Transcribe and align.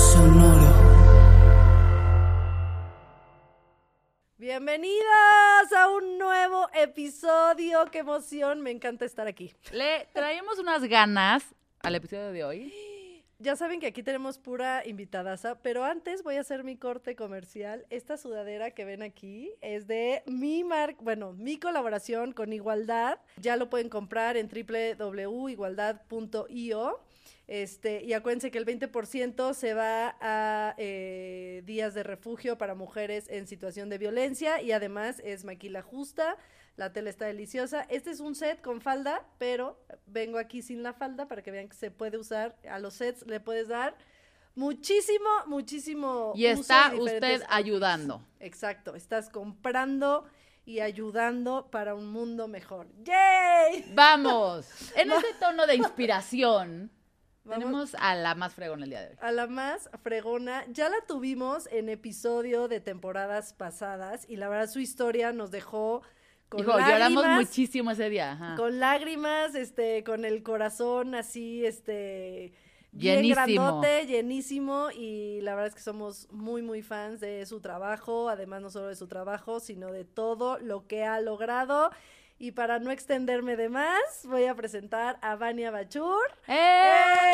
Sonoro. 0.00 0.72
Bienvenidas 4.38 5.72
a 5.76 5.90
un 5.90 6.16
nuevo 6.16 6.68
episodio. 6.72 7.84
Qué 7.92 7.98
emoción, 7.98 8.62
me 8.62 8.70
encanta 8.70 9.04
estar 9.04 9.26
aquí. 9.26 9.52
Le 9.72 10.08
traemos 10.14 10.58
unas 10.58 10.84
ganas 10.84 11.44
al 11.82 11.96
episodio 11.96 12.32
de 12.32 12.44
hoy. 12.44 12.72
Ya 13.38 13.56
saben 13.56 13.78
que 13.80 13.86
aquí 13.86 14.02
tenemos 14.02 14.38
pura 14.38 14.82
invitadaza, 14.86 15.56
pero 15.62 15.84
antes 15.84 16.22
voy 16.22 16.36
a 16.36 16.40
hacer 16.40 16.64
mi 16.64 16.76
corte 16.76 17.14
comercial. 17.14 17.84
Esta 17.90 18.16
sudadera 18.16 18.70
que 18.70 18.86
ven 18.86 19.02
aquí 19.02 19.52
es 19.60 19.86
de 19.86 20.22
mi 20.26 20.64
marca, 20.64 20.98
bueno, 21.02 21.34
mi 21.34 21.58
colaboración 21.58 22.32
con 22.32 22.54
Igualdad. 22.54 23.18
Ya 23.36 23.56
lo 23.56 23.68
pueden 23.68 23.90
comprar 23.90 24.38
en 24.38 24.48
www.igualdad.io. 24.48 27.00
Este, 27.50 28.04
y 28.04 28.12
acuérdense 28.12 28.52
que 28.52 28.58
el 28.58 28.64
20% 28.64 29.54
se 29.54 29.74
va 29.74 30.16
a 30.20 30.76
eh, 30.78 31.64
días 31.66 31.94
de 31.94 32.04
refugio 32.04 32.56
para 32.56 32.76
mujeres 32.76 33.26
en 33.28 33.48
situación 33.48 33.88
de 33.88 33.98
violencia 33.98 34.62
y 34.62 34.70
además 34.70 35.20
es 35.24 35.44
maquila 35.44 35.82
justa, 35.82 36.36
la 36.76 36.92
tela 36.92 37.10
está 37.10 37.24
deliciosa. 37.24 37.82
Este 37.88 38.12
es 38.12 38.20
un 38.20 38.36
set 38.36 38.60
con 38.60 38.80
falda, 38.80 39.26
pero 39.38 39.84
vengo 40.06 40.38
aquí 40.38 40.62
sin 40.62 40.84
la 40.84 40.92
falda 40.92 41.26
para 41.26 41.42
que 41.42 41.50
vean 41.50 41.68
que 41.68 41.74
se 41.74 41.90
puede 41.90 42.18
usar. 42.18 42.56
A 42.70 42.78
los 42.78 42.94
sets 42.94 43.26
le 43.26 43.40
puedes 43.40 43.66
dar 43.66 43.96
muchísimo, 44.54 45.28
muchísimo. 45.46 46.32
Y 46.36 46.46
uso 46.52 46.60
está 46.60 46.92
usted 46.96 47.42
ayudando. 47.48 48.24
Exacto, 48.38 48.94
estás 48.94 49.28
comprando 49.28 50.24
y 50.64 50.78
ayudando 50.78 51.68
para 51.72 51.96
un 51.96 52.12
mundo 52.12 52.46
mejor. 52.46 52.86
¡Yay! 53.02 53.90
Vamos. 53.92 54.68
En 54.94 55.10
ese 55.10 55.34
tono 55.40 55.66
de 55.66 55.74
inspiración, 55.74 56.92
Vamos. 57.44 57.58
tenemos 57.64 57.94
a 57.98 58.14
la 58.14 58.34
más 58.34 58.54
fregona 58.54 58.84
el 58.84 58.90
día 58.90 59.00
de 59.00 59.08
hoy. 59.08 59.16
A 59.20 59.32
la 59.32 59.46
más 59.46 59.88
fregona, 60.02 60.64
ya 60.68 60.88
la 60.88 61.00
tuvimos 61.06 61.66
en 61.72 61.88
episodio 61.88 62.68
de 62.68 62.80
temporadas 62.80 63.54
pasadas 63.54 64.26
y 64.28 64.36
la 64.36 64.48
verdad 64.48 64.68
su 64.68 64.78
historia 64.78 65.32
nos 65.32 65.50
dejó 65.50 66.02
con 66.50 66.60
Hijo, 66.60 66.72
lloramos 66.72 67.22
lágrimas, 67.22 67.46
muchísimo 67.46 67.90
ese 67.92 68.10
día. 68.10 68.32
ajá. 68.32 68.56
con 68.56 68.78
lágrimas, 68.80 69.54
este, 69.54 70.02
con 70.04 70.24
el 70.24 70.42
corazón 70.42 71.14
así, 71.14 71.64
este, 71.64 72.52
bien 72.92 73.22
Llenísimo. 73.22 73.34
grandote, 73.62 74.06
llenísimo 74.06 74.90
y 74.90 75.40
la 75.42 75.54
verdad 75.54 75.68
es 75.68 75.74
que 75.76 75.80
somos 75.80 76.28
muy 76.32 76.60
muy 76.62 76.82
fans 76.82 77.20
de 77.20 77.46
su 77.46 77.60
trabajo, 77.60 78.28
además 78.28 78.62
no 78.62 78.70
solo 78.70 78.88
de 78.88 78.96
su 78.96 79.06
trabajo, 79.06 79.60
sino 79.60 79.92
de 79.92 80.04
todo 80.04 80.58
lo 80.58 80.86
que 80.86 81.04
ha 81.04 81.20
logrado. 81.20 81.90
Y 82.42 82.52
para 82.52 82.78
no 82.78 82.90
extenderme 82.90 83.54
de 83.54 83.68
más, 83.68 84.00
voy 84.24 84.46
a 84.46 84.54
presentar 84.54 85.18
a 85.20 85.36
Vania 85.36 85.70
Bachur. 85.70 86.24
¡Eh! 86.48 87.32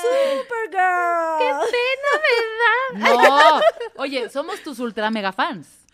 ¡Supergirl! 0.00 1.38
¡Qué 1.40 3.00
No. 3.00 3.60
Oye, 3.96 4.30
somos 4.30 4.62
tus 4.62 4.78
ultra 4.78 5.10
mega 5.10 5.32
fans. 5.32 5.84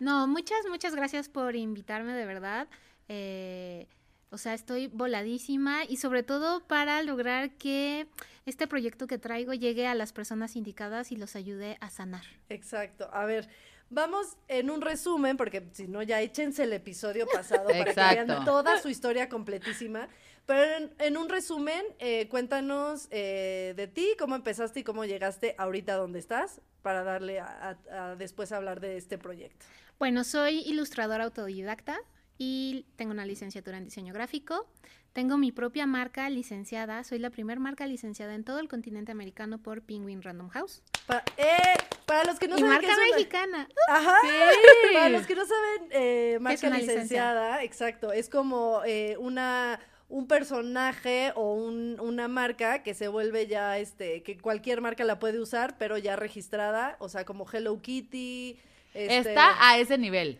No, 0.00 0.26
muchas, 0.26 0.58
muchas 0.68 0.96
gracias 0.96 1.28
por 1.28 1.54
invitarme, 1.54 2.12
de 2.12 2.26
verdad. 2.26 2.66
Eh, 3.06 3.86
o 4.30 4.36
sea, 4.36 4.52
estoy 4.52 4.88
voladísima 4.88 5.84
y 5.88 5.98
sobre 5.98 6.24
todo 6.24 6.66
para 6.66 7.00
lograr 7.02 7.52
que 7.52 8.08
este 8.46 8.66
proyecto 8.66 9.06
que 9.06 9.18
traigo 9.18 9.54
llegue 9.54 9.86
a 9.86 9.94
las 9.94 10.12
personas 10.12 10.56
indicadas 10.56 11.12
y 11.12 11.16
los 11.16 11.36
ayude 11.36 11.78
a 11.80 11.88
sanar. 11.88 12.24
Exacto. 12.48 13.08
A 13.12 13.26
ver, 13.26 13.48
vamos 13.90 14.36
en 14.48 14.70
un 14.70 14.80
resumen, 14.80 15.36
porque 15.36 15.68
si 15.72 15.88
no, 15.88 16.02
ya 16.02 16.20
échense 16.20 16.64
el 16.64 16.72
episodio 16.72 17.26
pasado 17.26 17.68
para 17.68 17.84
que 17.84 17.90
vean 18.14 18.26
toda 18.44 18.80
su 18.82 18.88
historia 18.88 19.28
completísima. 19.28 20.08
Pero 20.46 20.62
en, 20.76 20.94
en 20.98 21.16
un 21.18 21.28
resumen, 21.28 21.84
eh, 21.98 22.26
cuéntanos 22.28 23.08
eh, 23.10 23.74
de 23.76 23.86
ti, 23.86 24.08
cómo 24.18 24.34
empezaste 24.34 24.80
y 24.80 24.84
cómo 24.84 25.04
llegaste 25.04 25.54
ahorita 25.58 25.94
donde 25.96 26.18
estás, 26.18 26.60
para 26.82 27.02
darle 27.04 27.40
a, 27.40 27.76
a- 27.90 28.10
a 28.12 28.16
después 28.16 28.50
hablar 28.52 28.80
de 28.80 28.96
este 28.96 29.18
proyecto. 29.18 29.66
Bueno, 29.98 30.24
soy 30.24 30.60
ilustradora 30.60 31.24
autodidacta 31.24 31.98
y 32.38 32.86
tengo 32.96 33.10
una 33.12 33.26
licenciatura 33.26 33.76
en 33.78 33.84
diseño 33.84 34.14
gráfico. 34.14 34.66
Tengo 35.12 35.36
mi 35.36 35.50
propia 35.50 35.86
marca 35.86 36.30
licenciada. 36.30 37.02
Soy 37.02 37.18
la 37.18 37.30
primera 37.30 37.58
marca 37.60 37.86
licenciada 37.86 38.34
en 38.34 38.44
todo 38.44 38.60
el 38.60 38.68
continente 38.68 39.10
americano 39.10 39.58
por 39.58 39.82
Penguin 39.82 40.22
Random 40.22 40.48
House. 40.50 40.82
Pa- 41.06 41.24
eh, 41.36 41.46
para 42.06 42.24
los 42.24 42.38
que 42.38 42.46
no 42.46 42.56
y 42.56 42.60
saben 42.60 42.72
marca 42.74 42.86
qué 42.86 42.92
es 42.92 42.98
una- 42.98 43.16
mexicana. 43.16 43.68
Ajá. 43.88 44.14
Sí. 44.22 44.28
Para 44.94 45.08
los 45.08 45.26
que 45.26 45.34
no 45.34 45.44
saben, 45.44 45.88
eh, 45.90 46.38
marca 46.40 46.68
licencia? 46.70 46.92
licenciada, 46.94 47.62
exacto, 47.64 48.12
es 48.12 48.28
como 48.28 48.82
eh, 48.86 49.16
una 49.18 49.80
un 50.10 50.26
personaje 50.26 51.32
o 51.34 51.52
un- 51.52 51.98
una 52.00 52.28
marca 52.28 52.82
que 52.82 52.94
se 52.94 53.08
vuelve 53.08 53.46
ya, 53.46 53.78
este, 53.78 54.22
que 54.22 54.38
cualquier 54.38 54.80
marca 54.80 55.04
la 55.04 55.18
puede 55.18 55.38
usar, 55.38 55.76
pero 55.78 55.98
ya 55.98 56.16
registrada, 56.16 56.96
o 56.98 57.08
sea, 57.10 57.24
como 57.26 57.46
Hello 57.50 57.80
Kitty. 57.82 58.58
este- 58.94 59.18
Está 59.18 59.56
a 59.68 59.76
ese 59.78 59.98
nivel. 59.98 60.38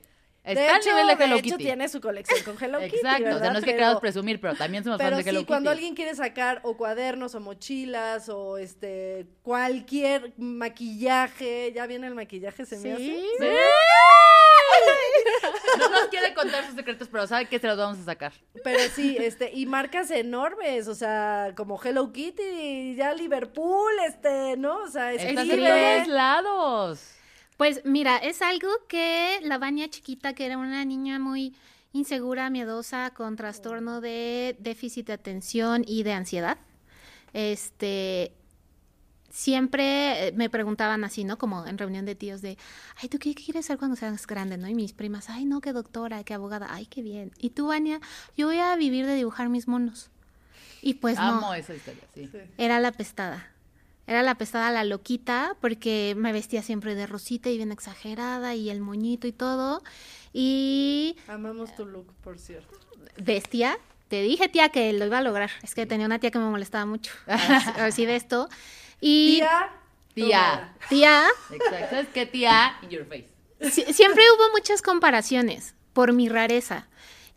De 0.54 0.60
Está 0.66 0.76
hecho, 0.78 0.90
al 0.90 0.96
nivel 0.96 1.06
de 1.18 1.24
Hello 1.24 1.34
de 1.34 1.40
hecho, 1.40 1.50
Kitty. 1.56 1.64
tiene 1.64 1.88
su 1.88 2.00
colección 2.00 2.42
con 2.44 2.62
Hello 2.62 2.78
Kitty, 2.80 2.96
Exacto. 2.96 3.36
o 3.36 3.38
sea, 3.38 3.50
no 3.52 3.58
es 3.58 3.64
que 3.64 3.70
Pero- 3.70 3.78
queramos 3.78 4.00
presumir, 4.00 4.40
pero 4.40 4.54
también 4.54 4.84
somos 4.84 4.98
pero 4.98 5.10
fans 5.16 5.24
de 5.24 5.30
Hello 5.30 5.40
sí, 5.40 5.46
cuando 5.46 5.70
Kitty. 5.70 5.78
alguien 5.78 5.94
quiere 5.94 6.14
sacar 6.14 6.60
o 6.64 6.76
cuadernos 6.76 7.34
o 7.34 7.40
mochilas 7.40 8.28
o 8.28 8.58
este 8.58 9.26
cualquier 9.42 10.32
maquillaje, 10.38 11.72
ya 11.74 11.86
viene 11.86 12.06
el 12.06 12.14
maquillaje, 12.14 12.64
se 12.66 12.78
me 12.78 12.92
hace. 12.92 13.02
Sí. 13.04 13.26
Sí. 13.38 13.46
No 15.78 15.88
nos 15.88 16.08
quiere 16.08 16.34
contar 16.34 16.64
sus 16.66 16.74
secretos, 16.74 17.08
pero 17.10 17.26
sabe 17.26 17.46
que 17.46 17.58
se 17.58 17.66
los 17.66 17.76
vamos 17.78 17.98
a 18.00 18.04
sacar. 18.04 18.32
Pero 18.64 18.78
sí, 18.94 19.16
este, 19.18 19.50
y 19.54 19.66
marcas 19.66 20.10
enormes, 20.10 20.88
o 20.88 20.94
sea, 20.94 21.52
como 21.56 21.80
Hello 21.82 22.12
Kitty, 22.12 22.94
ya 22.96 23.14
Liverpool, 23.14 23.92
este, 24.06 24.56
¿no? 24.56 24.82
O 24.82 24.88
sea, 24.88 25.12
Estás 25.12 25.30
en 25.30 25.38
escribe. 25.38 25.94
todos 26.04 26.08
lados. 26.08 27.00
Pues 27.58 27.82
mira, 27.84 28.18
es 28.18 28.40
algo 28.40 28.68
que 28.88 29.40
la 29.42 29.58
Vania 29.58 29.90
chiquita, 29.90 30.32
que 30.32 30.46
era 30.46 30.56
una 30.56 30.84
niña 30.84 31.18
muy 31.18 31.56
insegura, 31.92 32.50
miedosa, 32.50 33.10
con 33.10 33.34
trastorno 33.34 34.00
de 34.00 34.56
déficit 34.60 35.08
de 35.08 35.14
atención 35.14 35.84
y 35.84 36.04
de 36.04 36.12
ansiedad, 36.12 36.58
este, 37.32 38.32
siempre 39.28 40.32
me 40.36 40.48
preguntaban 40.48 41.02
así, 41.02 41.24
¿no? 41.24 41.36
Como 41.36 41.66
en 41.66 41.78
reunión 41.78 42.04
de 42.04 42.14
tíos 42.14 42.42
de, 42.42 42.56
ay, 43.02 43.08
¿tú 43.08 43.18
qué 43.18 43.34
quieres 43.34 43.66
ser 43.66 43.76
cuando 43.76 43.96
seas 43.96 44.24
grande, 44.28 44.56
no? 44.56 44.68
Y 44.68 44.74
mis 44.76 44.92
primas, 44.92 45.28
ay, 45.28 45.44
no, 45.44 45.60
qué 45.60 45.72
doctora, 45.72 46.22
qué 46.22 46.34
abogada, 46.34 46.68
ay, 46.70 46.86
qué 46.86 47.02
bien. 47.02 47.32
Y 47.38 47.50
tú, 47.50 47.66
Vania, 47.66 47.98
yo 48.36 48.46
voy 48.46 48.58
a 48.58 48.76
vivir 48.76 49.04
de 49.04 49.16
dibujar 49.16 49.48
mis 49.48 49.66
monos. 49.66 50.10
Y 50.80 50.94
pues 50.94 51.18
Amo 51.18 51.40
no. 51.40 51.54
esa 51.54 51.74
historia, 51.74 52.04
sí. 52.14 52.28
Sí. 52.30 52.38
Era 52.56 52.78
la 52.78 52.92
pestada. 52.92 53.50
Era 54.08 54.22
la 54.22 54.34
pestada, 54.36 54.72
la 54.72 54.82
loquita, 54.84 55.54
porque 55.60 56.14
me 56.16 56.32
vestía 56.32 56.62
siempre 56.62 56.94
de 56.96 57.06
rosita 57.06 57.50
y 57.50 57.56
bien 57.58 57.70
exagerada 57.70 58.54
y 58.54 58.70
el 58.70 58.80
moñito 58.80 59.26
y 59.28 59.32
todo. 59.32 59.82
Y 60.32 61.16
Amamos 61.28 61.74
tu 61.76 61.84
look, 61.86 62.12
por 62.22 62.38
cierto. 62.38 62.76
vestía. 63.18 63.78
Te 64.08 64.22
dije, 64.22 64.48
tía, 64.48 64.70
que 64.70 64.92
lo 64.94 65.04
iba 65.04 65.18
a 65.18 65.22
lograr. 65.22 65.50
Es 65.62 65.74
que 65.74 65.84
tenía 65.84 66.06
una 66.06 66.18
tía 66.18 66.30
que 66.30 66.38
me 66.38 66.48
molestaba 66.48 66.86
mucho. 66.86 67.12
Así, 67.26 67.70
así 67.80 68.06
de 68.06 68.16
esto. 68.16 68.48
Y 69.00 69.36
Tía. 69.36 69.68
Tía. 70.14 70.74
tía, 70.88 71.24
Exacto. 71.52 71.86
¿Sabes 71.90 72.08
qué, 72.14 72.24
tía? 72.26 72.78
In 72.82 72.88
your 72.88 73.04
face. 73.06 73.28
si- 73.70 73.92
siempre 73.92 74.24
hubo 74.34 74.50
muchas 74.52 74.80
comparaciones 74.82 75.74
por 75.92 76.12
mi 76.14 76.28
rareza. 76.30 76.88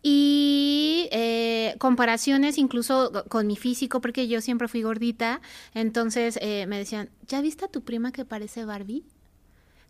Y 0.02 1.08
eh, 1.12 1.76
comparaciones 1.78 2.58
incluso 2.58 3.24
con 3.28 3.46
mi 3.46 3.56
físico, 3.56 4.00
porque 4.00 4.26
yo 4.26 4.40
siempre 4.40 4.68
fui 4.68 4.82
gordita. 4.82 5.40
Entonces 5.74 6.38
eh, 6.42 6.66
me 6.66 6.78
decían, 6.78 7.10
¿ya 7.28 7.40
viste 7.40 7.64
a 7.64 7.68
tu 7.68 7.82
prima 7.82 8.10
que 8.10 8.24
parece 8.24 8.64
Barbie? 8.64 9.04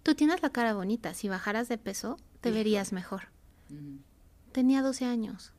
Tú 0.02 0.14
tienes 0.14 0.42
la 0.42 0.50
cara 0.50 0.74
bonita. 0.74 1.14
Si 1.14 1.28
bajaras 1.28 1.68
de 1.68 1.78
peso, 1.78 2.18
te 2.40 2.50
verías 2.50 2.92
mejor. 2.92 3.28
Tenía 4.52 4.82
12 4.82 5.06
años. 5.06 5.52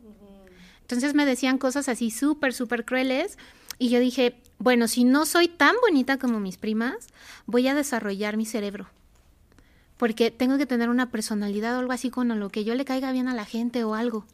Entonces 0.81 1.13
me 1.13 1.25
decían 1.25 1.57
cosas 1.57 1.89
así 1.89 2.11
súper, 2.11 2.53
súper 2.53 2.85
crueles. 2.85 3.37
Y 3.79 3.89
yo 3.89 3.99
dije, 3.99 4.35
bueno, 4.59 4.87
si 4.87 5.03
no 5.03 5.25
soy 5.25 5.47
tan 5.47 5.75
bonita 5.81 6.17
como 6.17 6.39
mis 6.39 6.57
primas, 6.57 7.07
voy 7.45 7.67
a 7.67 7.73
desarrollar 7.73 8.37
mi 8.37 8.45
cerebro. 8.45 8.87
Porque 9.97 10.29
tengo 10.29 10.57
que 10.57 10.65
tener 10.65 10.89
una 10.89 11.09
personalidad 11.09 11.75
o 11.75 11.79
algo 11.79 11.93
así 11.93 12.09
con 12.09 12.27
lo 12.39 12.49
que 12.49 12.63
yo 12.65 12.75
le 12.75 12.85
caiga 12.85 13.11
bien 13.11 13.27
a 13.27 13.33
la 13.33 13.45
gente 13.45 13.83
o 13.83 13.95
algo. 13.95 14.25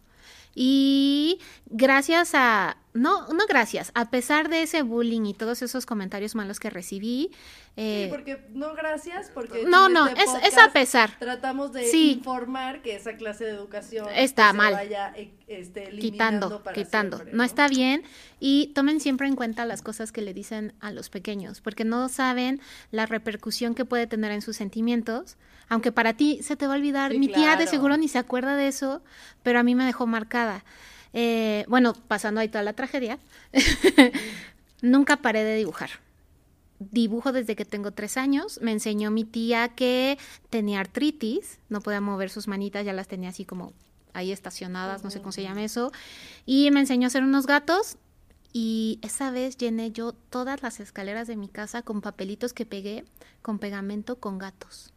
Y 0.56 1.40
gracias 1.68 2.32
a 2.34 2.78
no, 2.94 3.28
no 3.30 3.46
gracias. 3.48 3.92
A 3.94 4.10
pesar 4.10 4.50
de 4.50 4.64
ese 4.64 4.82
bullying 4.82 5.24
y 5.26 5.34
todos 5.34 5.62
esos 5.62 5.86
comentarios 5.86 6.34
malos 6.36 6.60
que 6.60 6.70
recibí, 6.72 7.30
eh, 7.78 8.06
Sí, 8.06 8.10
porque 8.10 8.46
no 8.54 8.74
gracias, 8.74 9.30
porque 9.34 9.64
no, 9.64 9.88
no, 9.90 10.08
este 10.08 10.24
es, 10.24 10.54
es 10.54 10.58
a 10.58 10.74
pesar. 10.74 11.18
Tratamos 11.20 11.72
de 11.72 11.86
Sí. 11.86 12.14
informar 12.14 12.82
que 12.82 12.96
esa 12.96 13.16
clase 13.16 13.46
de 13.46 13.52
educación 13.52 14.08
Está 14.14 14.52
se 14.52 14.58
mal. 14.58 14.74
vaya 14.74 15.14
eh, 15.16 15.32
este, 15.48 15.92
quitando, 15.98 16.62
para 16.64 16.74
quitando. 16.76 17.18
siempre, 17.18 17.38
no 17.38 17.44
está 17.44 17.68
bien 17.68 18.04
y 18.40 18.72
tomen 18.74 19.00
siempre 19.00 19.28
en 19.28 19.36
cuenta 19.36 19.66
las 19.66 19.82
cosas 19.84 20.12
que 20.12 20.22
le 20.22 20.34
dicen 20.34 20.74
a 20.82 20.92
los 20.92 21.10
pequeños, 21.10 21.62
porque 21.62 21.86
no 21.86 22.10
saben 22.10 22.60
la 22.92 23.06
repercusión 23.06 23.76
que 23.76 23.86
puede 23.86 24.08
tener 24.08 24.32
en 24.32 24.42
sus 24.42 24.58
sentimientos, 24.58 25.38
aunque 25.70 25.92
para 25.92 26.14
ti 26.14 26.40
se 26.44 26.56
te 26.56 26.68
va 26.68 26.74
a 26.74 26.78
olvidar. 26.78 27.12
Sí, 27.12 27.20
Mi 27.20 27.28
tía 27.28 27.56
de 27.56 27.68
seguro 27.68 27.96
ni 27.96 28.08
se 28.08 28.18
acuerda 28.18 28.56
de 28.56 28.68
eso, 28.68 29.02
pero 29.44 29.60
a 29.60 29.64
mí 29.64 29.76
me 29.76 29.86
dejó 29.86 30.08
marcada. 30.08 30.66
Eh, 31.14 31.66
bueno, 31.68 31.94
pasando 31.94 32.42
ahí 32.42 32.50
toda 32.50 32.64
la 32.64 32.74
tragedia, 32.74 33.20
nunca 34.82 35.18
paré 35.18 35.44
de 35.44 35.56
dibujar. 35.56 35.92
Dibujo 36.80 37.32
desde 37.32 37.56
que 37.56 37.66
tengo 37.66 37.92
tres 37.92 38.18
años. 38.18 38.60
Me 38.62 38.72
enseñó 38.72 39.12
mi 39.12 39.26
tía 39.26 39.70
que 39.70 40.18
tenía 40.50 40.80
artritis, 40.80 41.60
no 41.70 41.82
podía 41.82 42.02
mover 42.02 42.30
sus 42.30 42.48
manitas, 42.48 42.86
ya 42.86 42.94
las 42.94 43.08
tenía 43.08 43.30
así 43.30 43.46
como 43.46 43.74
ahí 44.14 44.32
estacionadas, 44.32 45.04
no 45.04 45.12
sé 45.12 45.20
cómo 45.20 45.32
se 45.32 45.44
llama 45.44 45.64
eso. 45.64 45.92
Y 46.46 46.72
me 46.72 46.80
enseñó 46.80 47.06
a 47.06 47.08
hacer 47.08 47.24
unos 47.24 47.46
gatos. 47.46 47.98
Y 48.52 48.98
esa 49.04 49.30
vez 49.30 49.58
llené 49.58 49.92
yo 49.92 50.14
todas 50.14 50.64
las 50.64 50.80
escaleras 50.80 51.28
de 51.28 51.36
mi 51.36 51.50
casa 51.50 51.84
con 51.84 52.02
papelitos 52.02 52.52
que 52.52 52.66
pegué 52.66 53.06
con 53.44 53.60
pegamento 53.60 54.20
con 54.20 54.40
gatos. 54.40 54.92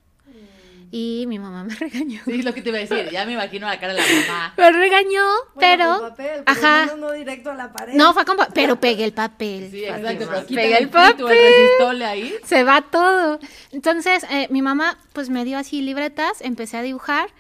Y 0.95 1.25
mi 1.27 1.39
mamá 1.39 1.65
me 1.65 1.75
regañó. 1.81 2.21
Sí, 2.27 2.43
lo 2.43 2.53
que 2.53 2.61
te 2.61 2.69
iba 2.69 2.77
a 2.77 2.83
decir. 2.83 3.09
Ya 3.11 3.25
me 3.25 3.33
imagino 3.33 3.67
la 3.67 3.81
cara 3.81 3.95
de 3.95 4.01
la 4.01 4.07
mamá. 4.29 4.55
Me 4.59 4.73
regañó, 4.73 5.25
Bueno, 5.55 5.59
pero... 5.59 5.99
con 6.01 6.11
papel, 6.11 6.43
ajá. 6.45 6.97
no 6.99 7.13
directo 7.13 7.51
a 7.51 7.55
la 7.55 7.73
pared. 7.73 7.95
No, 7.95 8.13
fue 8.13 8.27
con 8.27 8.37
pa- 8.37 8.49
pero 8.53 8.79
pegué 8.79 9.05
el 9.05 9.15
papel. 9.15 9.71
Sí, 9.71 9.85
exacto. 9.85 10.27
Pero 10.29 10.47
Pegué 10.47 10.77
el 10.77 10.85
espíritu, 10.85 11.25
papel. 11.25 11.97
El 11.97 12.03
ahí. 12.03 12.35
Se 12.45 12.63
va 12.63 12.83
todo. 12.83 13.41
Entonces, 13.73 14.25
eh, 14.31 14.49
mi 14.51 14.61
mamá 14.61 14.99
pues 15.15 15.31
me 15.31 15.45
dio 15.47 15.57
así 15.57 15.81
libretas, 15.81 16.43
empecé 16.43 16.77
a 16.77 16.83
dibujar. 16.83 17.31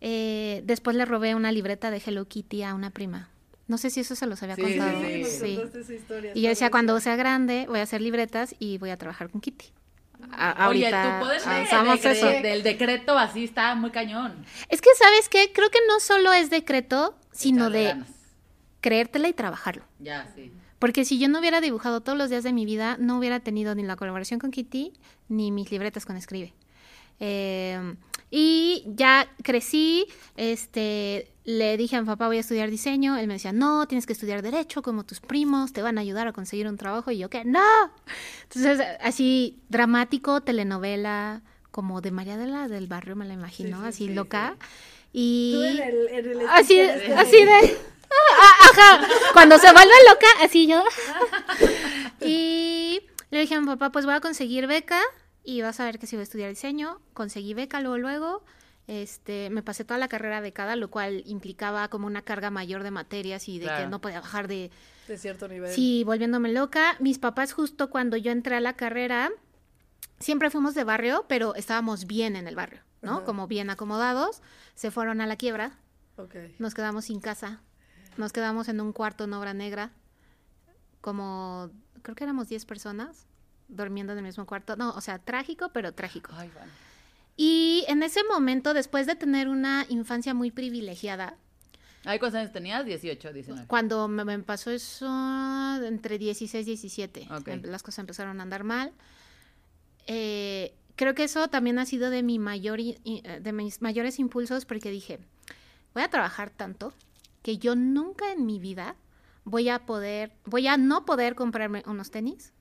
eh, 0.00 0.60
después 0.64 0.94
le 0.96 1.04
robé 1.06 1.34
una 1.34 1.50
libreta 1.50 1.90
de 1.90 2.00
Hello 2.04 2.26
Kitty 2.28 2.62
a 2.62 2.74
una 2.74 2.90
prima. 2.90 3.30
No 3.66 3.78
sé 3.78 3.90
si 3.90 4.00
eso 4.00 4.14
se 4.14 4.26
los 4.26 4.42
había 4.42 4.54
Sí, 4.56 4.62
Sí, 4.64 4.76
contado. 4.78 5.00
sí, 5.02 5.24
sí. 5.24 5.60
esa 5.80 5.92
historia, 5.94 6.32
Y 6.34 6.42
yo 6.42 6.48
decía, 6.50 6.70
cuando 6.70 7.00
sea 7.00 7.16
grande, 7.16 7.64
voy 7.68 7.80
a 7.80 7.82
hacer 7.82 8.00
libretas 8.00 8.54
y 8.58 8.78
voy 8.78 8.90
a 8.90 8.96
trabajar 8.96 9.28
con 9.28 9.40
Kitty. 9.40 9.66
A- 10.32 10.68
Oye, 10.68 10.86
ahorita 10.86 11.18
tu 11.20 11.24
poder 11.26 11.40
de- 11.42 11.46
avanzamos 11.48 12.02
de- 12.02 12.10
eso. 12.12 12.26
del 12.26 12.62
decreto 12.62 13.18
así 13.18 13.44
está 13.44 13.74
muy 13.74 13.90
cañón. 13.90 14.44
Es 14.68 14.80
que, 14.80 14.90
¿sabes 14.98 15.28
qué? 15.28 15.52
Creo 15.52 15.70
que 15.70 15.78
no 15.88 16.00
solo 16.00 16.32
es 16.32 16.50
decreto, 16.50 17.16
sino 17.32 17.70
de 17.70 17.84
ganas. 17.84 18.08
creértela 18.80 19.28
y 19.28 19.32
trabajarlo. 19.32 19.84
Ya, 19.98 20.30
sí. 20.34 20.52
Porque 20.78 21.04
si 21.04 21.18
yo 21.18 21.28
no 21.28 21.40
hubiera 21.40 21.60
dibujado 21.60 22.00
todos 22.02 22.16
los 22.16 22.30
días 22.30 22.44
de 22.44 22.52
mi 22.52 22.64
vida, 22.64 22.96
no 23.00 23.18
hubiera 23.18 23.40
tenido 23.40 23.74
ni 23.74 23.82
la 23.82 23.96
colaboración 23.96 24.38
con 24.38 24.50
Kitty, 24.52 24.92
ni 25.28 25.50
mis 25.50 25.70
libretas 25.72 26.06
con 26.06 26.16
Escribe. 26.16 26.54
Eh, 27.20 27.94
y 28.30 28.84
ya 28.86 29.26
crecí, 29.42 30.06
este, 30.36 31.32
le 31.48 31.78
dije 31.78 31.96
a 31.96 32.02
mi 32.02 32.06
papá 32.06 32.26
voy 32.26 32.36
a 32.36 32.40
estudiar 32.40 32.68
diseño, 32.68 33.16
él 33.16 33.26
me 33.26 33.32
decía, 33.32 33.52
no, 33.52 33.88
tienes 33.88 34.04
que 34.04 34.12
estudiar 34.12 34.42
derecho 34.42 34.82
como 34.82 35.04
tus 35.04 35.20
primos, 35.20 35.72
te 35.72 35.80
van 35.80 35.96
a 35.96 36.02
ayudar 36.02 36.28
a 36.28 36.34
conseguir 36.34 36.68
un 36.68 36.76
trabajo, 36.76 37.10
y 37.10 37.16
yo, 37.16 37.30
¿qué? 37.30 37.42
No. 37.46 37.90
Entonces, 38.42 38.86
así, 39.00 39.58
dramático, 39.70 40.42
telenovela, 40.42 41.40
como 41.70 42.02
de 42.02 42.10
María 42.10 42.36
de 42.36 42.48
la 42.48 42.68
del 42.68 42.86
Barrio, 42.86 43.16
me 43.16 43.24
la 43.24 43.32
imagino, 43.32 43.78
Sí, 43.78 43.82
sí, 43.82 43.88
así 43.88 44.06
sí, 44.08 44.12
loca. 44.12 44.56
Tú 44.58 44.66
Y 45.14 45.54
en 45.64 45.82
el, 45.82 46.08
en 46.08 46.30
el 46.32 46.48
así, 46.50 46.80
así 46.80 47.44
de... 47.44 47.78
Ah, 48.10 48.70
Ajá, 48.70 49.08
cuando 49.32 49.58
se 49.58 49.72
vuelve 49.72 49.92
loca, 50.08 50.26
así 50.42 50.66
yo. 50.66 50.82
Y 52.20 53.00
le 53.30 53.40
dije 53.40 53.54
a 53.54 53.60
mi 53.60 53.66
papá, 53.66 53.90
pues 53.90 54.04
voy 54.04 54.14
a 54.14 54.20
conseguir 54.20 54.66
beca 54.66 55.00
y 55.44 55.62
vas 55.62 55.80
a 55.80 55.84
ver 55.84 55.98
que 55.98 56.06
si 56.06 56.16
voy 56.16 56.20
a 56.20 56.24
estudiar 56.24 56.50
diseño. 56.50 57.00
Conseguí 57.14 57.54
beca 57.54 57.80
luego, 57.80 57.96
luego. 57.98 58.42
Este, 58.88 59.50
me 59.50 59.62
pasé 59.62 59.84
toda 59.84 59.98
la 59.98 60.08
carrera 60.08 60.40
becada, 60.40 60.74
lo 60.74 60.90
cual 60.90 61.22
implicaba 61.26 61.88
como 61.88 62.06
una 62.06 62.22
carga 62.22 62.50
mayor 62.50 62.82
de 62.82 62.90
materias 62.90 63.46
y 63.46 63.58
de 63.58 63.66
que 63.66 63.86
no 63.86 64.00
podía 64.00 64.22
bajar 64.22 64.48
de... 64.48 64.70
de 65.06 65.18
cierto 65.18 65.46
nivel. 65.46 65.70
Sí, 65.70 66.04
volviéndome 66.04 66.50
loca. 66.50 66.96
Mis 66.98 67.18
papás 67.18 67.52
justo 67.52 67.90
cuando 67.90 68.16
yo 68.16 68.32
entré 68.32 68.56
a 68.56 68.60
la 68.60 68.72
carrera, 68.72 69.30
siempre 70.18 70.48
fuimos 70.48 70.74
de 70.74 70.84
barrio, 70.84 71.26
pero 71.28 71.54
estábamos 71.54 72.06
bien 72.06 72.34
en 72.34 72.48
el 72.48 72.56
barrio, 72.56 72.80
¿no? 73.02 73.18
Ajá. 73.18 73.24
Como 73.26 73.46
bien 73.46 73.68
acomodados. 73.68 74.40
Se 74.74 74.90
fueron 74.90 75.20
a 75.20 75.26
la 75.26 75.36
quiebra. 75.36 75.72
Ok. 76.16 76.36
Nos 76.58 76.72
quedamos 76.72 77.04
sin 77.04 77.20
casa. 77.20 77.60
Nos 78.16 78.32
quedamos 78.32 78.68
en 78.68 78.80
un 78.80 78.94
cuarto 78.94 79.24
en 79.24 79.34
obra 79.34 79.52
negra. 79.52 79.92
Como, 81.02 81.70
creo 82.00 82.16
que 82.16 82.24
éramos 82.24 82.48
10 82.48 82.64
personas 82.64 83.26
durmiendo 83.68 84.14
en 84.14 84.20
el 84.20 84.24
mismo 84.24 84.46
cuarto. 84.46 84.76
No, 84.76 84.92
o 84.92 85.02
sea, 85.02 85.18
trágico, 85.18 85.72
pero 85.74 85.92
trágico. 85.92 86.32
Ay, 86.34 86.50
bueno. 86.54 86.72
Y 87.40 87.84
en 87.86 88.02
ese 88.02 88.24
momento, 88.24 88.74
después 88.74 89.06
de 89.06 89.14
tener 89.14 89.48
una 89.48 89.86
infancia 89.88 90.34
muy 90.34 90.50
privilegiada, 90.50 91.36
Ay, 92.04 92.18
¿cuántos 92.18 92.40
años 92.40 92.52
tenías? 92.52 92.84
18, 92.84 93.32
19. 93.32 93.66
cuando 93.68 94.08
me, 94.08 94.24
me 94.24 94.38
pasó 94.40 94.72
eso, 94.72 95.06
entre 95.84 96.18
16 96.18 96.66
y 96.66 96.70
17, 96.70 97.28
Ok. 97.30 97.48
em- 97.48 97.62
las 97.62 97.82
cosas 97.84 98.00
empezaron 98.00 98.40
a 98.40 98.42
andar 98.42 98.64
mal. 98.64 98.92
Eh, 100.08 100.74
creo 100.96 101.14
que 101.14 101.22
eso 101.24 101.46
también 101.48 101.78
ha 101.78 101.86
sido 101.86 102.10
de, 102.10 102.24
mi 102.24 102.40
mayor, 102.40 102.80
eh, 102.80 103.40
de 103.40 103.52
mis 103.52 103.82
mayores 103.82 104.18
impulsos 104.18 104.64
porque 104.64 104.90
dije, 104.90 105.20
voy 105.94 106.02
a 106.02 106.08
trabajar 106.10 106.50
tanto 106.50 106.92
que 107.42 107.58
yo 107.58 107.76
nunca 107.76 108.32
en 108.32 108.46
mi 108.46 108.58
vida 108.58 108.96
voy 109.44 109.68
a 109.68 109.86
poder, 109.86 110.32
voy 110.44 110.66
a 110.66 110.76
no 110.76 111.04
poder 111.04 111.36
comprarme 111.36 111.84
unos 111.86 112.10
tenis. 112.10 112.52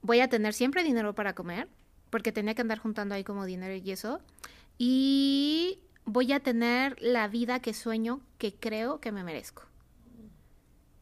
Voy 0.00 0.20
a 0.20 0.28
tener 0.28 0.54
siempre 0.54 0.82
dinero 0.82 1.14
para 1.14 1.34
comer, 1.34 1.68
porque 2.14 2.30
tenía 2.30 2.54
que 2.54 2.62
andar 2.62 2.78
juntando 2.78 3.16
ahí 3.16 3.24
como 3.24 3.44
dinero 3.44 3.74
y 3.74 3.90
eso. 3.90 4.20
Y 4.78 5.80
voy 6.04 6.32
a 6.32 6.38
tener 6.38 6.96
la 7.02 7.26
vida 7.26 7.58
que 7.58 7.74
sueño, 7.74 8.20
que 8.38 8.54
creo 8.54 9.00
que 9.00 9.10
me 9.10 9.24
merezco. 9.24 9.64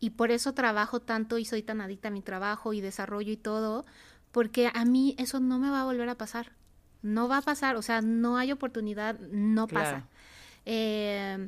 Y 0.00 0.08
por 0.08 0.30
eso 0.30 0.54
trabajo 0.54 1.00
tanto 1.00 1.36
y 1.36 1.44
soy 1.44 1.62
tan 1.62 1.82
adicta 1.82 2.08
a 2.08 2.10
mi 2.10 2.22
trabajo 2.22 2.72
y 2.72 2.80
desarrollo 2.80 3.30
y 3.30 3.36
todo, 3.36 3.84
porque 4.30 4.70
a 4.72 4.86
mí 4.86 5.14
eso 5.18 5.38
no 5.38 5.58
me 5.58 5.68
va 5.68 5.82
a 5.82 5.84
volver 5.84 6.08
a 6.08 6.14
pasar. 6.14 6.52
No 7.02 7.28
va 7.28 7.36
a 7.36 7.42
pasar, 7.42 7.76
o 7.76 7.82
sea, 7.82 8.00
no 8.00 8.38
hay 8.38 8.50
oportunidad, 8.50 9.18
no 9.20 9.66
Claro. 9.66 9.84
pasa. 9.84 10.08
Eh, 10.64 11.46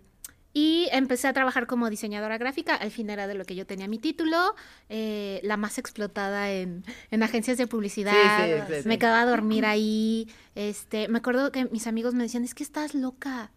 y 0.57 0.89
empecé 0.93 1.27
a 1.27 1.33
trabajar 1.33 1.67
como 1.67 1.91
diseñadora 1.91 2.39
gráfica, 2.39 2.77
al 2.77 2.93
fin 2.93 3.11
era 3.11 3.27
de 3.27 3.35
lo 3.35 3.45
que 3.45 3.57
yo 3.57 3.67
tenía 3.67 3.89
mi 3.89 3.99
título, 3.99 4.55
eh, 4.89 5.41
la 5.43 5.57
más 5.57 5.79
explotada 5.79 6.53
en, 6.53 6.85
en 7.11 7.23
agencias 7.25 7.59
de 7.59 7.67
publicidad. 7.67 8.13
Sí, 8.47 8.53
sí, 8.53 8.75
sí, 8.77 8.83
sí. 8.83 8.89
Me 8.89 9.01
quedaba 9.01 9.23
a 9.23 9.27
dormir 9.27 9.67
ahí. 9.67 10.29
Este, 10.55 11.09
me 11.09 11.19
acuerdo 11.19 11.51
que 11.51 11.65
mis 11.67 11.89
amigos 11.89 12.15
me 12.15 12.23
decían, 12.23 12.45
es 12.45 12.55
que 12.55 12.63
estás 12.63 12.95
loca. 12.95 13.51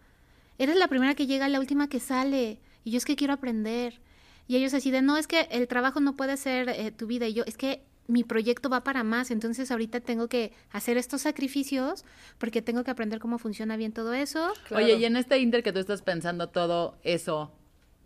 Eres 0.58 0.75
la 0.75 0.88
primera 0.88 1.13
que 1.13 1.27
llega, 1.27 1.48
la 1.48 1.60
última 1.60 1.88
que 1.88 2.00
sale. 2.00 2.60
Y 2.84 2.89
yo 2.89 2.98
es 2.98 3.06
que 3.06 3.16
quiero 3.16 3.34
aprender. 3.34 4.01
Y 4.48 4.56
ellos 4.56 4.74
así 4.74 4.89
de, 4.89 5.04
no, 5.04 5.18
es 5.18 5.27
que 5.27 5.42
el 5.51 5.68
trabajo 5.68 6.00
no 6.00 6.16
puede 6.16 6.36
ser 6.36 6.68
eh, 6.70 6.92
tu 6.92 7.06
vida. 7.06 7.27
Y 7.27 7.34
yo, 7.34 7.44
es 7.46 7.58
que 7.58 7.84
mi 8.08 8.24
proyecto 8.24 8.70
va 8.70 8.84
para 8.84 9.04
más. 9.04 9.32
Entonces 9.32 9.72
ahorita 9.72 10.00
tengo 10.00 10.28
que 10.28 10.54
hacer 10.72 10.98
estos 10.98 11.22
sacrificios 11.22 12.06
porque 12.38 12.62
tengo 12.62 12.84
que 12.84 12.92
aprender 12.92 13.20
cómo 13.20 13.38
funciona 13.38 13.78
bien 13.78 13.94
todo 13.94 14.14
eso. 14.14 14.54
Claro. 14.68 14.84
Oye, 14.84 14.96
y 14.96 15.06
en 15.06 15.18
este 15.18 15.38
inter 15.40 15.64
que 15.64 15.74
tú 15.74 15.80
estás 15.80 16.02
pensando 16.02 16.50
todo 16.50 16.98
eso, 17.04 17.52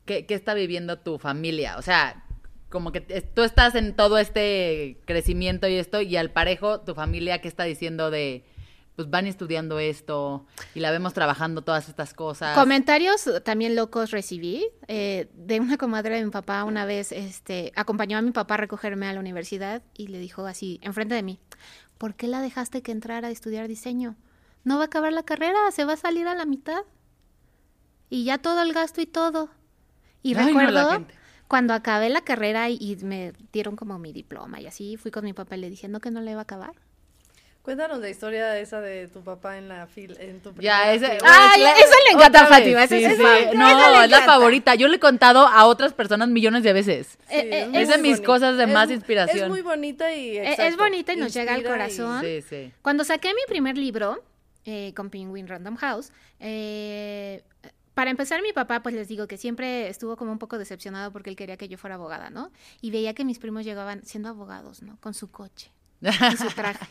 ¿qué, 0.06 0.26
qué 0.26 0.34
está 0.34 0.54
viviendo 0.54 1.00
tu 1.00 1.20
familia? 1.20 1.78
O 1.78 1.82
sea, 1.82 2.26
como 2.70 2.92
que 2.92 3.02
tú 3.02 3.44
estás 3.44 3.76
en 3.76 3.96
todo 3.96 4.18
este 4.18 4.98
crecimiento 5.06 5.68
y 5.68 5.76
esto, 5.76 6.02
y 6.02 6.16
al 6.16 6.32
parejo, 6.32 6.82
tu 6.82 6.96
familia, 6.96 7.42
¿qué 7.42 7.48
está 7.48 7.66
diciendo 7.66 8.10
de, 8.10 8.44
pues 8.96 9.10
van 9.10 9.26
estudiando 9.28 9.80
esto, 9.80 10.46
y 10.76 10.80
la 10.80 10.92
vemos 10.92 11.14
trabajando 11.14 11.62
todas 11.64 11.90
estas 11.90 12.14
cosas? 12.14 12.58
Comentarios 12.58 13.30
también 13.44 13.76
locos 13.76 14.12
recibí. 14.12 14.66
eh, 14.88 15.30
de 15.34 15.60
una 15.60 15.78
comadre 15.78 16.18
de 16.18 16.26
mi 16.26 16.32
papá 16.32 16.64
una 16.64 16.86
vez 16.86 17.12
este, 17.12 17.72
acompañó 17.76 18.18
a 18.18 18.22
mi 18.22 18.32
papá 18.32 18.56
a 18.56 18.58
recogerme 18.58 19.08
a 19.08 19.14
la 19.14 19.20
universidad 19.20 19.82
y 19.94 20.08
le 20.08 20.20
dijo 20.20 20.46
así, 20.46 20.80
enfrente 20.82 21.16
de 21.16 21.24
mí, 21.24 21.40
¿por 21.98 22.16
qué 22.16 22.28
la 22.28 22.42
dejaste 22.42 22.82
que 22.82 22.92
entrara 22.92 23.30
a 23.30 23.32
estudiar 23.32 23.68
diseño? 23.68 24.16
No 24.64 24.78
va 24.78 24.84
a 24.84 24.86
acabar 24.86 25.14
la 25.14 25.24
carrera, 25.24 25.58
se 25.72 25.86
va 25.86 25.94
a 25.94 25.98
salir 25.98 26.28
a 26.28 26.36
la 26.36 26.46
mitad. 26.46 26.84
Y 28.10 28.26
ya 28.26 28.38
todo 28.38 28.62
el 28.62 28.74
gasto 28.74 29.02
y 29.02 29.06
todo. 29.06 29.50
Y 30.22 30.36
Ay, 30.36 30.48
recuerdo 30.48 31.06
cuando 31.48 31.74
acabé 31.74 32.10
la 32.10 32.22
carrera 32.22 32.70
y, 32.70 32.78
y 32.80 32.96
me 33.04 33.34
dieron 33.52 33.76
como 33.76 34.00
mi 34.00 34.14
diploma 34.14 34.62
y 34.62 34.68
así, 34.68 34.98
fui 34.98 35.12
con 35.12 35.26
mi 35.26 35.34
papá 35.34 35.58
y 35.58 35.60
le 35.60 35.70
dije, 35.70 35.88
no, 35.88 36.00
que 36.00 36.12
no 36.12 36.22
le 36.22 36.32
iba 36.32 36.40
a 36.40 36.44
acabar. 36.44 36.76
Cuéntanos 37.62 38.00
la 38.00 38.10
historia 38.10 38.58
esa 38.58 38.82
de 38.82 39.08
tu 39.08 39.24
papá 39.24 39.58
en 39.60 39.68
la 39.70 39.86
fila, 39.86 40.16
en 40.20 40.40
tu 40.42 40.50
Ya, 40.60 40.82
primera 40.82 40.94
ese. 40.94 41.06
fila. 41.20 41.20
Ay, 41.32 41.62
Claro, 41.62 41.78
eso 41.80 41.96
le 42.08 42.12
encanta 42.14 42.42
a 42.42 42.48
Fátima, 42.48 42.88
sí, 42.88 43.04
es 43.04 43.16
sí. 43.18 43.24
No, 43.56 43.68
Esa 43.70 44.04
es 44.06 44.10
la 44.10 44.22
favorita. 44.22 44.74
Yo 44.74 44.88
le 44.88 44.96
he 44.96 45.00
contado 45.00 45.48
a 45.48 45.66
otras 45.68 45.94
personas 45.94 46.28
millones 46.30 46.64
de 46.64 46.74
veces. 46.74 47.18
Sí, 47.30 47.36
Eh, 47.36 47.50
eh, 47.66 47.70
es 47.74 47.88
de 47.90 47.98
mis 48.00 48.14
bonita. 48.14 48.26
cosas 48.26 48.58
de 48.58 48.64
Es 48.64 48.70
más 48.70 48.90
inspiración. 48.90 49.44
Es 49.44 49.50
muy 49.50 49.62
bonita 49.62 50.12
y 50.12 50.38
Eh, 50.38 50.44
es 50.54 50.60
exacto, 50.60 50.84
bonita 50.84 51.14
y 51.14 51.18
nos 51.18 51.34
llega 51.34 51.54
al 51.54 51.62
y- 51.62 51.64
corazón. 51.64 52.22
Sí, 52.22 52.42
sí. 52.42 52.74
Cuando 52.82 53.04
saqué 53.04 53.30
mi 53.30 53.42
primer 53.48 53.78
libro 53.78 54.24
eh, 54.66 54.94
con 54.96 55.10
Penguin 55.12 55.48
Random 55.48 55.76
House, 55.76 56.12
eh, 56.40 57.44
para 57.94 58.10
empezar, 58.10 58.42
mi 58.42 58.54
papá, 58.54 58.82
pues 58.82 58.96
les 58.96 59.08
digo 59.08 59.28
que 59.28 59.38
siempre 59.38 59.88
estuvo 59.88 60.16
como 60.18 60.32
un 60.32 60.40
poco 60.40 60.58
decepcionado 60.58 61.12
porque 61.12 61.30
él 61.30 61.36
quería 61.36 61.58
que 61.58 61.68
yo 61.68 61.78
fuera 61.78 61.96
abogada, 61.96 62.30
¿no? 62.32 62.52
Y 62.82 62.90
veía 62.90 63.14
que 63.14 63.24
mis 63.26 63.38
primos 63.38 63.66
llegaban 63.66 64.04
siendo 64.04 64.30
abogados, 64.30 64.82
¿no? 64.82 64.98
Con 65.00 65.14
su 65.14 65.30
coche 65.30 65.72
y 66.02 66.38
su 66.38 66.48
traje. 66.56 66.86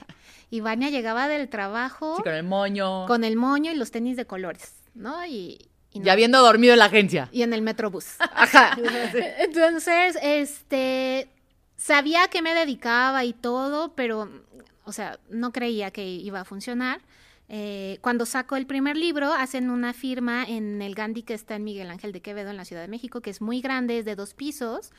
Y 0.50 0.60
Vania 0.60 0.90
llegaba 0.90 1.28
del 1.28 1.48
trabajo 1.48 2.16
Sí, 2.16 2.22
con 2.22 2.32
el 2.34 2.42
moño. 2.44 3.06
con 3.06 3.22
el 3.24 3.36
moño 3.36 3.70
y 3.70 3.74
los 3.76 3.90
tenis 3.90 4.16
de 4.16 4.26
colores, 4.26 4.72
¿no? 4.94 5.24
Y, 5.26 5.68
y 5.92 5.98
no- 6.00 6.04
Ya 6.06 6.12
habiendo 6.12 6.40
dormido 6.42 6.72
en 6.72 6.78
la 6.80 6.86
agencia. 6.86 7.28
y 7.32 7.42
en 7.42 7.52
el 7.52 7.62
metrobús. 7.62 8.16
Ajá. 8.18 8.76
Entonces, 9.38 10.16
este, 10.22 11.28
sabía 11.76 12.28
que 12.28 12.42
me 12.42 12.54
dedicaba 12.54 13.24
y 13.24 13.32
todo, 13.32 13.94
pero, 13.94 14.28
o 14.84 14.92
sea, 14.92 15.18
no 15.28 15.52
creía 15.52 15.90
que 15.90 16.04
iba 16.06 16.40
a 16.40 16.44
funcionar. 16.44 17.00
Eh, 17.52 17.98
cuando 18.00 18.26
saco 18.26 18.54
el 18.56 18.66
primer 18.66 18.96
libro, 18.96 19.32
hacen 19.32 19.70
una 19.70 19.92
firma 19.92 20.44
en 20.44 20.82
el 20.82 20.94
Gandhi 20.94 21.22
que 21.22 21.34
está 21.34 21.56
en 21.56 21.64
Miguel 21.64 21.90
Ángel 21.90 22.12
de 22.12 22.20
Quevedo, 22.22 22.50
en 22.50 22.56
la 22.56 22.64
Ciudad 22.64 22.82
de 22.82 22.88
México, 22.88 23.20
que 23.22 23.30
es 23.30 23.40
muy 23.40 23.60
grande, 23.60 23.98
es 23.98 24.04
de 24.04 24.14
dos 24.14 24.34
pisos. 24.34 24.90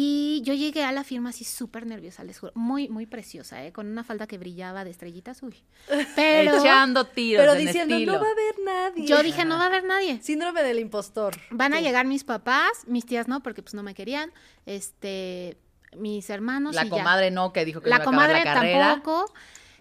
Y 0.00 0.42
yo 0.44 0.54
llegué 0.54 0.84
a 0.84 0.92
la 0.92 1.02
firma 1.02 1.30
así 1.30 1.42
súper 1.44 1.84
nerviosa, 1.84 2.22
les 2.22 2.38
juro. 2.38 2.52
Muy, 2.54 2.88
muy 2.88 3.04
preciosa, 3.06 3.64
¿eh? 3.64 3.72
Con 3.72 3.88
una 3.88 4.04
falda 4.04 4.28
que 4.28 4.38
brillaba 4.38 4.84
de 4.84 4.90
estrellitas, 4.90 5.42
uy. 5.42 5.56
Pero 6.14 6.56
Echando 6.60 7.04
tiros 7.06 7.40
Pero 7.42 7.54
en 7.54 7.66
diciendo, 7.66 7.94
estilo. 7.96 8.12
no 8.12 8.20
va 8.20 8.26
a 8.28 8.30
haber 8.30 8.54
nadie. 8.64 9.06
yo 9.06 9.20
dije, 9.24 9.44
no 9.44 9.56
va 9.58 9.64
a 9.64 9.66
haber 9.66 9.82
nadie. 9.84 10.20
Síndrome 10.22 10.62
del 10.62 10.78
impostor. 10.78 11.34
Van 11.50 11.74
a 11.74 11.78
Sí. 11.78 11.82
llegar 11.82 12.06
mis 12.06 12.22
papás, 12.22 12.70
mis 12.86 13.06
tías 13.06 13.26
no, 13.26 13.42
porque 13.42 13.60
pues 13.62 13.74
no 13.74 13.82
me 13.82 13.94
querían, 13.94 14.30
este, 14.66 15.56
mis 15.96 16.30
hermanos 16.30 16.76
La 16.76 16.82
y 16.82 16.90
ya. 16.90 16.90
comadre 16.90 17.30
no, 17.32 17.52
que 17.52 17.64
dijo 17.64 17.80
que 17.80 17.90
La 17.90 17.98
no 17.98 18.04
iba 18.04 18.10
a 18.22 18.24
acabar 18.26 18.44
la 18.46 18.54
carrera. 18.54 18.88
tampoco, 18.92 19.32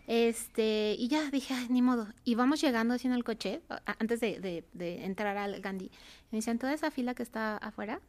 este, 0.08 0.96
y 0.98 1.10
ya 1.10 1.30
dije, 1.30 1.54
"Ay, 1.54 1.68
ni 1.70 1.82
modo. 1.84 2.08
Y 2.24 2.34
vamos 2.36 2.60
llegando 2.62 2.94
así 2.96 3.06
en 3.08 3.14
el 3.14 3.24
coche, 3.24 3.62
antes 4.00 4.20
de, 4.20 4.40
de- 4.40 4.64
de 4.74 5.06
entrar 5.06 5.38
al 5.38 5.60
Gandhi. 5.62 5.92
Me 6.32 6.38
dicen, 6.38 6.58
toda 6.58 6.74
esa 6.74 6.90
fila 6.92 7.14
que 7.14 7.24
está 7.24 7.58
afuera 7.58 8.00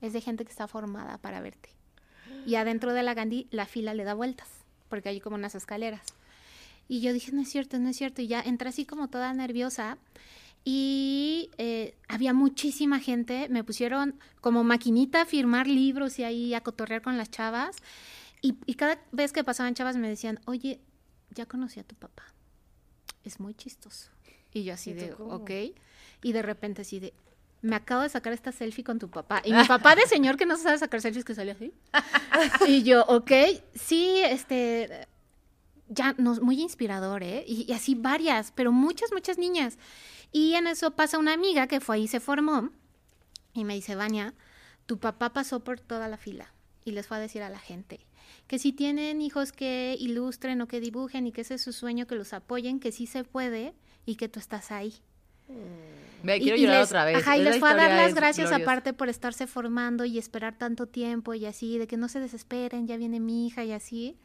es 0.00 0.12
de 0.12 0.20
gente 0.20 0.44
que 0.44 0.50
está 0.50 0.68
formada 0.68 1.18
para 1.18 1.40
verte. 1.40 1.70
Y 2.46 2.54
adentro 2.54 2.92
de 2.92 3.02
la 3.02 3.14
Gandhi 3.14 3.46
la 3.50 3.66
fila 3.66 3.94
le 3.94 4.04
da 4.04 4.14
vueltas, 4.14 4.48
porque 4.88 5.10
hay 5.10 5.20
como 5.20 5.36
unas 5.36 5.54
escaleras. 5.54 6.02
Y 6.88 7.00
yo 7.00 7.12
dije, 7.12 7.32
no 7.32 7.42
es 7.42 7.48
cierto, 7.48 7.78
no 7.78 7.88
es 7.88 7.96
cierto. 7.96 8.22
Y 8.22 8.26
ya 8.26 8.40
entré 8.40 8.68
así 8.68 8.84
como 8.84 9.08
toda 9.08 9.32
nerviosa. 9.32 9.98
Y 10.64 11.50
eh, 11.56 11.94
había 12.08 12.32
muchísima 12.32 12.98
gente. 12.98 13.48
Me 13.48 13.62
pusieron 13.62 14.18
como 14.40 14.64
maquinita 14.64 15.22
a 15.22 15.26
firmar 15.26 15.66
libros 15.66 16.18
y 16.18 16.24
ahí 16.24 16.54
a 16.54 16.62
cotorrear 16.62 17.02
con 17.02 17.16
las 17.16 17.30
chavas. 17.30 17.76
Y, 18.42 18.56
y 18.66 18.74
cada 18.74 18.98
vez 19.12 19.32
que 19.32 19.44
pasaban 19.44 19.74
chavas 19.74 19.96
me 19.96 20.08
decían, 20.08 20.40
oye, 20.46 20.80
ya 21.30 21.46
conocí 21.46 21.78
a 21.78 21.84
tu 21.84 21.94
papá. 21.94 22.24
Es 23.22 23.38
muy 23.38 23.54
chistoso. 23.54 24.10
Y 24.52 24.64
yo 24.64 24.74
así 24.74 24.90
¿Y 24.90 24.94
de, 24.94 25.10
cómo? 25.10 25.34
ok. 25.34 25.50
Y 26.22 26.32
de 26.32 26.42
repente 26.42 26.82
así 26.82 26.98
de, 26.98 27.14
me 27.62 27.76
acabo 27.76 28.02
de 28.02 28.08
sacar 28.08 28.32
esta 28.32 28.52
selfie 28.52 28.84
con 28.84 28.98
tu 28.98 29.10
papá. 29.10 29.42
Y 29.44 29.52
mi 29.52 29.64
papá 29.64 29.94
de 29.94 30.06
señor 30.06 30.36
que 30.36 30.46
no 30.46 30.56
se 30.56 30.62
sabe 30.62 30.78
sacar 30.78 31.00
selfies 31.00 31.24
que 31.24 31.34
sale 31.34 31.52
así. 31.52 31.72
y 32.66 32.82
yo, 32.82 33.04
ok, 33.06 33.32
sí, 33.74 34.20
este, 34.24 35.06
ya, 35.88 36.14
no, 36.18 36.34
muy 36.36 36.60
inspirador, 36.60 37.22
¿eh? 37.22 37.44
Y, 37.46 37.66
y 37.68 37.72
así 37.72 37.94
varias, 37.94 38.52
pero 38.52 38.72
muchas, 38.72 39.12
muchas 39.12 39.38
niñas. 39.38 39.78
Y 40.32 40.54
en 40.54 40.66
eso 40.66 40.92
pasa 40.92 41.18
una 41.18 41.32
amiga 41.32 41.66
que 41.66 41.80
fue 41.80 41.96
ahí, 41.96 42.08
se 42.08 42.20
formó, 42.20 42.70
y 43.52 43.64
me 43.64 43.74
dice, 43.74 43.96
Vania, 43.96 44.34
tu 44.86 44.98
papá 44.98 45.32
pasó 45.32 45.60
por 45.60 45.80
toda 45.80 46.08
la 46.08 46.16
fila 46.16 46.52
y 46.84 46.92
les 46.92 47.06
fue 47.06 47.16
a 47.16 47.20
decir 47.20 47.42
a 47.42 47.50
la 47.50 47.58
gente 47.58 48.06
que 48.46 48.58
si 48.58 48.72
tienen 48.72 49.20
hijos 49.20 49.52
que 49.52 49.96
ilustren 49.98 50.60
o 50.60 50.66
que 50.66 50.80
dibujen 50.80 51.26
y 51.26 51.32
que 51.32 51.42
ese 51.42 51.54
es 51.54 51.62
su 51.62 51.72
sueño, 51.72 52.06
que 52.06 52.16
los 52.16 52.32
apoyen, 52.32 52.80
que 52.80 52.90
sí 52.90 53.06
se 53.06 53.22
puede 53.22 53.74
y 54.06 54.16
que 54.16 54.28
tú 54.28 54.40
estás 54.40 54.72
ahí. 54.72 54.94
Y- 56.22 56.40
quiero 56.40 56.56
y 56.56 56.60
llorar 56.62 56.80
les- 56.80 56.88
otra 56.88 57.04
vez. 57.06 57.16
Ajá, 57.16 57.36
y 57.38 57.42
les 57.42 57.58
fue 57.58 57.70
a 57.70 57.74
dar 57.74 57.90
las 57.92 58.14
gracias 58.14 58.48
gloriosa. 58.50 58.70
aparte 58.70 58.92
por 58.92 59.08
estarse 59.08 59.46
formando 59.46 60.04
y 60.04 60.18
esperar 60.18 60.56
tanto 60.58 60.86
tiempo 60.86 61.32
y 61.34 61.46
así, 61.46 61.78
de 61.78 61.86
que 61.86 61.96
no 61.96 62.08
se 62.08 62.20
desesperen, 62.20 62.86
ya 62.86 62.96
viene 62.96 63.20
mi 63.20 63.46
hija 63.46 63.64
y 63.64 63.72
así. 63.72 64.18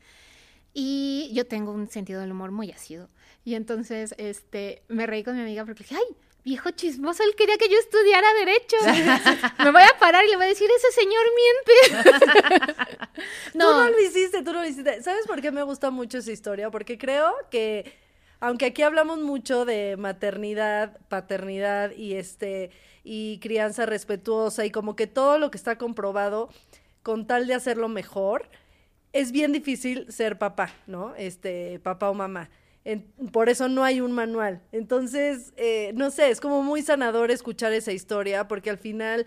Y 0.73 1.29
yo 1.33 1.47
tengo 1.47 1.71
un 1.71 1.89
sentido 1.89 2.19
del 2.19 2.31
humor 2.33 2.51
muy 2.51 2.69
ácido. 2.71 3.09
Y 3.45 3.55
entonces, 3.55 4.13
este, 4.17 4.83
me 4.89 5.05
reí 5.07 5.23
con 5.23 5.35
mi 5.35 5.41
amiga 5.41 5.63
porque 5.63 5.83
dije, 5.83 5.95
ay, 5.95 6.15
viejo 6.43 6.69
chismoso, 6.71 7.23
él 7.23 7.33
quería 7.37 7.57
que 7.57 7.69
yo 7.69 7.77
estudiara 7.77 8.27
derecho. 8.33 8.75
me 9.63 9.71
voy 9.71 9.81
a 9.83 9.97
parar 9.97 10.25
y 10.25 10.29
le 10.31 10.35
voy 10.35 10.45
a 10.47 10.49
decir, 10.49 10.69
ese 10.77 10.91
señor 11.01 11.23
miente. 11.93 12.75
Tú 13.53 13.59
no 13.59 13.89
lo 13.89 14.01
hiciste, 14.01 14.43
tú 14.43 14.51
no 14.51 14.61
lo 14.61 14.67
hiciste. 14.67 15.01
¿Sabes 15.01 15.25
por 15.27 15.41
qué 15.41 15.49
me 15.51 15.63
gusta 15.63 15.89
mucho 15.91 16.17
esa 16.17 16.31
historia? 16.33 16.69
Porque 16.69 16.97
creo 16.97 17.33
que, 17.49 17.93
aunque 18.45 18.67
aquí 18.67 18.83
hablamos 18.83 19.19
mucho 19.19 19.65
de 19.65 19.97
maternidad, 19.97 20.99
paternidad 21.07 21.89
y 21.91 22.13
este 22.13 22.69
y 23.03 23.39
crianza 23.39 23.87
respetuosa 23.87 24.65
y 24.65 24.69
como 24.69 24.95
que 24.95 25.07
todo 25.07 25.39
lo 25.39 25.49
que 25.49 25.57
está 25.57 25.79
comprobado 25.79 26.49
con 27.01 27.25
tal 27.25 27.47
de 27.47 27.55
hacerlo 27.55 27.89
mejor, 27.89 28.49
es 29.13 29.31
bien 29.31 29.51
difícil 29.51 30.11
ser 30.11 30.37
papá, 30.37 30.69
¿no? 30.85 31.15
Este, 31.15 31.79
papá 31.79 32.11
o 32.11 32.13
mamá. 32.13 32.51
Por 33.31 33.49
eso 33.49 33.67
no 33.67 33.83
hay 33.83 33.99
un 33.99 34.11
manual. 34.11 34.61
Entonces, 34.71 35.51
eh, 35.57 35.91
no 35.95 36.11
sé, 36.11 36.29
es 36.29 36.39
como 36.39 36.61
muy 36.61 36.83
sanador 36.83 37.31
escuchar 37.31 37.73
esa 37.73 37.93
historia, 37.93 38.47
porque 38.47 38.69
al 38.69 38.77
final 38.77 39.25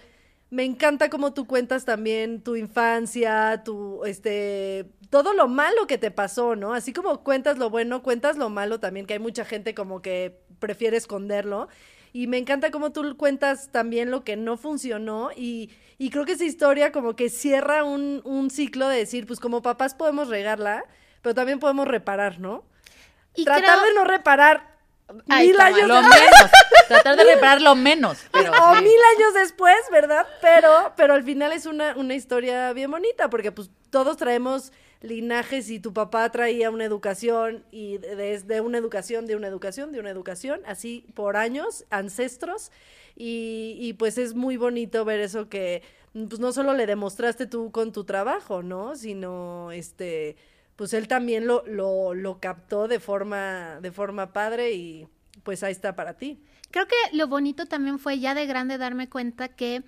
me 0.50 0.64
encanta 0.64 1.10
cómo 1.10 1.34
tú 1.34 1.46
cuentas 1.46 1.84
también 1.84 2.42
tu 2.42 2.56
infancia, 2.56 3.62
tu, 3.64 4.04
este, 4.04 4.86
todo 5.10 5.34
lo 5.34 5.46
malo 5.48 5.86
que 5.86 5.98
te 5.98 6.10
pasó, 6.10 6.56
¿no? 6.56 6.72
Así 6.74 6.92
como 6.92 7.22
cuentas 7.22 7.58
lo 7.58 7.70
bueno, 7.70 8.02
cuentas 8.02 8.36
lo 8.38 8.48
malo 8.48 8.80
también, 8.80 9.06
que 9.06 9.14
hay 9.14 9.18
mucha 9.20 9.44
gente 9.44 9.74
como 9.74 10.00
que 10.02 10.40
prefiere 10.58 10.96
esconderlo. 10.96 11.68
Y 12.14 12.26
me 12.26 12.38
encanta 12.38 12.70
cómo 12.70 12.90
tú 12.92 13.16
cuentas 13.18 13.70
también 13.70 14.10
lo 14.10 14.24
que 14.24 14.36
no 14.36 14.56
funcionó 14.56 15.30
y, 15.36 15.70
y 15.98 16.08
creo 16.08 16.24
que 16.24 16.32
esa 16.32 16.44
historia 16.46 16.90
como 16.92 17.14
que 17.14 17.28
cierra 17.28 17.84
un, 17.84 18.22
un 18.24 18.48
ciclo 18.50 18.88
de 18.88 18.96
decir, 18.96 19.26
pues 19.26 19.40
como 19.40 19.60
papás 19.60 19.94
podemos 19.94 20.28
regarla, 20.28 20.84
pero 21.20 21.34
también 21.34 21.58
podemos 21.58 21.86
reparar, 21.86 22.40
¿no? 22.40 22.64
Y 23.34 23.44
Tratar 23.44 23.62
creo- 23.78 23.82
de 23.88 23.94
no 23.94 24.04
reparar 24.04 24.67
Ay, 25.28 25.48
mil 25.48 25.60
años 25.60 25.88
Lo 25.88 25.94
de- 25.96 26.02
menos. 26.02 26.50
Tratar 26.88 27.16
de 27.16 27.24
reparar 27.24 27.60
lo 27.62 27.74
menos. 27.74 28.18
Pero 28.32 28.50
o 28.52 28.76
sí. 28.76 28.82
mil 28.82 29.00
años 29.16 29.34
después, 29.34 29.76
¿verdad? 29.90 30.26
Pero, 30.40 30.92
pero 30.96 31.14
al 31.14 31.22
final 31.22 31.52
es 31.52 31.66
una, 31.66 31.94
una 31.96 32.14
historia 32.14 32.72
bien 32.72 32.90
bonita, 32.90 33.28
porque 33.30 33.52
pues 33.52 33.70
todos 33.90 34.16
traemos 34.16 34.72
linajes 35.00 35.70
y 35.70 35.80
tu 35.80 35.92
papá 35.92 36.28
traía 36.30 36.70
una 36.70 36.84
educación 36.84 37.64
y 37.70 37.98
desde 37.98 38.60
una 38.60 38.78
educación, 38.78 39.26
de 39.26 39.36
una 39.36 39.46
educación, 39.48 39.92
de 39.92 40.00
una 40.00 40.10
educación, 40.10 40.60
así 40.66 41.04
por 41.14 41.36
años, 41.36 41.84
ancestros, 41.90 42.72
y, 43.16 43.76
y 43.80 43.92
pues 43.94 44.18
es 44.18 44.34
muy 44.34 44.56
bonito 44.56 45.04
ver 45.04 45.20
eso 45.20 45.48
que 45.48 45.82
pues 46.12 46.40
no 46.40 46.52
solo 46.52 46.72
le 46.74 46.86
demostraste 46.86 47.46
tú 47.46 47.70
con 47.70 47.92
tu 47.92 48.04
trabajo, 48.04 48.62
¿no? 48.62 48.96
Sino 48.96 49.70
este 49.72 50.36
pues 50.78 50.92
él 50.92 51.08
también 51.08 51.48
lo, 51.48 51.64
lo, 51.66 52.14
lo 52.14 52.38
captó 52.38 52.86
de 52.86 53.00
forma, 53.00 53.80
de 53.82 53.90
forma 53.90 54.32
padre 54.32 54.74
y 54.74 55.08
pues 55.42 55.64
ahí 55.64 55.72
está 55.72 55.96
para 55.96 56.14
ti. 56.14 56.40
Creo 56.70 56.86
que 56.86 57.16
lo 57.16 57.26
bonito 57.26 57.66
también 57.66 57.98
fue 57.98 58.20
ya 58.20 58.32
de 58.32 58.46
grande 58.46 58.78
darme 58.78 59.08
cuenta 59.08 59.48
que 59.48 59.82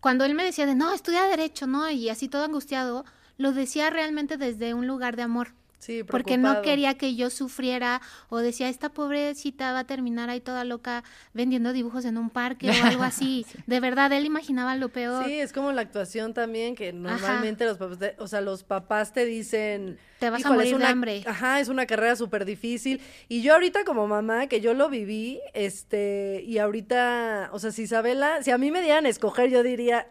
cuando 0.00 0.24
él 0.24 0.34
me 0.34 0.42
decía 0.42 0.66
de 0.66 0.74
no, 0.74 0.92
estudia 0.92 1.22
derecho, 1.28 1.68
¿no? 1.68 1.88
Y 1.88 2.08
así 2.08 2.28
todo 2.28 2.42
angustiado, 2.42 3.04
lo 3.36 3.52
decía 3.52 3.90
realmente 3.90 4.36
desde 4.36 4.74
un 4.74 4.88
lugar 4.88 5.14
de 5.14 5.22
amor. 5.22 5.54
Sí, 5.84 6.02
Porque 6.02 6.38
no 6.38 6.62
quería 6.62 6.94
que 6.94 7.14
yo 7.14 7.28
sufriera 7.28 8.00
o 8.30 8.38
decía, 8.38 8.70
esta 8.70 8.88
pobrecita 8.88 9.72
va 9.74 9.80
a 9.80 9.84
terminar 9.84 10.30
ahí 10.30 10.40
toda 10.40 10.64
loca 10.64 11.04
vendiendo 11.34 11.74
dibujos 11.74 12.06
en 12.06 12.16
un 12.16 12.30
parque 12.30 12.70
o 12.70 12.84
algo 12.86 13.02
así. 13.02 13.44
De 13.66 13.80
verdad, 13.80 14.10
él 14.12 14.24
imaginaba 14.24 14.76
lo 14.76 14.88
peor. 14.88 15.26
Sí, 15.26 15.38
es 15.38 15.52
como 15.52 15.72
la 15.72 15.82
actuación 15.82 16.32
también, 16.32 16.74
que 16.74 16.94
normalmente 16.94 17.66
los 17.66 17.76
papás, 17.76 17.98
te- 17.98 18.16
o 18.18 18.26
sea, 18.28 18.40
los 18.40 18.64
papás 18.64 19.12
te 19.12 19.26
dicen... 19.26 19.98
Te 20.20 20.30
vas 20.30 20.38
a 20.38 20.48
"Híjole, 20.48 20.54
es 20.64 20.70
morir 20.70 20.70
de 20.70 20.76
una- 20.84 20.88
hambre". 20.90 21.22
Ajá, 21.26 21.60
es 21.60 21.68
una 21.68 21.84
carrera 21.84 22.16
súper 22.16 22.46
difícil. 22.46 23.02
Y 23.28 23.42
yo 23.42 23.52
ahorita 23.52 23.84
como 23.84 24.06
mamá, 24.06 24.46
que 24.46 24.62
yo 24.62 24.72
lo 24.72 24.88
viví, 24.88 25.40
este, 25.52 26.42
y 26.46 26.56
ahorita, 26.58 27.50
o 27.52 27.58
sea, 27.58 27.72
si 27.72 27.82
Isabela, 27.82 28.42
si 28.42 28.50
a 28.52 28.56
mí 28.56 28.70
me 28.70 28.80
dieran 28.80 29.04
a 29.04 29.10
escoger, 29.10 29.50
yo 29.50 29.62
diría... 29.62 30.06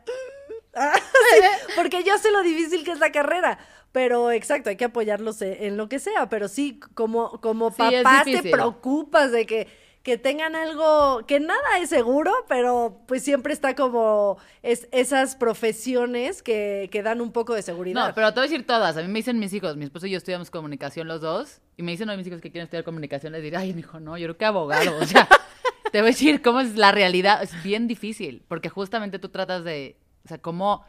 "Ah, 0.75 0.93
sí", 1.31 1.39
porque 1.75 2.03
yo 2.03 2.17
sé 2.19 2.31
lo 2.31 2.43
difícil 2.43 2.83
que 2.83 2.91
es 2.91 2.99
la 2.99 3.11
carrera. 3.11 3.57
Pero 3.93 4.31
exacto, 4.31 4.69
hay 4.69 4.75
que 4.75 4.85
apoyarlos 4.85 5.41
e- 5.41 5.67
en 5.67 5.77
lo 5.77 5.87
que 5.87 5.99
sea. 5.99 6.27
Pero 6.27 6.49
sí, 6.49 6.79
como, 6.95 7.39
como 7.39 7.69
Sí, 7.69 7.77
papás 7.77 8.25
te 8.25 8.41
preocupas 8.51 9.31
de 9.31 9.45
que, 9.45 9.67
que 10.01 10.17
tengan 10.17 10.55
algo, 10.55 11.21
que 11.27 11.39
nada 11.39 11.77
es 11.79 11.89
seguro, 11.89 12.33
pero 12.49 12.99
pues 13.07 13.23
siempre 13.23 13.53
está 13.53 13.75
como 13.75 14.37
es, 14.63 14.89
esas 14.91 15.35
profesiones 15.35 16.41
que, 16.41 16.89
que 16.91 17.03
dan 17.03 17.21
un 17.21 17.31
poco 17.31 17.53
de 17.53 17.61
seguridad. 17.61 18.07
No, 18.07 18.15
pero 18.15 18.33
te 18.33 18.39
voy 18.39 18.47
a 18.47 18.49
decir 18.49 18.65
todas. 18.65 18.97
A 18.97 19.01
mí 19.03 19.07
me 19.07 19.19
dicen 19.19 19.37
mis 19.37 19.53
hijos, 19.53 19.77
mi 19.77 19.85
esposo 19.85 20.07
y 20.07 20.09
yo 20.11 20.17
estudiamos 20.17 20.49
comunicación 20.49 21.07
los 21.07 21.21
dos, 21.21 21.61
y 21.77 21.83
me 21.83 21.91
dicen 21.91 22.09
a 22.09 22.17
mis 22.17 22.25
hijos 22.25 22.41
que 22.41 22.49
quieren 22.51 22.65
estudiar 22.65 22.83
comunicación, 22.83 23.31
les 23.33 23.43
diré, 23.43 23.57
ay, 23.57 23.73
mi 23.73 23.81
hijo, 23.81 23.99
no, 23.99 24.17
yo 24.17 24.25
creo 24.25 24.37
que 24.37 24.45
abogado. 24.45 24.97
O 24.97 25.05
sea, 25.05 25.29
te 25.91 25.99
voy 25.99 26.07
a 26.07 26.11
decir 26.11 26.41
cómo 26.41 26.61
es 26.61 26.75
la 26.75 26.91
realidad. 26.91 27.43
Es 27.43 27.61
bien 27.63 27.87
difícil, 27.87 28.43
porque 28.47 28.69
justamente 28.69 29.19
tú 29.19 29.29
tratas 29.29 29.63
de, 29.63 29.97
o 30.25 30.27
sea, 30.29 30.39
cómo, 30.39 30.83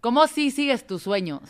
cómo 0.00 0.26
sí 0.26 0.50
sigues 0.50 0.84
tus 0.84 1.04
sueños. 1.04 1.42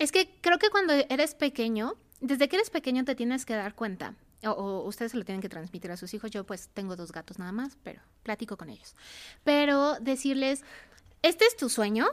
Es 0.00 0.12
que 0.12 0.34
creo 0.40 0.58
que 0.58 0.70
cuando 0.70 0.94
eres 0.94 1.34
pequeño, 1.34 1.94
desde 2.20 2.48
que 2.48 2.56
eres 2.56 2.70
pequeño 2.70 3.04
te 3.04 3.14
tienes 3.14 3.44
que 3.44 3.54
dar 3.54 3.74
cuenta 3.74 4.14
o, 4.46 4.84
ustedes 4.86 5.12
se 5.12 5.18
lo 5.18 5.26
tienen 5.26 5.42
que 5.42 5.50
transmitir 5.50 5.90
a 5.92 5.98
sus 5.98 6.14
hijos. 6.14 6.30
Yo 6.30 6.44
pues 6.44 6.70
tengo 6.72 6.96
dos 6.96 7.12
gatos 7.12 7.38
nada 7.38 7.52
más, 7.52 7.76
pero 7.82 8.00
platico 8.22 8.56
con 8.56 8.70
ellos. 8.70 8.96
Pero 9.44 10.00
decirles, 10.00 10.64
este 11.20 11.44
es 11.44 11.54
tu 11.54 11.68
sueño, 11.68 12.06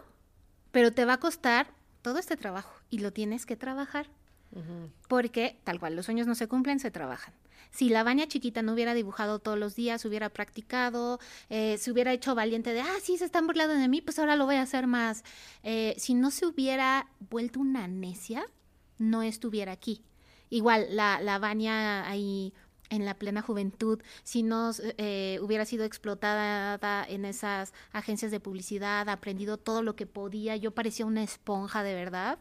pero 0.72 0.92
te 0.92 1.06
va 1.06 1.14
a 1.14 1.20
costar 1.22 1.74
todo 2.02 2.20
este 2.20 2.36
trabajo 2.36 2.78
y 2.90 3.00
lo 3.00 3.14
tienes 3.14 3.46
que 3.46 3.56
trabajar. 3.56 4.10
Porque 5.08 5.60
tal 5.64 5.80
cual, 5.80 5.96
los 5.96 6.06
sueños 6.06 6.28
no 6.28 6.36
se 6.36 6.48
cumplen, 6.48 6.80
se 6.80 6.92
trabajan. 6.92 7.34
Si 7.72 7.90
la 7.90 8.04
baña 8.04 8.28
chiquita 8.28 8.62
no 8.62 8.74
hubiera 8.74 8.94
dibujado 8.94 9.40
todos 9.40 9.58
los 9.58 9.76
días, 9.76 10.04
hubiera 10.06 10.30
practicado, 10.30 11.20
eh, 11.50 11.78
se 11.78 11.92
hubiera 11.92 12.14
hecho 12.14 12.34
valiente 12.34 12.74
de, 12.74 12.82
ah, 12.82 12.96
sí, 13.04 13.18
se 13.18 13.26
están 13.26 13.46
burlando 13.46 13.76
de 13.76 13.88
mí, 13.88 14.02
pues 14.02 14.20
ahora 14.20 14.36
lo 14.36 14.46
voy 14.46 14.56
a 14.56 14.62
hacer 14.62 14.88
más. 14.88 15.24
Eh, 15.64 15.94
si 15.98 16.14
no 16.14 16.32
se 16.32 16.46
hubiera 16.46 17.08
vuelto 17.30 17.60
una 17.60 17.88
necia, 17.88 18.46
no 18.98 19.22
estuviera 19.22 19.74
aquí. 19.74 20.04
Igual, 20.50 20.88
la, 20.92 21.20
la 21.22 21.40
ahí 22.08 22.54
en 22.90 23.06
la 23.06 23.16
plena 23.16 23.42
juventud, 23.42 24.02
si 24.24 24.44
no 24.44 24.72
eh, 24.98 25.40
hubiera 25.42 25.66
sido 25.66 25.84
explotada 25.84 27.06
en 27.08 27.26
esas 27.26 27.74
agencias 27.92 28.32
de 28.32 28.40
publicidad, 28.40 29.10
aprendido 29.10 29.58
todo 29.58 29.82
lo 29.82 29.96
que 29.96 30.06
podía, 30.06 30.56
yo 30.56 30.72
parecía 30.72 31.06
una 31.06 31.22
esponja 31.22 31.84
de 31.84 31.94
verdad, 31.96 32.40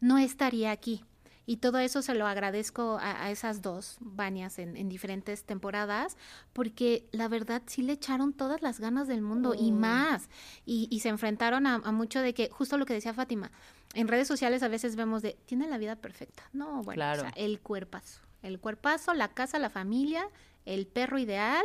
no 0.00 0.18
estaría 0.18 0.72
aquí. 0.72 1.04
Y 1.46 1.58
todo 1.58 1.78
eso 1.78 2.00
se 2.00 2.14
lo 2.14 2.26
agradezco 2.26 2.98
a, 3.00 3.30
esas 3.30 3.60
dos 3.60 3.96
bañas 4.00 4.58
en, 4.58 4.88
diferentes 4.88 5.44
temporadas, 5.44 6.16
porque 6.52 7.06
la 7.12 7.28
verdad 7.28 7.62
sí 7.66 7.82
le 7.82 7.92
echaron 7.92 8.32
todas 8.32 8.62
las 8.62 8.80
ganas 8.80 9.08
del 9.08 9.20
mundo 9.20 9.54
y 9.54 9.70
más. 9.70 10.28
Y, 10.64 10.98
se 11.00 11.10
enfrentaron 11.10 11.66
a, 11.66 11.78
mucho 11.92 12.20
de 12.20 12.32
que, 12.32 12.48
justo 12.50 12.78
lo 12.78 12.86
que 12.86 12.94
decía 12.94 13.12
Fátima, 13.12 13.50
en 13.92 14.08
redes 14.08 14.26
sociales 14.26 14.62
a 14.62 14.68
veces 14.68 14.96
vemos 14.96 15.22
de, 15.22 15.36
tiene 15.46 15.68
la 15.68 15.78
vida 15.78 15.96
perfecta. 15.96 16.44
No, 16.52 16.82
bueno, 16.82 17.12
o 17.12 17.14
sea, 17.14 17.32
el 17.36 17.60
cuerpazo. 17.60 18.20
El 18.42 18.58
cuerpazo, 18.58 19.14
la 19.14 19.28
casa, 19.28 19.58
la 19.58 19.70
familia, 19.70 20.28
el 20.64 20.86
perro 20.86 21.18
ideal 21.18 21.64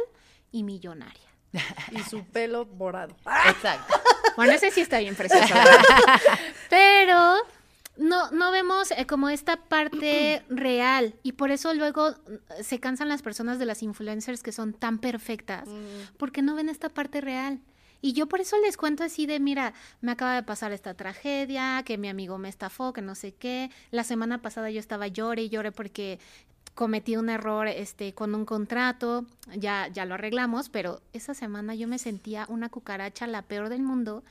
y 0.51 0.63
millonaria. 0.63 1.29
y 1.91 1.99
su 2.03 2.23
pelo 2.25 2.65
morado. 2.65 3.15
Exacto. 3.47 3.95
Bueno, 4.35 4.53
ese 4.53 4.71
sí 4.71 4.81
está 4.81 4.99
bien 4.99 5.15
precioso. 5.15 5.53
Pero 6.69 7.35
no, 7.99 8.31
no 8.31 8.51
vemos 8.51 8.91
eh, 8.91 9.05
como 9.05 9.29
esta 9.29 9.57
parte 9.57 10.43
real 10.49 11.13
y 11.21 11.33
por 11.33 11.51
eso 11.51 11.73
luego 11.73 12.11
mm, 12.11 12.63
se 12.63 12.79
cansan 12.79 13.09
las 13.09 13.21
personas 13.21 13.59
de 13.59 13.65
las 13.65 13.83
influencers 13.83 14.41
que 14.41 14.51
son 14.51 14.73
tan 14.73 14.99
perfectas, 14.99 15.67
mm. 15.67 16.15
porque 16.17 16.41
no 16.41 16.55
ven 16.55 16.69
esta 16.69 16.89
parte 16.89 17.21
real. 17.21 17.59
Y 18.01 18.13
yo 18.13 18.27
por 18.27 18.39
eso 18.39 18.55
les 18.61 18.77
cuento 18.77 19.03
así 19.03 19.25
de, 19.25 19.41
mira, 19.41 19.73
me 19.99 20.13
acaba 20.13 20.33
de 20.33 20.43
pasar 20.43 20.71
esta 20.71 20.93
tragedia, 20.93 21.83
que 21.83 21.97
mi 21.97 22.07
amigo 22.07 22.37
me 22.37 22.47
estafó, 22.47 22.93
que 22.93 23.01
no 23.01 23.13
sé 23.13 23.33
qué. 23.33 23.69
La 23.91 24.05
semana 24.05 24.41
pasada 24.41 24.69
yo 24.69 24.79
estaba 24.79 25.07
llore 25.07 25.43
y 25.43 25.49
llore 25.49 25.73
porque 25.73 26.17
cometí 26.75 27.17
un 27.17 27.29
error 27.29 27.67
este 27.67 28.13
con 28.13 28.33
un 28.35 28.45
contrato, 28.45 29.25
ya 29.53 29.89
ya 29.89 30.05
lo 30.05 30.13
arreglamos, 30.13 30.69
pero 30.69 31.01
esa 31.11 31.33
semana 31.33 31.75
yo 31.75 31.89
me 31.89 31.99
sentía 31.99 32.45
una 32.47 32.69
cucaracha 32.69 33.27
la 33.27 33.41
peor 33.41 33.67
del 33.67 33.81
mundo 33.81 34.23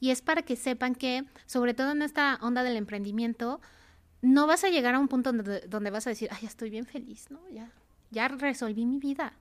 y 0.00 0.10
es 0.10 0.22
para 0.22 0.42
que 0.42 0.56
sepan 0.56 0.94
que, 0.94 1.24
sobre 1.46 1.74
todo 1.74 1.92
en 1.92 2.02
esta 2.02 2.38
onda 2.42 2.62
del 2.62 2.76
emprendimiento, 2.76 3.60
no 4.22 4.46
vas 4.46 4.64
a 4.64 4.70
llegar 4.70 4.94
a 4.94 4.98
un 4.98 5.08
punto 5.08 5.32
donde, 5.32 5.60
donde 5.68 5.90
vas 5.90 6.06
a 6.06 6.10
decir, 6.10 6.28
ay, 6.32 6.46
estoy 6.46 6.70
bien 6.70 6.86
feliz, 6.86 7.30
¿no? 7.30 7.38
Ya, 7.50 7.70
ya 8.10 8.28
resolví 8.28 8.86
mi 8.86 8.98
vida. 8.98 9.34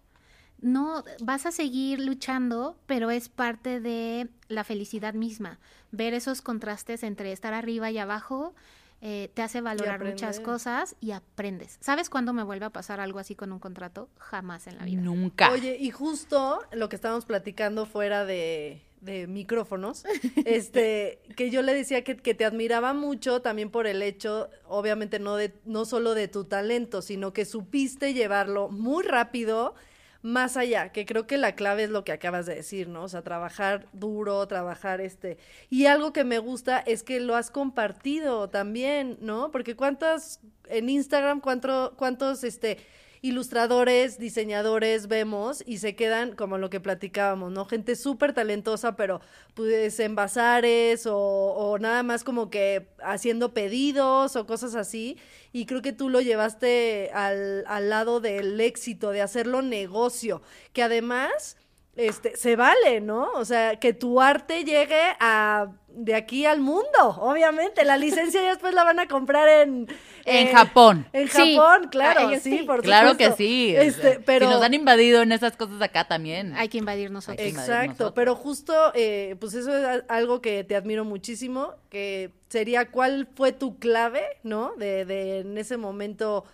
No, 0.61 1.05
vas 1.21 1.45
a 1.45 1.51
seguir 1.51 1.99
luchando, 1.99 2.77
pero 2.85 3.09
es 3.11 3.29
parte 3.29 3.79
de 3.79 4.27
la 4.49 4.65
felicidad 4.65 5.13
misma. 5.13 5.57
Ver 5.91 6.13
esos 6.13 6.41
contrastes 6.41 7.03
entre 7.03 7.31
estar 7.31 7.53
arriba 7.53 7.89
y 7.91 7.97
abajo 7.97 8.53
eh, 9.01 9.31
te 9.33 9.41
hace 9.41 9.61
valorar 9.61 10.03
muchas 10.03 10.41
cosas 10.41 10.97
y 10.99 11.11
aprendes. 11.11 11.77
¿Sabes 11.79 12.09
cuándo 12.09 12.33
me 12.33 12.43
vuelve 12.43 12.65
a 12.65 12.69
pasar 12.71 12.99
algo 12.99 13.19
así 13.19 13.35
con 13.35 13.53
un 13.53 13.59
contrato? 13.59 14.09
Jamás 14.17 14.67
en 14.67 14.77
la 14.77 14.83
vida. 14.83 15.01
Nunca. 15.01 15.51
Oye, 15.51 15.77
y 15.79 15.91
justo 15.91 16.61
lo 16.73 16.89
que 16.89 16.97
estábamos 16.97 17.23
platicando 17.23 17.85
fuera 17.85 18.25
de, 18.25 18.81
de 19.01 19.27
micrófonos, 19.27 20.05
este, 20.45 21.19
que 21.35 21.49
yo 21.49 21.61
le 21.61 21.73
decía 21.73 22.03
que, 22.03 22.17
que, 22.17 22.33
te 22.33 22.45
admiraba 22.45 22.93
mucho 22.93 23.41
también 23.41 23.69
por 23.69 23.87
el 23.87 24.01
hecho, 24.01 24.49
obviamente 24.67 25.19
no 25.19 25.35
de, 25.35 25.53
no 25.65 25.85
solo 25.85 26.13
de 26.13 26.27
tu 26.27 26.45
talento, 26.45 27.01
sino 27.01 27.33
que 27.33 27.45
supiste 27.45 28.13
llevarlo 28.13 28.69
muy 28.69 29.03
rápido 29.03 29.75
más 30.21 30.57
allá, 30.57 30.91
que 30.91 31.05
creo 31.05 31.27
que 31.27 31.37
la 31.37 31.55
clave 31.55 31.85
es 31.85 31.89
lo 31.89 32.03
que 32.03 32.11
acabas 32.11 32.45
de 32.45 32.55
decir, 32.55 32.89
¿no? 32.89 33.03
O 33.03 33.07
sea, 33.07 33.21
trabajar 33.21 33.87
duro, 33.93 34.45
trabajar 34.47 34.99
este. 34.99 35.37
Y 35.69 35.85
algo 35.85 36.11
que 36.11 36.25
me 36.25 36.39
gusta 36.39 36.79
es 36.79 37.03
que 37.03 37.21
lo 37.21 37.35
has 37.35 37.51
compartido 37.51 38.49
también, 38.49 39.17
¿no? 39.21 39.49
Porque 39.51 39.77
cuántas 39.77 40.41
en 40.67 40.89
Instagram, 40.89 41.39
cuánto, 41.39 41.93
cuántos, 41.97 42.43
este, 42.43 42.77
ilustradores, 43.21 44.17
diseñadores 44.17 45.07
vemos 45.07 45.63
y 45.65 45.77
se 45.77 45.95
quedan 45.95 46.35
como 46.35 46.57
lo 46.57 46.69
que 46.69 46.79
platicábamos, 46.79 47.51
¿no? 47.51 47.65
Gente 47.65 47.95
súper 47.95 48.33
talentosa, 48.33 48.95
pero 48.95 49.21
pues 49.53 49.99
en 49.99 50.15
bazares 50.15 51.05
o, 51.05 51.17
o, 51.17 51.79
nada 51.79 52.03
más 52.03 52.23
como 52.23 52.49
que 52.49 52.87
haciendo 53.03 53.53
pedidos 53.53 54.35
o 54.35 54.45
cosas 54.45 54.75
así. 54.75 55.17
Y 55.51 55.65
creo 55.65 55.81
que 55.81 55.93
tú 55.93 56.09
lo 56.09 56.21
llevaste 56.21 57.11
al, 57.13 57.65
al 57.67 57.89
lado 57.89 58.19
del 58.21 58.59
éxito, 58.61 59.11
de 59.11 59.21
hacerlo 59.21 59.61
negocio, 59.61 60.41
que 60.73 60.83
además 60.83 61.57
este, 61.99 62.37
se 62.37 62.55
vale, 62.55 63.01
¿no? 63.01 63.29
O 63.33 63.43
sea, 63.43 63.75
que 63.75 63.93
tu 63.93 64.21
arte 64.21 64.63
llegue 64.63 65.01
a 65.19 65.67
de 65.89 66.15
aquí 66.15 66.45
al 66.45 66.61
mundo, 66.61 66.87
obviamente. 67.19 67.83
La 67.83 67.97
licencia 67.97 68.41
ya 68.41 68.49
después 68.51 68.73
la 68.73 68.85
van 68.85 68.99
a 68.99 69.07
comprar 69.07 69.49
en... 69.49 69.87
En 70.23 70.47
eh, 70.47 70.51
Japón. 70.53 71.05
En 71.11 71.27
Japón, 71.27 71.89
claro, 71.91 72.31
sí, 72.39 72.63
por 72.65 72.81
Claro 72.81 73.17
que 73.17 73.33
sí. 73.33 73.75
Este, 73.75 74.21
pero... 74.21 74.47
Si 74.47 74.53
nos 74.53 74.63
han 74.63 74.73
invadido 74.73 75.21
en 75.21 75.33
esas 75.33 75.57
cosas 75.57 75.81
acá 75.81 76.07
también. 76.07 76.53
Hay 76.55 76.69
que 76.69 76.77
invadir 76.77 77.11
nosotros. 77.11 77.45
Exacto, 77.45 78.13
pero 78.13 78.33
justo, 78.35 78.73
eh, 78.93 79.35
pues 79.41 79.53
eso 79.53 79.75
es 79.75 80.03
algo 80.07 80.41
que 80.41 80.63
te 80.63 80.77
admiro 80.77 81.03
muchísimo, 81.03 81.73
que 81.89 82.31
sería 82.47 82.89
cuál 82.91 83.27
fue 83.35 83.51
tu 83.51 83.77
clave, 83.77 84.23
¿no? 84.43 84.73
De, 84.77 85.03
de 85.03 85.39
en 85.39 85.57
ese 85.57 85.75
momento 85.75 86.45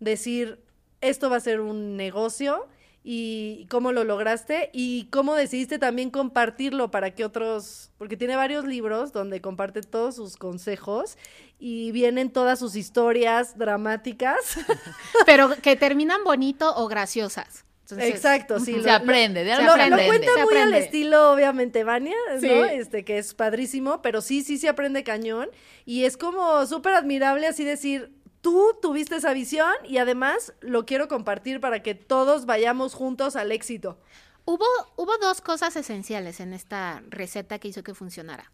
decir, 0.00 0.58
esto 1.00 1.30
va 1.30 1.36
a 1.36 1.40
ser 1.40 1.60
un 1.60 1.96
negocio 1.96 2.66
y 3.10 3.64
cómo 3.70 3.90
lo 3.92 4.04
lograste 4.04 4.68
y 4.74 5.08
cómo 5.10 5.34
decidiste 5.34 5.78
también 5.78 6.10
compartirlo 6.10 6.90
para 6.90 7.14
que 7.14 7.24
otros, 7.24 7.90
porque 7.96 8.18
tiene 8.18 8.36
varios 8.36 8.66
libros 8.66 9.14
donde 9.14 9.40
comparte 9.40 9.80
todos 9.80 10.16
sus 10.16 10.36
consejos 10.36 11.16
y 11.58 11.90
vienen 11.92 12.30
todas 12.30 12.58
sus 12.58 12.76
historias 12.76 13.56
dramáticas. 13.56 14.58
Pero 15.24 15.56
que 15.62 15.74
terminan 15.74 16.22
bonito 16.22 16.70
o 16.76 16.86
graciosas. 16.86 17.64
Exacto, 17.96 18.60
sí. 18.60 18.82
se 18.82 18.90
aprende, 18.90 19.44
de 19.44 19.52
algo 19.52 19.74
lo, 19.74 20.04
cuenta 20.04 20.30
muy 20.44 20.56
al 20.58 20.74
estilo, 20.74 21.32
obviamente, 21.32 21.84
Vania, 21.84 22.16
¿no? 22.42 22.64
Este, 22.66 23.04
que 23.04 23.16
es 23.16 23.32
padrísimo, 23.32 24.02
pero 24.02 24.20
sí, 24.20 24.42
sí 24.42 24.58
se 24.58 24.68
aprende 24.68 25.02
cañón. 25.04 25.48
Y 25.86 26.04
es 26.04 26.18
como 26.18 26.66
súper 26.66 26.92
admirable 26.92 27.46
así 27.46 27.64
decir, 27.64 28.12
tú 28.40 28.76
tuviste 28.80 29.16
esa 29.16 29.32
visión 29.32 29.72
y 29.84 29.98
además 29.98 30.52
lo 30.60 30.86
quiero 30.86 31.08
compartir 31.08 31.60
para 31.60 31.82
que 31.82 31.94
todos 31.94 32.46
vayamos 32.46 32.94
juntos 32.94 33.36
al 33.36 33.52
éxito. 33.52 33.98
Hubo, 34.44 34.64
hubo 34.96 35.18
dos 35.18 35.40
cosas 35.40 35.76
esenciales 35.76 36.40
en 36.40 36.54
esta 36.54 37.02
receta 37.08 37.58
que 37.58 37.68
hizo 37.68 37.82
que 37.82 37.94
funcionara. 37.94 38.50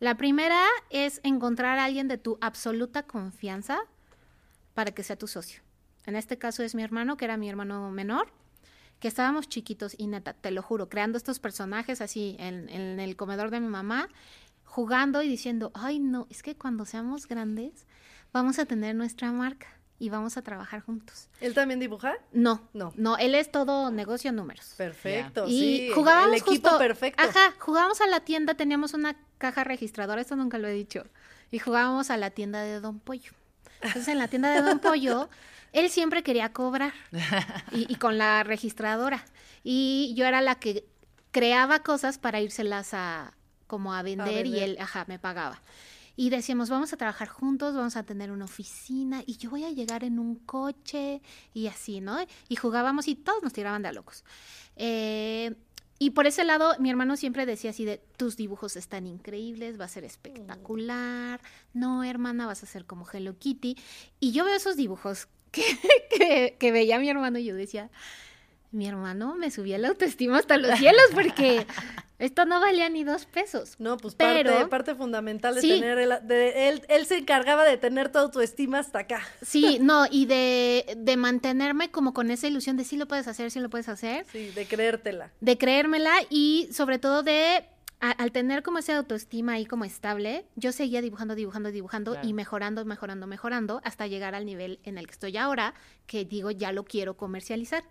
La 0.00 0.16
primera 0.16 0.64
es 0.90 1.20
encontrar 1.24 1.78
a 1.78 1.84
alguien 1.84 2.06
de 2.06 2.18
tu 2.18 2.38
absoluta 2.40 3.04
confianza 3.04 3.80
para 4.74 4.92
que 4.92 5.02
sea 5.02 5.16
tu 5.16 5.26
socio. 5.26 5.62
En 6.06 6.16
este 6.16 6.38
caso 6.38 6.62
es 6.62 6.74
mi 6.74 6.82
hermano, 6.82 7.16
que 7.16 7.24
era 7.24 7.36
mi 7.36 7.48
hermano 7.48 7.90
menor, 7.90 8.30
que 9.00 9.08
estábamos 9.08 9.48
chiquitos 9.48 9.94
y 9.98 10.06
neta, 10.06 10.34
te 10.34 10.50
lo 10.50 10.62
juro, 10.62 10.88
creando 10.88 11.18
estos 11.18 11.38
personajes 11.38 12.00
así 12.00 12.36
en, 12.38 12.68
en 12.68 13.00
el 13.00 13.16
comedor 13.16 13.50
de 13.50 13.60
mi 13.60 13.68
mamá, 13.68 14.08
jugando 14.64 15.22
y 15.22 15.28
diciendo, 15.28 15.70
ay 15.74 15.98
no, 15.98 16.26
es 16.30 16.42
que 16.42 16.56
cuando 16.56 16.84
seamos 16.84 17.26
grandes 17.26 17.86
vamos 18.32 18.58
a 18.58 18.66
tener 18.66 18.94
nuestra 18.94 19.32
marca 19.32 19.68
y 19.98 20.10
vamos 20.10 20.36
a 20.36 20.42
trabajar 20.42 20.80
juntos. 20.80 21.28
¿Él 21.40 21.54
también 21.54 21.80
dibuja? 21.80 22.14
No, 22.32 22.68
no, 22.72 22.92
no, 22.96 23.16
él 23.16 23.34
es 23.34 23.50
todo 23.50 23.90
negocio 23.90 24.32
números. 24.32 24.74
Perfecto, 24.76 25.46
y 25.48 25.60
sí. 25.60 25.90
Jugábamos 25.94 26.36
el 26.36 26.42
equipo 26.42 26.78
perfecto. 26.78 27.22
Ajá, 27.22 27.54
jugábamos 27.58 28.00
a 28.00 28.06
la 28.06 28.20
tienda, 28.20 28.54
teníamos 28.54 28.94
una 28.94 29.16
caja 29.38 29.64
registradora, 29.64 30.20
esto 30.20 30.36
nunca 30.36 30.58
lo 30.58 30.68
he 30.68 30.72
dicho, 30.72 31.04
y 31.50 31.58
jugábamos 31.58 32.10
a 32.10 32.16
la 32.16 32.30
tienda 32.30 32.62
de 32.62 32.80
Don 32.80 33.00
Pollo. 33.00 33.32
Entonces 33.80 34.08
en 34.08 34.18
la 34.18 34.28
tienda 34.28 34.50
de 34.50 34.62
Don 34.62 34.78
Pollo, 34.78 35.28
él 35.72 35.90
siempre 35.90 36.22
quería 36.22 36.52
cobrar 36.52 36.92
y, 37.72 37.92
y 37.92 37.96
con 37.96 38.18
la 38.18 38.42
registradora. 38.44 39.24
Y 39.64 40.14
yo 40.16 40.26
era 40.26 40.40
la 40.40 40.54
que 40.54 40.84
creaba 41.30 41.80
cosas 41.80 42.18
para 42.18 42.40
írselas 42.40 42.94
a 42.94 43.34
como 43.66 43.94
a 43.94 44.02
vender, 44.02 44.28
a 44.28 44.30
vender. 44.30 44.46
y 44.46 44.60
él, 44.60 44.78
ajá, 44.80 45.04
me 45.08 45.18
pagaba 45.18 45.60
y 46.20 46.30
decíamos, 46.30 46.68
vamos 46.68 46.92
a 46.92 46.96
trabajar 46.96 47.28
juntos, 47.28 47.76
vamos 47.76 47.94
a 47.94 48.02
tener 48.02 48.32
una 48.32 48.46
oficina 48.46 49.22
y 49.24 49.36
yo 49.36 49.50
voy 49.50 49.62
a 49.62 49.70
llegar 49.70 50.02
en 50.02 50.18
un 50.18 50.34
coche 50.34 51.22
y 51.54 51.68
así, 51.68 52.00
¿no? 52.00 52.18
Y 52.48 52.56
jugábamos 52.56 53.06
y 53.06 53.14
todos 53.14 53.40
nos 53.40 53.52
tiraban 53.52 53.82
de 53.82 53.88
a 53.90 53.92
locos. 53.92 54.24
Eh, 54.74 55.54
y 56.00 56.10
por 56.10 56.26
ese 56.26 56.42
lado, 56.42 56.74
mi 56.80 56.90
hermano 56.90 57.16
siempre 57.16 57.46
decía 57.46 57.70
así 57.70 57.84
de, 57.84 57.98
tus 58.16 58.36
dibujos 58.36 58.74
están 58.74 59.06
increíbles, 59.06 59.78
va 59.78 59.84
a 59.84 59.88
ser 59.88 60.02
espectacular, 60.02 61.40
no, 61.72 62.02
hermana, 62.02 62.46
vas 62.48 62.64
a 62.64 62.66
ser 62.66 62.84
como 62.84 63.06
Hello 63.08 63.38
Kitty. 63.38 63.76
Y 64.18 64.32
yo 64.32 64.44
veo 64.44 64.56
esos 64.56 64.74
dibujos 64.74 65.28
que, 65.52 65.62
que, 66.10 66.56
que 66.58 66.72
veía 66.72 66.98
mi 66.98 67.08
hermano 67.08 67.38
y 67.38 67.44
yo 67.44 67.54
decía, 67.54 67.92
mi 68.70 68.86
hermano 68.86 69.34
me 69.36 69.50
subía 69.50 69.78
la 69.78 69.88
autoestima 69.88 70.38
hasta 70.38 70.56
los 70.58 70.78
cielos 70.78 71.02
porque 71.14 71.66
esto 72.18 72.44
no 72.44 72.60
valía 72.60 72.88
ni 72.90 73.02
dos 73.04 73.24
pesos. 73.26 73.76
No, 73.78 73.96
pues 73.96 74.14
Pero- 74.14 74.50
parte, 74.52 74.66
parte 74.68 74.94
fundamental 74.94 75.54
de 75.54 75.60
Sí. 75.62 75.68
tener, 75.70 75.98
el- 75.98 76.26
de- 76.28 76.68
él, 76.68 76.82
él 76.88 77.06
se 77.06 77.16
encargaba 77.18 77.64
de 77.64 77.78
tener 77.78 78.10
tu 78.12 78.18
autoestima 78.18 78.80
hasta 78.80 79.00
acá. 79.00 79.22
Sí, 79.42 79.78
no, 79.80 80.04
y 80.10 80.26
de, 80.26 80.84
de 80.98 81.16
mantenerme 81.16 81.90
como 81.90 82.12
con 82.12 82.30
esa 82.30 82.46
ilusión 82.46 82.76
de 82.76 82.84
sí 82.84 82.96
lo 82.96 83.06
puedes 83.08 83.26
hacer, 83.28 83.50
sí 83.50 83.60
lo 83.60 83.70
puedes 83.70 83.88
hacer, 83.88 84.26
Sí, 84.30 84.50
de 84.50 84.66
creértela. 84.66 85.30
de 85.40 85.56
creérmela 85.58 86.12
y 86.28 86.68
sobre 86.72 86.98
todo 86.98 87.22
de, 87.22 87.64
a- 88.00 88.10
al 88.10 88.32
tener 88.32 88.62
como 88.62 88.78
esa 88.78 88.98
autoestima 88.98 89.54
ahí 89.54 89.64
como 89.64 89.84
estable, 89.86 90.44
yo 90.56 90.72
seguía 90.72 91.00
dibujando, 91.00 91.34
dibujando, 91.34 91.70
dibujando 91.70 92.12
Claro. 92.12 92.28
y 92.28 92.32
mejorando, 92.34 92.84
mejorando, 92.84 93.26
mejorando 93.26 93.80
hasta 93.82 94.06
llegar 94.06 94.34
al 94.34 94.44
nivel 94.44 94.78
en 94.84 94.98
el 94.98 95.06
que 95.06 95.12
estoy 95.12 95.36
ahora, 95.38 95.72
que 96.06 96.24
digo, 96.26 96.50
ya 96.50 96.70
lo 96.72 96.84
quiero 96.84 97.16
comercializar. 97.16 97.82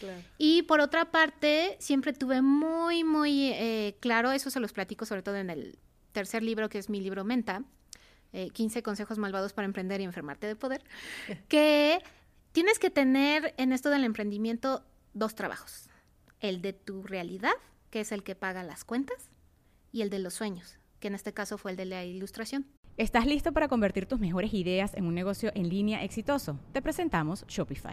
Claro. 0.00 0.22
Y 0.38 0.62
por 0.62 0.80
otra 0.80 1.10
parte, 1.10 1.76
siempre 1.78 2.12
tuve 2.12 2.42
muy, 2.42 3.04
muy 3.04 3.52
eh, 3.52 3.96
claro, 4.00 4.32
eso 4.32 4.50
se 4.50 4.60
los 4.60 4.72
platico 4.72 5.06
sobre 5.06 5.22
todo 5.22 5.36
en 5.36 5.50
el 5.50 5.78
tercer 6.12 6.42
libro, 6.42 6.68
que 6.68 6.78
es 6.78 6.88
mi 6.88 7.00
libro 7.00 7.24
Menta, 7.24 7.62
eh, 8.32 8.50
15 8.50 8.82
consejos 8.82 9.18
malvados 9.18 9.52
para 9.52 9.66
emprender 9.66 10.00
y 10.00 10.04
enfermarte 10.04 10.46
de 10.46 10.56
poder, 10.56 10.82
que 11.48 11.98
tienes 12.52 12.78
que 12.78 12.90
tener 12.90 13.54
en 13.56 13.72
esto 13.72 13.90
del 13.90 14.04
emprendimiento 14.04 14.84
dos 15.14 15.34
trabajos. 15.34 15.88
El 16.40 16.60
de 16.60 16.72
tu 16.72 17.02
realidad, 17.02 17.54
que 17.90 18.00
es 18.00 18.12
el 18.12 18.22
que 18.22 18.34
paga 18.34 18.62
las 18.62 18.84
cuentas, 18.84 19.30
y 19.92 20.02
el 20.02 20.10
de 20.10 20.18
los 20.18 20.34
sueños, 20.34 20.78
que 21.00 21.08
en 21.08 21.14
este 21.14 21.32
caso 21.32 21.56
fue 21.56 21.70
el 21.70 21.76
de 21.76 21.86
la 21.86 22.04
ilustración. 22.04 22.66
¿Estás 22.98 23.26
listo 23.26 23.52
para 23.52 23.68
convertir 23.68 24.06
tus 24.06 24.20
mejores 24.20 24.52
ideas 24.54 24.94
en 24.94 25.06
un 25.06 25.14
negocio 25.14 25.52
en 25.54 25.68
línea 25.68 26.02
exitoso? 26.02 26.58
Te 26.72 26.80
presentamos 26.82 27.46
Shopify. 27.46 27.92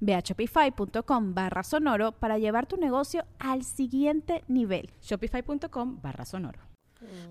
Ve 0.00 0.14
a 0.14 0.20
shopify.com 0.20 1.34
barra 1.34 1.62
sonoro 1.62 2.12
para 2.12 2.38
llevar 2.38 2.66
tu 2.66 2.76
negocio 2.76 3.24
al 3.38 3.64
siguiente 3.64 4.44
nivel. 4.48 4.90
Shopify.com 5.02 6.00
barra 6.02 6.24
sonoro. 6.24 6.60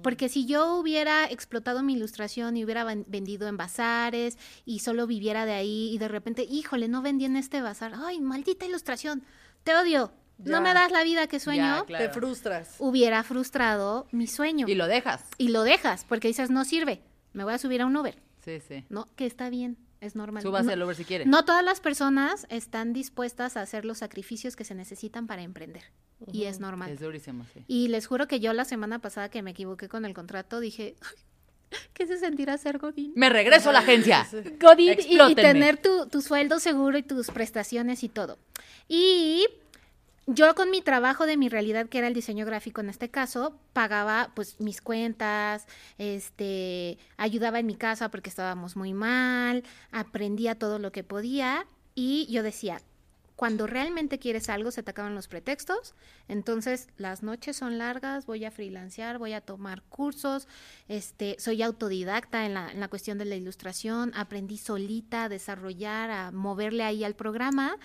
Porque 0.02 0.30
si 0.30 0.48
yo 0.48 0.76
hubiera 0.78 1.26
explotado 1.26 1.84
mi 1.84 1.94
ilustración 1.94 2.58
y 2.58 2.64
hubiera 2.66 2.84
ven- 2.84 3.06
vendido 3.08 3.48
en 3.48 3.56
bazares 3.56 4.38
y 4.66 4.80
solo 4.80 5.06
viviera 5.06 5.46
de 5.46 5.52
ahí 5.54 5.92
y 5.94 5.98
de 6.00 6.08
repente, 6.08 6.44
híjole, 6.44 6.88
no 6.88 7.04
vendí 7.04 7.26
en 7.26 7.36
este 7.36 7.62
bazar, 7.62 7.94
ay, 7.96 8.20
maldita 8.20 8.66
ilustración, 8.66 9.22
te 9.64 9.76
odio, 9.76 10.12
Ya. 10.40 10.54
no 10.54 10.62
me 10.62 10.74
das 10.74 10.92
la 10.92 11.04
vida 11.04 11.28
que 11.28 11.40
sueño, 11.40 11.62
Ya, 11.80 11.84
claro. 11.86 12.06
Te 12.06 12.12
frustras. 12.12 12.78
hubiera 12.80 13.22
frustrado 13.24 14.08
mi 14.12 14.26
sueño. 14.26 14.68
Y 14.68 14.74
lo 14.74 14.88
dejas. 14.88 15.24
Y 15.38 15.50
lo 15.50 15.62
dejas 15.62 16.04
porque 16.06 16.30
dices, 16.30 16.50
no 16.50 16.66
sirve, 16.66 17.04
me 17.34 17.44
voy 17.44 17.54
a 17.54 17.58
subir 17.60 17.84
a 17.84 17.86
un 17.86 17.96
Uber, 17.96 18.18
Sí, 18.44 18.60
sí. 18.68 18.86
¿no? 18.90 19.06
Que 19.16 19.28
está 19.28 19.52
bien, 19.52 19.78
es 20.02 20.16
normal. 20.16 20.42
Súbase 20.44 20.76
no, 20.76 20.86
Uber 20.86 20.96
si 20.96 21.04
quiere. 21.06 21.26
no 21.26 21.44
todas 21.46 21.64
las 21.64 21.80
personas 21.82 22.46
están 22.50 22.94
dispuestas 22.94 23.58
a 23.58 23.62
hacer 23.62 23.86
los 23.86 23.98
sacrificios 24.00 24.56
que 24.56 24.64
se 24.64 24.76
necesitan 24.76 25.28
para 25.28 25.42
emprender 25.42 25.84
y 26.32 26.46
es 26.46 26.60
normal. 26.60 26.92
Es 26.92 27.00
durísimo, 27.00 27.46
sí. 27.54 27.64
Y 27.68 27.88
les 27.90 28.08
juro 28.08 28.28
que 28.28 28.40
yo 28.40 28.54
la 28.54 28.66
semana 28.66 29.00
pasada 29.00 29.30
que 29.30 29.42
me 29.42 29.52
equivoqué 29.52 29.88
con 29.90 30.06
el 30.06 30.14
contrato 30.14 30.60
dije, 30.60 30.96
¿qué 31.94 32.08
se 32.08 32.18
sentirá 32.18 32.58
ser 32.58 32.78
Godín? 32.78 33.14
Me 33.16 33.30
regreso 33.30 33.70
a 33.70 33.74
la 33.74 33.80
agencia. 33.80 34.28
Godín 34.60 34.98
y- 35.08 35.22
y, 35.32 35.36
tener 35.36 35.78
tu, 35.78 36.08
tu 36.08 36.22
sueldo 36.22 36.60
seguro 36.60 36.98
y 36.98 37.04
tus 37.04 37.28
prestaciones 37.28 38.04
y 38.04 38.10
todo. 38.10 38.38
Y 38.88 39.46
yo 40.32 40.54
con 40.54 40.70
mi 40.70 40.82
trabajo 40.82 41.26
de 41.26 41.38
mi 41.38 41.50
realidad, 41.50 41.88
que 41.88 41.98
era 41.98 42.08
el 42.08 42.14
diseño 42.14 42.46
gráfico 42.46 42.82
en 42.82 42.90
este 42.90 43.10
caso, 43.10 43.60
pagaba 43.74 44.32
pues 44.36 44.60
mis 44.60 44.82
cuentas, 44.82 45.66
este, 45.98 46.98
ayudaba 47.18 47.60
en 47.60 47.66
mi 47.66 47.76
casa 47.76 48.10
porque 48.10 48.30
estábamos 48.30 48.76
muy 48.76 48.94
mal, 48.94 49.64
aprendía 49.92 50.56
todo 50.56 50.78
lo 50.78 50.92
que 50.92 51.04
podía 51.04 51.66
y 51.96 52.28
yo 52.32 52.44
decía, 52.44 52.82
cuando 53.40 53.68
realmente 53.68 54.20
quieres 54.20 54.50
algo 54.50 54.70
se 54.70 54.84
te 54.84 54.92
acaban 54.92 55.16
los 55.16 55.30
pretextos, 55.30 55.96
entonces 56.28 56.90
las 56.98 57.24
noches 57.24 57.56
son 57.56 57.78
largas, 57.78 58.26
voy 58.26 58.44
a 58.44 58.52
freelancear, 58.52 59.18
voy 59.18 59.32
a 59.32 59.40
tomar 59.40 59.82
cursos, 59.84 60.46
este, 60.90 61.38
soy 61.40 61.62
autodidacta 61.62 62.46
en 62.46 62.54
la, 62.54 62.70
en 62.70 62.82
la 62.82 62.90
cuestión 62.90 63.18
de 63.18 63.24
la 63.24 63.38
ilustración, 63.38 64.12
aprendí 64.14 64.58
solita 64.58 65.24
a 65.24 65.30
desarrollar, 65.30 66.12
a 66.12 66.32
moverle 66.32 66.84
ahí 66.84 67.06
al 67.06 67.16
programa 67.16 67.78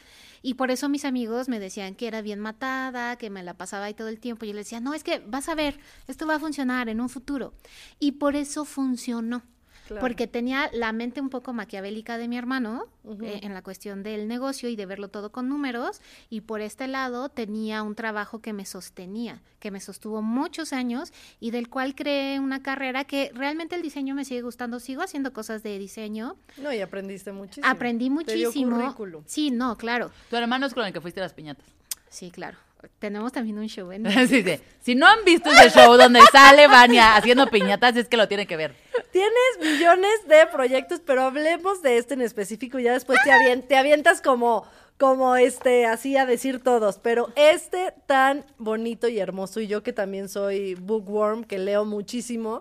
y 0.43 0.55
por 0.55 0.73
eso 0.73 0.88
mis 0.88 1.05
amigos 1.05 1.49
me 1.49 1.61
decían 1.61 1.95
que 1.95 2.09
era 2.09 2.21
bien 2.21 2.40
matada, 2.40 3.14
que 3.14 3.31
me 3.31 3.45
la 3.45 3.55
pasaba 3.55 3.85
ahí 3.85 3.95
todo 3.95 4.09
el 4.09 4.19
tiempo 4.19 4.45
y 4.45 4.49
yo 4.49 4.55
les 4.55 4.67
decía, 4.67 4.81
no, 4.81 4.93
es 4.93 5.05
que 5.05 5.21
vas 5.21 5.49
a 5.49 5.55
ver, 5.55 5.79
esto 6.09 6.27
va 6.27 6.35
a 6.35 6.40
funcionar 6.40 6.88
en 6.88 7.01
un 7.01 7.09
futuro 7.09 7.55
y 8.01 8.11
por 8.11 8.35
eso 8.35 8.64
funcionó. 8.64 9.45
Claro. 9.87 10.01
Porque 10.01 10.27
tenía 10.27 10.70
la 10.73 10.92
mente 10.92 11.20
un 11.20 11.29
poco 11.29 11.53
maquiavélica 11.53 12.16
de 12.16 12.29
mi 12.29 12.38
hermano 12.38 12.87
eh, 13.23 13.40
en 13.42 13.53
la 13.53 13.62
cuestión 13.62 14.03
del 14.03 14.29
negocio 14.29 14.68
y 14.68 14.77
de 14.77 14.87
verlo 14.87 15.09
todo 15.09 15.31
con 15.31 15.49
números. 15.49 16.01
Y 16.31 16.40
por 16.40 16.61
este 16.61 16.88
lado 16.88 17.29
tenía 17.29 17.83
un 17.83 17.94
trabajo 17.94 18.40
que 18.40 18.53
me 18.53 18.64
sostenía, 18.64 19.42
que 19.61 19.70
me 19.70 19.81
sostuvo 19.81 20.23
muchos 20.23 20.73
años 20.73 21.12
y 21.40 21.51
del 21.51 21.68
cual 21.68 21.94
creé 21.94 22.40
una 22.40 22.62
carrera 22.62 23.05
que 23.05 23.31
realmente 23.35 23.75
el 23.77 23.83
diseño 23.83 24.14
me 24.14 24.25
sigue 24.25 24.42
gustando. 24.42 24.81
Sigo 24.81 25.03
haciendo 25.03 25.33
cosas 25.33 25.62
de 25.62 25.79
diseño. 25.79 26.37
No, 26.57 26.73
y 26.73 26.81
aprendiste 26.81 27.33
muchísimo. 27.33 27.66
Aprendí 27.66 28.09
Te 28.25 28.35
dio 28.35 28.49
muchísimo. 28.49 28.77
currículum. 28.81 29.23
Sí, 29.27 29.51
no, 29.51 29.77
claro. 29.77 30.11
Tu 30.31 30.37
hermano 30.37 30.66
es 30.66 30.75
con 30.75 30.85
el 30.87 30.92
que 30.92 31.01
fuiste 31.01 31.20
a 31.20 31.25
las 31.25 31.35
piñatas. 31.35 31.66
Sí, 32.09 32.31
claro. 32.31 32.57
Tenemos 32.99 33.33
también 33.33 33.59
un 33.59 33.68
show 33.68 33.90
en 33.92 34.05
Sí, 34.29 34.42
sí. 34.42 34.61
Si 34.83 34.94
no 34.94 35.07
han 35.07 35.25
visto 35.25 35.51
ese 35.51 35.70
show 35.70 35.97
donde 35.97 36.20
sale 36.33 36.66
Vania 36.68 37.16
haciendo 37.16 37.47
piñatas, 37.49 37.97
es 37.97 38.09
que 38.09 38.16
lo 38.16 38.29
tienen 38.29 38.47
que 38.47 38.57
ver. 38.57 38.75
Tienes 39.14 39.61
millones 39.79 40.27
de 40.27 40.44
proyectos, 40.48 41.00
pero 41.07 41.22
hablemos 41.22 41.83
de 41.83 41.98
este 41.98 42.14
en 42.14 42.20
específico 42.20 42.81
y 42.81 42.83
ya 42.83 42.94
después 42.94 43.20
te, 43.22 43.31
avien- 43.31 43.64
te 43.64 43.77
avientas 43.77 44.20
como, 44.20 44.66
como 44.98 45.37
este, 45.37 45.87
así 45.87 46.16
a 46.16 46.27
decir 46.27 46.61
todos. 46.61 46.98
Pero 46.98 47.29
este 47.37 47.94
tan 48.07 48.44
bonito 48.59 49.07
y 49.07 49.20
hermoso, 49.20 49.61
y 49.61 49.68
yo 49.68 49.85
que 49.85 49.92
también 49.92 50.29
soy 50.29 50.74
bookworm, 50.74 51.44
que 51.44 51.59
leo 51.59 51.85
muchísimo, 51.85 52.61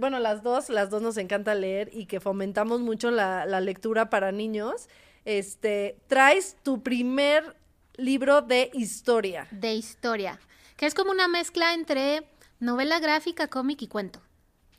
bueno, 0.00 0.18
las 0.18 0.42
dos, 0.42 0.70
las 0.70 0.90
dos 0.90 1.02
nos 1.02 1.18
encanta 1.18 1.54
leer 1.54 1.88
y 1.92 2.06
que 2.06 2.18
fomentamos 2.18 2.80
mucho 2.80 3.12
la, 3.12 3.46
la 3.46 3.60
lectura 3.60 4.10
para 4.10 4.32
niños. 4.32 4.88
Este, 5.24 5.98
traes 6.08 6.56
tu 6.64 6.82
primer 6.82 7.54
libro 7.96 8.42
de 8.42 8.70
historia. 8.72 9.46
de 9.52 9.74
historia, 9.74 10.40
que 10.76 10.86
es 10.86 10.94
como 10.94 11.12
una 11.12 11.28
mezcla 11.28 11.74
entre 11.74 12.26
novela 12.58 12.98
gráfica, 12.98 13.46
cómic 13.46 13.82
y 13.82 13.86
cuento. 13.86 14.20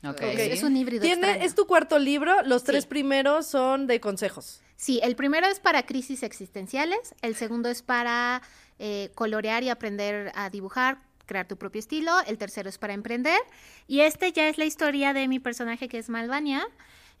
Es, 0.02 0.38
es 0.58 0.62
un 0.62 0.76
híbrido 0.76 1.02
Tiene, 1.02 1.22
extraño. 1.26 1.44
es 1.44 1.54
tu 1.54 1.66
cuarto 1.66 1.98
libro, 1.98 2.42
los 2.44 2.62
tres 2.64 2.84
Sí. 2.84 2.88
primeros 2.88 3.46
son 3.46 3.86
de 3.86 4.00
consejos. 4.00 4.60
Sí, 4.76 5.00
el 5.02 5.16
primero 5.16 5.46
es 5.48 5.58
para 5.58 5.84
crisis 5.86 6.22
existenciales, 6.22 7.14
el 7.20 7.34
segundo 7.34 7.68
es 7.68 7.82
para 7.82 8.42
eh, 8.78 9.10
colorear 9.16 9.64
y 9.64 9.70
aprender 9.70 10.30
a 10.36 10.50
dibujar, 10.50 10.98
crear 11.26 11.48
tu 11.48 11.56
propio 11.56 11.80
estilo, 11.80 12.12
el 12.28 12.38
tercero 12.38 12.68
es 12.68 12.78
para 12.78 12.94
emprender 12.94 13.40
y 13.88 14.00
este 14.00 14.30
ya 14.32 14.48
es 14.48 14.56
la 14.56 14.64
historia 14.66 15.12
de 15.12 15.26
mi 15.26 15.40
personaje 15.40 15.88
que 15.88 15.98
es 15.98 16.08
Malvania, 16.08 16.64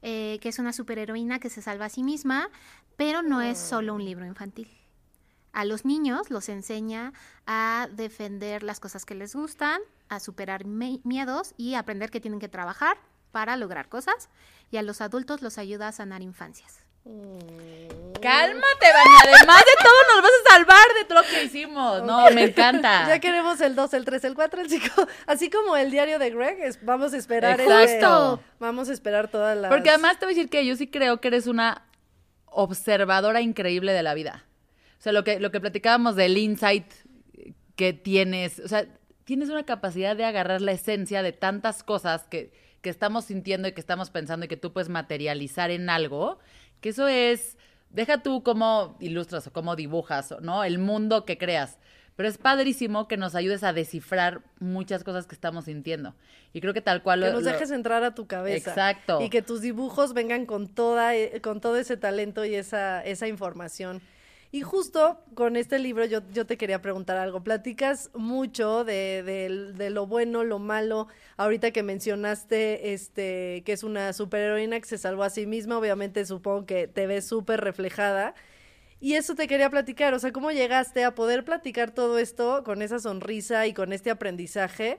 eh, 0.02 0.38
que 0.40 0.48
es 0.50 0.60
una 0.60 0.72
superheroína 0.72 1.40
que 1.40 1.50
se 1.50 1.60
salva 1.60 1.86
a 1.86 1.88
sí 1.88 2.04
misma, 2.04 2.48
pero 2.96 3.22
no 3.22 3.42
es 3.42 3.58
solo 3.58 3.94
un 3.94 4.04
libro 4.04 4.24
infantil. 4.24 4.68
A 5.52 5.64
los 5.64 5.84
niños 5.84 6.30
los 6.30 6.48
enseña 6.48 7.12
a 7.46 7.88
defender 7.92 8.62
las 8.62 8.80
cosas 8.80 9.04
que 9.04 9.14
les 9.14 9.34
gustan, 9.34 9.80
a 10.08 10.20
superar 10.20 10.64
miedos 10.66 11.54
y 11.56 11.74
aprender 11.74 12.10
que 12.10 12.20
tienen 12.20 12.40
que 12.40 12.48
trabajar 12.48 12.96
para 13.32 13.56
lograr 13.56 13.88
cosas. 13.88 14.28
Y 14.70 14.76
a 14.76 14.82
los 14.82 15.00
adultos 15.00 15.42
los 15.42 15.58
ayuda 15.58 15.88
a 15.88 15.92
sanar 15.92 16.22
infancias. 16.22 16.84
Cálmate, 18.20 18.86
Vania. 18.92 19.34
Además 19.36 19.60
de 19.60 19.82
todo, 19.82 20.14
nos 20.14 20.22
vas 20.22 20.30
a 20.44 20.50
salvar 20.50 20.86
de 20.98 21.04
todo 21.06 21.22
lo 21.22 21.28
que 21.28 21.44
hicimos. 21.44 22.02
No, 22.02 22.30
me 22.32 22.44
encanta. 22.44 23.04
Ya 23.08 23.18
queremos 23.18 23.60
el 23.60 23.74
2, 23.74 23.94
el 23.94 24.04
3, 24.04 24.24
el 24.24 24.34
4, 24.34 24.60
el 24.60 24.68
5. 24.68 25.06
Así 25.26 25.48
como 25.50 25.76
el 25.76 25.90
diario 25.90 26.18
de 26.18 26.30
Greg, 26.30 26.58
es- 26.60 26.84
vamos 26.84 27.12
a 27.14 27.16
esperar. 27.16 27.60
Exacto. 27.60 28.34
este- 28.34 28.44
vamos 28.58 28.88
a 28.88 28.92
esperar 28.92 29.28
todas 29.28 29.56
las. 29.56 29.70
Porque 29.70 29.88
además 29.90 30.18
te 30.18 30.26
voy 30.26 30.34
a 30.34 30.36
decir 30.36 30.50
que 30.50 30.66
yo 30.66 30.76
sí 30.76 30.88
creo 30.88 31.20
que 31.20 31.28
eres 31.28 31.46
una 31.46 31.82
observadora 32.46 33.40
increíble 33.40 33.92
de 33.92 34.02
la 34.02 34.14
vida. 34.14 34.44
O 34.98 35.00
sea, 35.00 35.12
lo 35.12 35.22
que, 35.24 35.38
lo 35.40 35.50
que 35.50 35.60
platicábamos 35.60 36.16
del 36.16 36.36
insight 36.36 36.86
que 37.76 37.92
tienes, 37.92 38.58
o 38.60 38.68
sea, 38.68 38.86
tienes 39.24 39.48
una 39.50 39.64
capacidad 39.64 40.16
de 40.16 40.24
agarrar 40.24 40.60
la 40.60 40.72
esencia 40.72 41.22
de 41.22 41.32
tantas 41.32 41.82
cosas 41.84 42.24
que, 42.24 42.52
que 42.80 42.90
estamos 42.90 43.26
sintiendo 43.26 43.68
y 43.68 43.72
que 43.72 43.80
estamos 43.80 44.10
pensando 44.10 44.46
y 44.46 44.48
que 44.48 44.56
tú 44.56 44.72
puedes 44.72 44.88
materializar 44.88 45.70
en 45.70 45.88
algo, 45.90 46.38
que 46.80 46.88
eso 46.88 47.06
es, 47.06 47.56
deja 47.90 48.22
tú 48.22 48.42
cómo 48.42 48.96
ilustras 49.00 49.46
o 49.46 49.52
cómo 49.52 49.76
dibujas, 49.76 50.34
¿no? 50.40 50.64
El 50.64 50.78
mundo 50.78 51.24
que 51.24 51.38
creas. 51.38 51.78
Pero 52.16 52.28
es 52.28 52.36
padrísimo 52.36 53.06
que 53.06 53.16
nos 53.16 53.36
ayudes 53.36 53.62
a 53.62 53.72
descifrar 53.72 54.42
muchas 54.58 55.04
cosas 55.04 55.28
que 55.28 55.36
estamos 55.36 55.66
sintiendo. 55.66 56.16
Y 56.52 56.60
creo 56.60 56.74
que 56.74 56.80
tal 56.80 57.00
cual... 57.04 57.20
Que 57.20 57.26
lo- 57.28 57.34
nos 57.34 57.44
lo- 57.44 57.52
dejes 57.52 57.70
entrar 57.70 58.02
a 58.02 58.12
tu 58.16 58.26
cabeza. 58.26 58.70
Exacto. 58.70 59.20
Y 59.22 59.30
que 59.30 59.40
tus 59.40 59.60
dibujos 59.60 60.14
vengan 60.14 60.44
con 60.44 60.66
toda, 60.66 61.12
con 61.42 61.60
todo 61.60 61.76
ese 61.76 61.96
talento 61.96 62.44
y 62.44 62.56
esa, 62.56 63.04
esa 63.04 63.28
información. 63.28 64.02
Y 64.50 64.62
justo 64.62 65.22
con 65.34 65.56
este 65.56 65.78
libro 65.78 66.06
yo, 66.06 66.20
yo 66.32 66.46
te 66.46 66.56
quería 66.56 66.80
preguntar 66.80 67.18
algo. 67.18 67.42
Platicas 67.44 68.10
mucho 68.14 68.82
de, 68.84 69.22
de- 69.76 69.90
lo 69.90 70.06
bueno, 70.06 70.42
lo 70.42 70.58
malo. 70.58 71.08
Ahorita 71.36 71.70
que 71.70 71.82
mencionaste 71.82 72.94
este, 72.94 73.62
que 73.66 73.72
es 73.72 73.82
una 73.82 74.12
superheroína 74.14 74.80
que 74.80 74.86
se 74.86 74.96
salvó 74.98 75.24
a 75.24 75.30
sí 75.30 75.46
misma, 75.46 75.76
obviamente 75.78 76.24
supongo 76.24 76.64
que 76.66 76.88
te 76.88 77.06
ves 77.06 77.26
súper 77.26 77.60
reflejada. 77.60 78.34
Y 79.00 79.14
eso 79.14 79.34
te 79.36 79.48
quería 79.48 79.70
platicar, 79.70 80.14
o 80.14 80.18
sea, 80.20 80.32
¿cómo 80.32 80.52
llegaste 80.52 81.04
a 81.04 81.14
poder 81.14 81.44
platicar 81.44 81.92
todo 81.92 82.18
esto 82.18 82.64
con 82.64 82.82
esa 82.82 82.98
sonrisa 83.00 83.66
y 83.66 83.74
con 83.74 83.92
este 83.92 84.10
aprendizaje? 84.10 84.98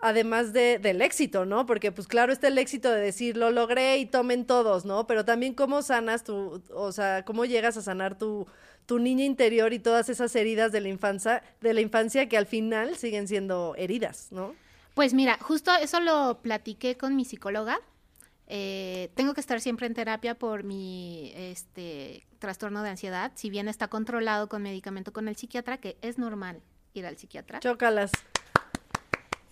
Además 0.00 0.52
de, 0.52 0.78
del 0.78 1.00
éxito, 1.00 1.46
¿no? 1.46 1.64
Porque 1.64 1.90
pues 1.92 2.06
claro 2.06 2.32
está 2.32 2.48
el 2.48 2.58
éxito 2.58 2.90
de 2.90 3.00
decir, 3.00 3.36
lo 3.38 3.50
logré 3.50 3.96
y 3.98 4.06
tomen 4.06 4.44
todos, 4.46 4.84
¿no? 4.84 5.06
Pero 5.06 5.24
también 5.24 5.54
cómo 5.54 5.80
sanas 5.82 6.24
tu, 6.24 6.62
o 6.74 6.92
sea, 6.92 7.24
cómo 7.24 7.44
llegas 7.46 7.76
a 7.78 7.82
sanar 7.82 8.18
tu, 8.18 8.46
tu 8.86 8.98
niña 8.98 9.24
interior 9.24 9.72
y 9.72 9.78
todas 9.78 10.08
esas 10.08 10.34
heridas 10.36 10.72
de 10.72 10.80
la 10.80 10.88
infancia, 10.88 11.42
de 11.60 11.74
la 11.74 11.80
infancia 11.80 12.28
que 12.28 12.36
al 12.36 12.46
final 12.46 12.96
siguen 12.96 13.28
siendo 13.28 13.74
heridas, 13.76 14.28
¿no? 14.30 14.54
Pues 14.94 15.14
mira, 15.14 15.38
justo 15.40 15.72
eso 15.80 16.00
lo 16.00 16.40
platiqué 16.42 16.96
con 16.96 17.16
mi 17.16 17.24
psicóloga. 17.24 17.80
Eh, 18.46 19.10
tengo 19.14 19.34
que 19.34 19.40
estar 19.40 19.60
siempre 19.60 19.86
en 19.86 19.94
terapia 19.94 20.34
por 20.34 20.64
mi 20.64 21.32
este, 21.34 22.26
trastorno 22.38 22.82
de 22.82 22.90
ansiedad, 22.90 23.32
si 23.34 23.50
bien 23.50 23.68
está 23.68 23.88
controlado 23.88 24.48
con 24.48 24.62
medicamento 24.62 25.12
con 25.12 25.28
el 25.28 25.36
psiquiatra, 25.36 25.78
que 25.78 25.96
es 26.02 26.18
normal 26.18 26.60
ir 26.92 27.06
al 27.06 27.16
psiquiatra. 27.16 27.60
Chócalas. 27.60 28.12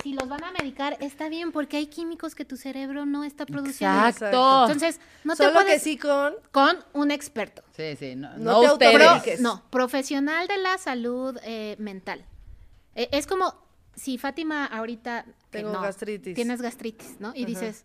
Si 0.03 0.13
los 0.15 0.29
van 0.29 0.43
a 0.43 0.51
medicar, 0.53 0.97
está 1.01 1.29
bien, 1.29 1.53
porque 1.53 1.77
hay 1.77 1.87
químicos 1.87 2.35
que 2.35 2.45
tu 2.45 2.57
cerebro 2.57 3.07
no 3.07 3.23
está 3.25 3.47
produciendo. 3.47 4.09
Exacto. 4.09 4.63
Entonces, 4.65 5.01
no 5.23 5.35
te 5.37 5.45
Solo 5.45 5.61
que 5.61 5.65
puedes... 5.65 5.83
sí 5.83 5.97
con... 5.97 6.35
Con 6.51 6.77
un 6.93 7.11
experto. 7.11 7.63
Sí, 7.77 7.95
sí, 7.97 8.17
no, 8.17 8.37
No 8.39 8.63
no, 8.63 8.77
te 8.79 8.87
automediques. 8.87 9.41
No, 9.41 9.63
profesional 9.71 10.49
de 10.49 10.59
la 10.59 10.77
salud 10.79 11.39
eh, 11.45 11.77
mental. 11.79 12.25
Eh, 12.95 13.09
es 13.13 13.27
como 13.27 13.55
si 13.95 14.19
Fátima 14.19 14.67
ahorita... 14.67 15.25
que 15.51 15.59
Tengo 15.59 15.81
gastritis. 15.81 16.35
Tienes 16.35 16.61
gastritis, 16.61 17.21
¿no? 17.21 17.33
Y 17.35 17.43
Ajá. 17.45 17.47
dices, 17.47 17.85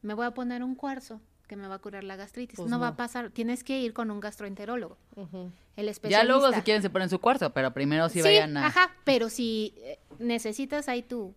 me 0.00 0.14
voy 0.14 0.26
a 0.26 0.30
poner 0.32 0.62
un 0.62 0.74
cuarzo 0.74 1.20
que 1.48 1.56
me 1.56 1.68
va 1.68 1.74
a 1.74 1.78
curar 1.80 2.02
la 2.04 2.16
gastritis. 2.16 2.56
Pues 2.56 2.70
no, 2.70 2.80
va 2.80 2.88
a 2.88 2.96
pasar, 2.96 3.28
tienes 3.30 3.62
que 3.62 3.78
ir 3.78 3.92
con 3.92 4.10
un 4.10 4.20
gastroenterólogo, 4.20 4.96
el 5.76 5.84
Ya 5.84 5.90
especialista. 5.90 6.24
luego, 6.24 6.50
si 6.54 6.62
quieren, 6.62 6.80
se 6.80 6.88
ponen 6.88 7.10
su 7.10 7.18
cuarzo, 7.18 7.50
pero 7.52 7.74
primero 7.74 8.08
sí, 8.08 8.20
Sí, 8.20 8.22
vayan 8.22 8.56
a. 8.56 8.68
ajá, 8.68 8.90
pero 9.04 9.28
si 9.28 9.74
eh, 9.78 9.98
necesitas 10.18 10.88
ahí 10.88 11.02
tu 11.02 11.34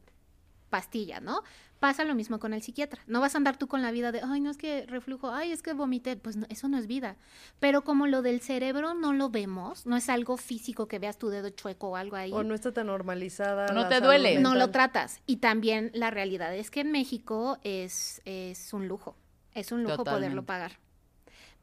pastilla, 0.69 1.19
¿no? 1.19 1.41
Pasa 1.80 2.04
lo 2.04 2.15
mismo 2.15 2.39
con 2.39 2.54
el 2.54 2.62
psiquiatra. 2.62 3.01
No 3.06 3.21
vas 3.21 3.36
a 3.36 3.38
andar 3.38 3.58
tú 3.58 3.67
con 3.67 3.82
la 3.82 3.91
vida 3.91 4.12
de, 4.12 4.21
ay, 4.23 4.41
no 4.41 4.49
es 4.49 4.58
que 4.58 4.86
reflujo, 4.88 5.30
ay, 5.30 5.51
es 5.51 5.62
que 5.62 5.73
vomité. 5.73 6.15
Pues 6.15 6.36
no, 6.36 6.47
eso 6.49 6.67
no 6.67 6.78
es 6.78 6.88
vida. 6.88 7.17
Pero 7.60 7.84
como 7.84 8.08
lo 8.08 8.21
del 8.21 8.41
cerebro 8.41 8.93
no 8.93 9.13
lo 9.13 9.30
vemos, 9.30 9.86
no 9.86 9.97
es 9.97 10.10
algo 10.10 10.38
físico 10.38 10.88
que 10.88 10.99
veas 10.99 11.17
tu 11.17 11.30
dedo 11.30 11.49
chueco 11.49 11.89
o 11.89 11.95
algo 11.95 12.15
ahí. 12.15 12.32
O 12.32 12.43
no 12.43 12.56
está 12.56 12.71
tan 12.71 12.88
normalizada. 12.88 13.67
No 13.73 13.88
te 13.88 13.99
duele. 13.99 14.39
no 14.39 14.56
lo 14.56 14.71
tratas. 14.71 15.21
Y 15.25 15.38
también 15.38 15.91
la 15.93 16.12
realidad 16.12 16.56
es 16.56 16.71
que 16.71 16.80
en 16.82 16.91
México 16.91 17.58
es, 17.63 18.21
es 18.25 18.73
un 18.73 18.88
lujo. 18.88 19.15
Es 19.54 19.71
un 19.71 19.84
lujo 19.84 19.97
Totalmente. 19.97 20.25
poderlo 20.28 20.45
pagar. 20.45 20.80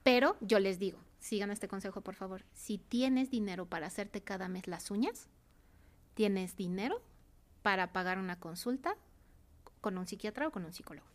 Pero 0.02 0.36
yo 0.40 0.58
les 0.58 0.78
digo, 0.78 0.98
sigan 1.18 1.50
este 1.50 1.68
consejo, 1.68 2.00
por 2.00 2.14
favor. 2.14 2.44
Si 2.52 2.78
tienes 2.78 3.30
dinero 3.30 3.66
para 3.66 3.86
hacerte 3.86 4.22
cada 4.22 4.48
mes 4.48 4.66
las 4.66 4.90
uñas, 4.90 5.28
tienes 6.14 6.56
dinero 6.56 7.00
para 7.62 7.92
pagar 7.92 8.18
una 8.18 8.38
consulta 8.38 8.94
con 9.81 9.98
un 9.98 10.07
psiquiatra 10.07 10.48
o 10.48 10.51
con 10.51 10.64
un 10.64 10.72
psicólogo. 10.72 11.07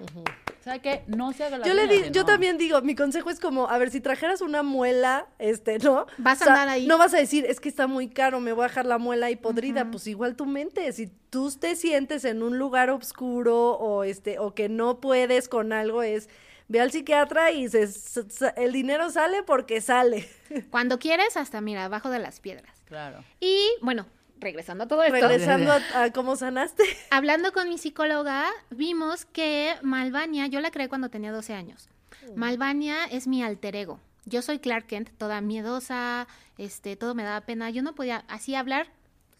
O 0.00 0.64
sea 0.64 0.80
que 0.80 1.04
no 1.06 1.32
se 1.32 1.44
haga 1.44 1.58
la 1.58 1.66
Yo 1.66 1.74
le 1.74 1.86
di, 1.86 2.10
yo 2.10 2.22
no. 2.22 2.26
también 2.26 2.58
digo, 2.58 2.80
mi 2.82 2.94
consejo 2.96 3.30
es 3.30 3.38
como, 3.38 3.68
a 3.68 3.78
ver, 3.78 3.90
si 3.90 4.00
trajeras 4.00 4.40
una 4.40 4.62
muela, 4.64 5.26
este, 5.38 5.78
¿no? 5.78 6.06
Vas 6.18 6.40
a 6.40 6.44
O 6.44 6.46
sea, 6.46 6.54
andar 6.54 6.68
ahí. 6.70 6.86
No 6.86 6.98
vas 6.98 7.14
a 7.14 7.18
decir, 7.18 7.44
es 7.46 7.60
que 7.60 7.68
está 7.68 7.86
muy 7.86 8.08
caro, 8.08 8.40
me 8.40 8.52
voy 8.52 8.64
a 8.64 8.68
dejar 8.68 8.86
la 8.86 8.98
muela 8.98 9.26
ahí 9.26 9.36
podrida. 9.36 9.90
Pues 9.90 10.06
igual 10.08 10.34
tu 10.34 10.44
mente, 10.46 10.92
si 10.92 11.06
tú 11.30 11.50
te 11.52 11.76
sientes 11.76 12.24
en 12.24 12.42
un 12.42 12.58
lugar 12.58 12.90
oscuro 12.90 13.72
o 13.74 14.02
este, 14.02 14.38
o 14.40 14.54
que 14.54 14.68
no 14.68 15.00
puedes 15.00 15.48
con 15.48 15.72
algo, 15.72 16.02
es 16.02 16.28
ve 16.68 16.80
al 16.80 16.90
psiquiatra 16.90 17.50
y 17.52 17.68
se, 17.68 17.82
s- 17.82 18.20
s- 18.20 18.54
el 18.56 18.72
dinero 18.72 19.10
sale 19.10 19.42
porque 19.42 19.80
sale. 19.80 20.28
Cuando 20.70 20.98
quieres, 20.98 21.36
hasta 21.36 21.60
mira, 21.60 21.84
abajo 21.84 22.08
de 22.10 22.18
las 22.18 22.40
piedras. 22.40 22.72
Claro. 22.86 23.22
Y 23.40 23.66
bueno, 23.82 24.06
regresando 24.42 24.84
a 24.84 24.88
todo 24.88 25.02
esto. 25.02 25.14
Regresando 25.28 25.72
a, 25.72 26.02
a 26.02 26.12
cómo 26.12 26.36
sanaste. 26.36 26.82
Hablando 27.10 27.52
con 27.52 27.68
mi 27.68 27.78
psicóloga, 27.78 28.46
vimos 28.70 29.24
que 29.24 29.74
Malvania, 29.82 30.46
yo 30.46 30.60
la 30.60 30.70
creé 30.70 30.88
cuando 30.88 31.08
tenía 31.08 31.32
12 31.32 31.54
años. 31.54 31.88
Malvania 32.36 33.04
es 33.06 33.26
mi 33.26 33.42
alter 33.42 33.74
ego. 33.76 34.00
Yo 34.24 34.42
soy 34.42 34.60
Clark 34.60 34.86
Kent, 34.86 35.10
toda 35.18 35.40
miedosa, 35.40 36.28
este, 36.56 36.96
todo 36.96 37.14
me 37.14 37.24
daba 37.24 37.40
pena. 37.40 37.70
Yo 37.70 37.82
no 37.82 37.94
podía 37.94 38.24
así 38.28 38.54
hablar 38.54 38.86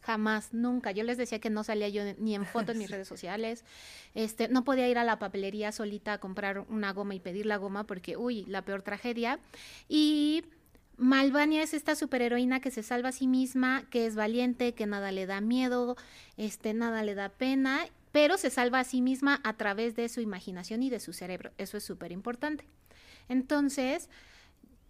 jamás, 0.00 0.52
nunca. 0.52 0.90
Yo 0.90 1.04
les 1.04 1.16
decía 1.16 1.38
que 1.38 1.50
no 1.50 1.64
salía 1.64 1.88
yo 1.88 2.02
ni 2.18 2.34
en 2.34 2.44
foto 2.44 2.72
en 2.72 2.78
mis 2.78 2.90
redes 2.90 3.08
sociales. 3.08 3.64
Este, 4.14 4.48
no 4.48 4.64
podía 4.64 4.88
ir 4.88 4.98
a 4.98 5.04
la 5.04 5.18
papelería 5.18 5.72
solita 5.72 6.14
a 6.14 6.18
comprar 6.18 6.60
una 6.68 6.92
goma 6.92 7.14
y 7.14 7.20
pedir 7.20 7.46
la 7.46 7.56
goma 7.56 7.84
porque, 7.84 8.16
uy, 8.16 8.44
la 8.46 8.62
peor 8.62 8.82
tragedia. 8.82 9.38
Y 9.88 10.44
Malvania 11.02 11.64
es 11.64 11.74
esta 11.74 11.96
superheroína 11.96 12.60
que 12.60 12.70
se 12.70 12.84
salva 12.84 13.08
a 13.08 13.12
sí 13.12 13.26
misma, 13.26 13.82
que 13.90 14.06
es 14.06 14.14
valiente, 14.14 14.72
que 14.72 14.86
nada 14.86 15.10
le 15.10 15.26
da 15.26 15.40
miedo, 15.40 15.96
este, 16.36 16.74
nada 16.74 17.02
le 17.02 17.16
da 17.16 17.28
pena, 17.28 17.80
pero 18.12 18.38
se 18.38 18.50
salva 18.50 18.78
a 18.78 18.84
sí 18.84 19.02
misma 19.02 19.40
a 19.42 19.54
través 19.54 19.96
de 19.96 20.08
su 20.08 20.20
imaginación 20.20 20.80
y 20.84 20.90
de 20.90 21.00
su 21.00 21.12
cerebro. 21.12 21.50
Eso 21.58 21.76
es 21.76 21.82
súper 21.82 22.12
importante. 22.12 22.68
Entonces, 23.28 24.08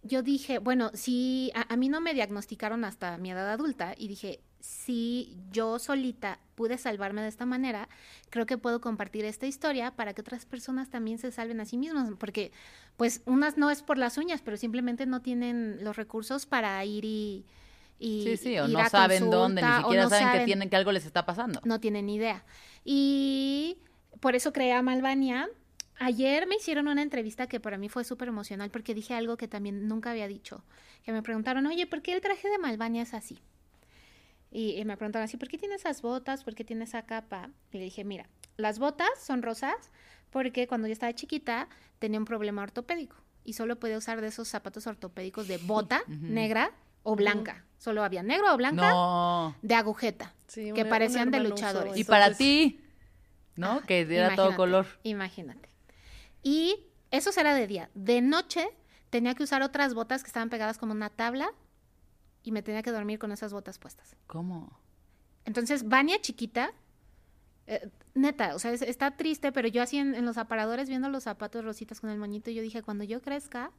yo 0.03 0.21
dije, 0.21 0.59
bueno, 0.59 0.91
si 0.93 1.51
a, 1.55 1.73
a 1.73 1.77
mí 1.77 1.89
no 1.89 1.99
me 1.99 2.13
diagnosticaron 2.13 2.85
hasta 2.85 3.17
mi 3.17 3.31
edad 3.31 3.49
adulta 3.49 3.95
y 3.97 4.07
dije, 4.07 4.39
si 4.63 5.35
yo 5.51 5.77
solita 5.77 6.39
pude 6.55 6.77
salvarme 6.77 7.21
de 7.21 7.27
esta 7.27 7.45
manera, 7.45 7.89
creo 8.29 8.45
que 8.45 8.57
puedo 8.57 8.79
compartir 8.79 9.25
esta 9.25 9.45
historia 9.45 9.91
para 9.91 10.13
que 10.13 10.21
otras 10.21 10.45
personas 10.45 10.89
también 10.89 11.17
se 11.17 11.33
salven 11.33 11.59
a 11.59 11.65
sí 11.65 11.77
mismas, 11.77 12.09
porque 12.17 12.53
pues 12.95 13.21
unas 13.25 13.57
no 13.57 13.69
es 13.69 13.83
por 13.83 13.97
las 13.97 14.17
uñas, 14.17 14.41
pero 14.41 14.55
simplemente 14.55 15.05
no 15.05 15.21
tienen 15.21 15.83
los 15.83 15.97
recursos 15.97 16.45
para 16.45 16.83
ir 16.85 17.03
y... 17.03 17.45
y 17.99 18.23
Sí, 18.23 18.37
sí, 18.37 18.57
o 18.57 18.67
ir 18.67 18.73
no 18.73 18.79
a 18.79 18.87
saben 18.87 19.29
dónde, 19.29 19.61
ni 19.61 19.67
consulta, 19.67 19.81
siquiera 19.81 20.03
no 20.03 20.09
saben, 20.09 20.39
que 20.39 20.45
tienen 20.45 20.69
que 20.69 20.75
algo 20.77 20.93
les 20.93 21.05
está 21.05 21.25
pasando. 21.25 21.59
no 21.65 21.81
tienen 21.81 22.05
ni 22.05 22.15
idea. 22.15 22.45
Y 22.85 23.79
por 24.21 24.33
eso 24.33 24.53
creé 24.53 24.71
a 24.71 24.81
Malvania. 24.81 25.49
Ayer 25.99 26.47
me 26.47 26.55
hicieron 26.55 26.87
una 26.87 27.01
entrevista 27.01 27.47
que 27.47 27.59
para 27.59 27.77
mí 27.77 27.89
fue 27.89 28.05
súper 28.05 28.29
emocional 28.29 28.69
porque 28.71 28.93
dije 28.93 29.13
algo 29.13 29.35
que 29.35 29.49
también 29.49 29.89
nunca 29.89 30.11
había 30.11 30.29
dicho. 30.29 30.63
Que 31.03 31.11
me 31.11 31.21
preguntaron, 31.21 31.65
oye, 31.65 31.85
¿por 31.85 32.01
qué 32.01 32.13
el 32.13 32.21
traje 32.21 32.49
de 32.49 32.57
Malvania 32.59 33.01
es 33.03 33.13
así? 33.13 33.41
Y, 34.55 34.79
y 34.79 34.85
me 34.85 34.95
preguntaron 34.97 35.23
así, 35.25 35.35
¿por 35.37 35.49
qué 35.49 35.57
tiene 35.57 35.75
esas 35.75 36.01
botas? 36.03 36.43
¿Por 36.43 36.53
qué 36.53 36.63
tiene 36.63 36.83
esa 36.83 37.01
capa? 37.07 37.49
Y 37.71 37.77
le 37.79 37.85
dije, 37.85 38.03
mira, 38.03 38.29
las 38.55 38.77
botas 38.77 39.09
son 39.19 39.41
rosas 39.41 39.73
porque 40.29 40.67
cuando 40.67 40.87
yo 40.87 40.93
estaba 40.93 41.11
chiquita 41.13 41.67
tenía 41.97 42.19
un 42.19 42.25
problema 42.25 42.61
ortopédico 42.61 43.15
y 43.43 43.53
solo 43.53 43.79
podía 43.79 43.97
usar 43.97 44.21
de 44.21 44.27
esos 44.27 44.47
zapatos 44.47 44.85
ortopédicos 44.85 45.47
de 45.47 45.57
bota 45.57 46.03
negra 46.07 46.71
o 47.01 47.15
blanca. 47.15 47.65
Solo 47.79 48.03
había 48.03 48.21
negro 48.23 48.53
o 48.53 48.57
blanca 48.57 48.89
No. 48.91 49.55
de 49.63 49.73
agujeta, 49.75 50.33
Sí, 50.47 50.71
que 50.73 50.83
un- 50.83 50.89
parecían 50.89 51.31
de 51.31 51.39
luchadores. 51.39 51.97
Y 51.97 52.03
para 52.03 52.31
ti, 52.33 52.79
¿no? 53.55 53.71
Ah, 53.71 53.83
que 53.87 54.01
era 54.01 54.35
todo 54.35 54.55
color. 54.55 54.85
Imagínate. 55.03 55.67
Y 56.43 56.85
eso 57.11 57.31
será 57.31 57.53
de 57.55 57.65
día. 57.67 57.89
De 57.95 58.21
noche 58.21 58.67
tenía 59.09 59.33
que 59.35 59.43
usar 59.43 59.61
otras 59.63 59.93
botas 59.95 60.23
que 60.23 60.27
estaban 60.27 60.49
pegadas 60.49 60.77
como 60.77 60.91
una 60.93 61.09
tabla 61.09 61.49
y 62.43 62.51
me 62.51 62.61
tenía 62.61 62.83
que 62.83 62.91
dormir 62.91 63.19
con 63.19 63.31
esas 63.31 63.53
botas 63.53 63.79
puestas. 63.79 64.15
¿Cómo? 64.27 64.77
Entonces, 65.45 65.87
Vania 65.87 66.19
chiquita 66.21 66.73
Eh, 67.65 67.89
neta, 68.13 68.55
o 68.55 68.59
sea, 68.59 68.71
es- 68.73 68.81
está 68.81 69.11
triste, 69.15 69.53
pero 69.53 69.69
yo 69.69 69.81
así 69.81 69.97
en, 69.97 70.15
en 70.15 70.25
los 70.25 70.37
aparadores 70.37 70.89
viendo 70.89 71.07
los 71.07 71.23
zapatos 71.23 71.63
rositas 71.63 72.01
con 72.01 72.09
el 72.09 72.17
moñito, 72.19 72.51
yo 72.51 72.61
dije, 72.61 72.83
cuando 72.83 73.05
yo 73.05 73.21
crezca, 73.21 73.71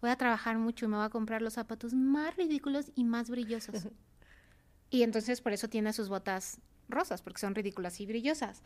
voy 0.00 0.08
a 0.08 0.16
trabajar 0.16 0.56
mucho 0.56 0.86
y 0.86 0.88
me 0.88 0.96
voy 0.96 1.04
a 1.04 1.10
comprar 1.10 1.42
los 1.42 1.52
zapatos 1.52 1.92
más 1.92 2.34
ridículos 2.36 2.92
y 2.94 3.04
más 3.04 3.28
brillosos. 3.28 3.88
y 4.90 5.02
entonces 5.02 5.42
por 5.42 5.52
eso 5.52 5.68
tiene 5.68 5.92
sus 5.92 6.08
botas 6.08 6.60
rosas, 6.88 7.20
porque 7.20 7.38
son 7.40 7.54
ridículas 7.54 8.00
y 8.00 8.06
brillosas. 8.06 8.62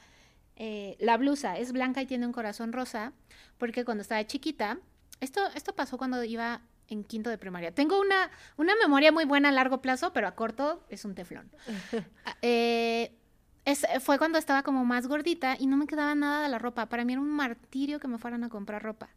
Eh, 0.54 0.96
la 1.00 1.16
blusa 1.16 1.58
es 1.58 1.72
blanca 1.72 2.00
y 2.02 2.06
tiene 2.06 2.26
un 2.26 2.32
corazón 2.32 2.72
rosa, 2.72 3.12
porque 3.58 3.84
cuando 3.84 4.02
estaba 4.02 4.24
chiquita, 4.24 4.78
esto, 5.18 5.40
esto 5.56 5.74
pasó 5.74 5.98
cuando 5.98 6.22
iba 6.22 6.62
en 6.90 7.04
quinto 7.04 7.30
de 7.30 7.38
primaria. 7.38 7.74
Tengo 7.74 7.98
una, 8.00 8.30
una 8.58 8.74
memoria 8.76 9.10
muy 9.12 9.24
buena 9.24 9.48
a 9.48 9.52
largo 9.52 9.80
plazo, 9.80 10.12
pero 10.12 10.28
a 10.28 10.34
corto 10.34 10.84
es 10.90 11.04
un 11.04 11.14
teflón. 11.14 11.50
Ah, 12.26 12.36
eh, 12.42 13.16
es- 13.64 13.86
fue 14.00 14.18
cuando 14.18 14.38
estaba 14.38 14.62
como 14.62 14.84
más 14.84 15.06
gordita 15.06 15.56
y 15.58 15.66
no 15.66 15.76
me 15.78 15.86
quedaba 15.86 16.14
nada 16.14 16.42
de 16.42 16.48
la 16.48 16.58
ropa. 16.58 16.88
Para 16.88 17.04
mí 17.04 17.12
era 17.14 17.22
un 17.22 17.30
martirio 17.30 17.98
que 18.00 18.08
me 18.08 18.18
fueran 18.18 18.44
a 18.44 18.48
comprar 18.50 18.82
ropa. 18.82 19.08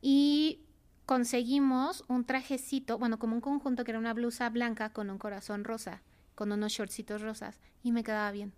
Y 0.00 0.60
conseguimos 1.06 2.04
un 2.08 2.24
trajecito, 2.24 2.98
bueno, 2.98 3.18
como 3.18 3.34
un 3.34 3.40
conjunto 3.40 3.84
que 3.84 3.90
era 3.90 3.98
una 3.98 4.14
blusa 4.14 4.48
blanca 4.50 4.92
con 4.92 5.10
un 5.10 5.18
corazón 5.18 5.64
rosa, 5.64 6.02
con 6.34 6.52
unos 6.52 6.72
shortcitos 6.72 7.20
rosas, 7.20 7.60
y 7.82 7.92
me 7.92 8.02
quedaba 8.04 8.30
bien. 8.30 8.52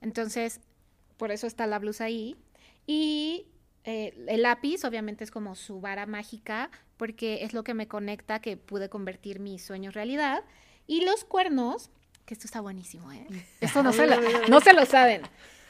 Entonces, 0.00 0.60
por 1.16 1.30
eso 1.30 1.46
está 1.46 1.66
la 1.66 1.78
blusa 1.78 2.04
ahí. 2.04 2.36
Y 2.86 3.46
eh, 3.84 4.14
el 4.28 4.42
lápiz, 4.42 4.84
obviamente, 4.84 5.24
es 5.24 5.30
como 5.30 5.54
su 5.54 5.80
vara 5.80 6.06
mágica, 6.06 6.70
porque 6.96 7.44
es 7.44 7.52
lo 7.54 7.64
que 7.64 7.74
me 7.74 7.88
conecta 7.88 8.40
que 8.40 8.56
pude 8.56 8.88
convertir 8.88 9.40
mis 9.40 9.64
sueños 9.64 9.90
en 9.90 9.94
realidad. 9.94 10.44
Y 10.86 11.04
los 11.04 11.24
cuernos, 11.24 11.90
que 12.26 12.34
esto 12.34 12.46
está 12.46 12.60
buenísimo, 12.60 13.10
¿eh? 13.12 13.26
Esto 13.60 13.82
no 13.82 13.92
se 13.92 14.06
lo, 14.06 14.16
no 14.48 14.60
se 14.60 14.72
lo 14.72 14.84
saben. 14.86 15.22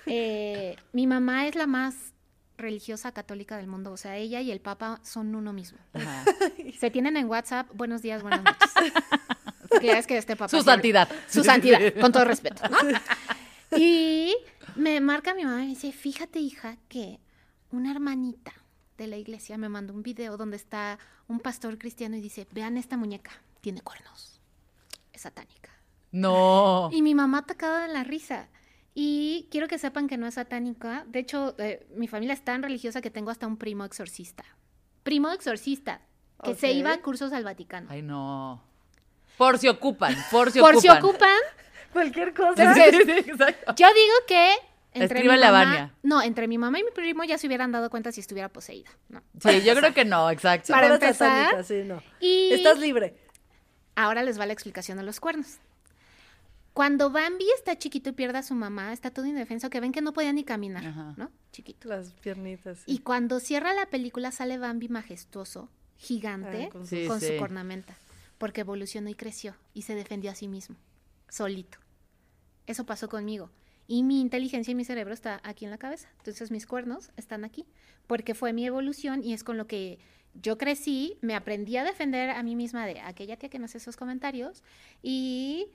Eh, 0.07 0.77
mi 0.93 1.07
mamá 1.07 1.47
es 1.47 1.55
la 1.55 1.67
más 1.67 1.95
religiosa 2.57 3.11
católica 3.13 3.57
del 3.57 3.67
mundo, 3.67 3.91
o 3.91 3.97
sea, 3.97 4.17
ella 4.17 4.41
y 4.41 4.53
el 4.53 4.61
Papa 4.61 5.01
son 5.03 5.35
uno 5.35 5.53
mismo. 5.53 5.79
Ajá. 5.93 6.25
Se 6.79 6.91
tienen 6.91 7.17
en 7.17 7.27
WhatsApp, 7.29 7.69
buenos 7.75 8.01
días, 8.03 8.23
buenas 8.23 8.43
noches. 8.45 8.71
Ya 9.83 9.99
es 9.99 10.07
que 10.07 10.17
este 10.17 10.37
papá 10.37 10.49
Su 10.49 10.57
siempre- 10.59 10.73
santidad. 10.73 11.09
su 11.29 11.43
santidad, 11.43 11.81
con 12.01 12.13
todo 12.13 12.25
respeto. 12.25 12.63
¿no? 12.69 12.79
Y 13.77 14.37
me 14.77 15.01
marca 15.01 15.35
mi 15.35 15.45
mamá 15.45 15.63
y 15.63 15.67
me 15.67 15.69
dice, 15.71 15.91
fíjate 15.91 16.39
hija 16.39 16.77
que 16.89 17.19
una 17.73 17.91
hermanita 17.91 18.53
de 18.97 19.07
la 19.07 19.17
iglesia 19.17 19.59
me 19.59 19.69
mandó 19.69 19.93
un 19.93 20.03
video 20.03 20.37
donde 20.37 20.57
está 20.57 20.99
un 21.29 21.41
pastor 21.41 21.79
cristiano 21.79 22.17
y 22.17 22.21
dice, 22.21 22.47
vean 22.53 22.77
esta 22.77 22.97
muñeca, 22.97 23.33
tiene 23.61 23.81
cuernos, 23.81 24.41
es 25.13 25.23
satánica. 25.23 25.71
No. 26.13 26.91
Y 26.93 27.03
mi 27.03 27.15
mamá 27.15 27.39
atacada 27.39 27.87
de 27.87 27.93
la 27.93 28.05
risa. 28.05 28.49
Y 28.95 29.49
quiero 29.51 29.67
que 29.67 29.79
sepan 29.79 30.07
que 30.07 30.17
no 30.17 30.29
es 30.29 30.35
satánica. 30.35 31.05
De 31.09 31.19
hecho, 31.19 31.57
eh, 31.59 31.85
mi 31.97 32.07
familia 32.07 32.35
es 32.35 32.45
tan 32.45 32.63
religiosa 32.63 33.01
que 33.01 33.11
tengo 33.11 33.33
hasta 33.33 33.49
un 33.49 33.57
primo 33.57 33.85
exorcista. 33.85 34.45
Primo 35.03 35.33
exorcista, 35.33 36.03
que 36.45 36.55
se 36.55 36.73
iba 36.73 36.93
a 36.93 37.01
cursos 37.01 37.33
al 37.33 37.43
Vaticano. 37.43 37.89
Ay, 37.91 38.03
no. 38.03 38.63
Por 39.37 39.59
si 39.59 39.67
ocupan, 39.67 40.15
por 40.31 40.53
si 40.53 40.61
Por 40.61 40.77
ocupan. 40.77 40.81
si 40.81 40.89
ocupan, 40.89 41.39
Cualquier 41.93 42.35
cosa. 42.35 42.75
Sí, 42.75 42.81
sí, 42.91 42.99
sí, 43.05 43.31
exacto. 43.31 43.75
Yo 43.77 43.87
digo 43.89 44.15
que 44.27 44.55
entre 44.95 45.21
mi 45.21 45.27
Escríbele 45.27 45.47
a 45.47 45.53
mamá, 45.53 45.65
Vania. 45.65 45.95
no, 46.03 46.23
entre 46.23 46.49
mi 46.49 46.57
mamá 46.57 46.79
y 46.79 46.85
mi 46.85 46.91
primo 46.93 47.25
ya 47.25 47.37
se 47.37 47.47
hubieran 47.47 47.73
dado 47.73 47.91
cuenta 47.91 48.13
si 48.13 48.21
estuviera 48.21 48.49
poseída, 48.49 48.91
¿no? 49.09 49.23
Sí, 49.41 49.63
yo 49.63 49.75
creo 49.75 49.93
que 49.93 50.05
no, 50.05 50.31
exacto. 50.31 50.73
Para 50.73 50.89
fuera 50.89 50.95
empezar, 51.07 51.45
satánica, 51.47 51.63
sí, 51.65 51.83
no. 51.85 52.03
Y 52.21 52.53
Estás 52.53 52.79
libre. 52.79 53.17
ahora 53.97 54.23
les 54.23 54.39
va 54.41 54.47
la 54.47 54.53
explicación 54.53 54.97
de 54.99 55.05
los 55.05 55.21
cuernos. 55.21 55.59
Cuando 56.73 57.11
Bambi 57.11 57.47
está 57.57 57.79
chiquito 57.79 58.11
y 58.11 58.13
pierde 58.13 58.39
a 58.39 58.43
su 58.43 58.55
mamá, 58.55 58.93
está 58.93 59.11
todo 59.13 59.27
indefenso, 59.27 59.71
que 59.71 59.79
ven 59.81 59.93
que 59.93 60.01
no 60.03 60.13
podía 60.13 60.33
ni 60.33 60.43
caminar, 60.43 60.85
Ajá. 60.85 61.15
¿no? 61.17 61.31
Chiquito. 61.53 61.89
Las 61.89 62.13
piernitas. 62.15 62.79
sí. 62.79 62.85
Y 62.87 62.99
cuando 62.99 63.39
cierra 63.39 63.73
la 63.75 63.87
película 63.87 64.33
sale 64.33 64.59
Bambi 64.59 64.89
majestuoso, 64.89 65.69
gigante, 65.97 66.65
Ah, 66.65 66.71
con 66.71 66.87
Sí, 66.87 67.07
con 67.07 67.21
sí. 67.21 67.29
su 67.29 67.37
cornamenta, 67.37 67.95
porque 68.39 68.63
evolucionó 68.63 69.09
y 69.09 69.15
creció 69.15 69.55
y 69.73 69.83
se 69.83 69.95
defendió 69.95 70.33
a 70.33 70.35
sí 70.35 70.49
mismo, 70.49 70.75
solito. 71.29 71.79
Eso 72.67 72.85
pasó 72.85 73.09
conmigo. 73.09 73.51
Y 73.87 74.03
mi 74.03 74.21
inteligencia 74.21 74.73
y 74.73 74.75
mi 74.75 74.85
cerebro 74.85 75.13
está 75.13 75.41
aquí 75.45 75.65
en 75.65 75.71
la 75.71 75.79
cabeza. 75.79 76.09
Entonces 76.19 76.51
mis 76.51 76.67
cuernos 76.67 77.11
están 77.17 77.45
aquí, 77.45 77.67
porque 78.07 78.35
fue 78.35 78.53
mi 78.53 78.67
evolución 78.67 79.23
y 79.23 79.35
es 79.35 79.45
con 79.45 79.57
lo 79.57 79.67
que 79.67 79.99
yo 80.35 80.59
crecí, 80.59 81.17
me 81.21 81.35
aprendí 81.35 81.77
a 81.77 81.85
defender 81.85 82.31
a 82.31 82.43
mí 82.43 82.57
misma 82.57 82.87
de 82.87 83.01
aquella 83.01 83.37
tía 83.37 83.49
que 83.49 83.59
me 83.59 83.67
hace 83.67 83.79
esos 83.79 83.97
comentarios 83.97 84.63
y 85.03 85.69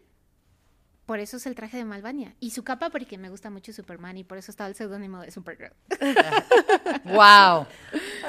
por 1.09 1.19
eso 1.19 1.37
es 1.37 1.47
el 1.47 1.55
traje 1.55 1.75
de 1.75 1.85
Malvania. 1.85 2.35
Y 2.39 2.51
su 2.51 2.63
capa 2.63 2.91
porque 2.91 3.17
me 3.17 3.31
gusta 3.31 3.49
mucho 3.49 3.73
Superman 3.73 4.15
y 4.17 4.23
por 4.23 4.37
eso 4.37 4.51
está 4.51 4.67
el 4.67 4.75
seudónimo 4.75 5.19
de 5.21 5.31
Supergirl. 5.31 5.73
Wow. 7.03 7.65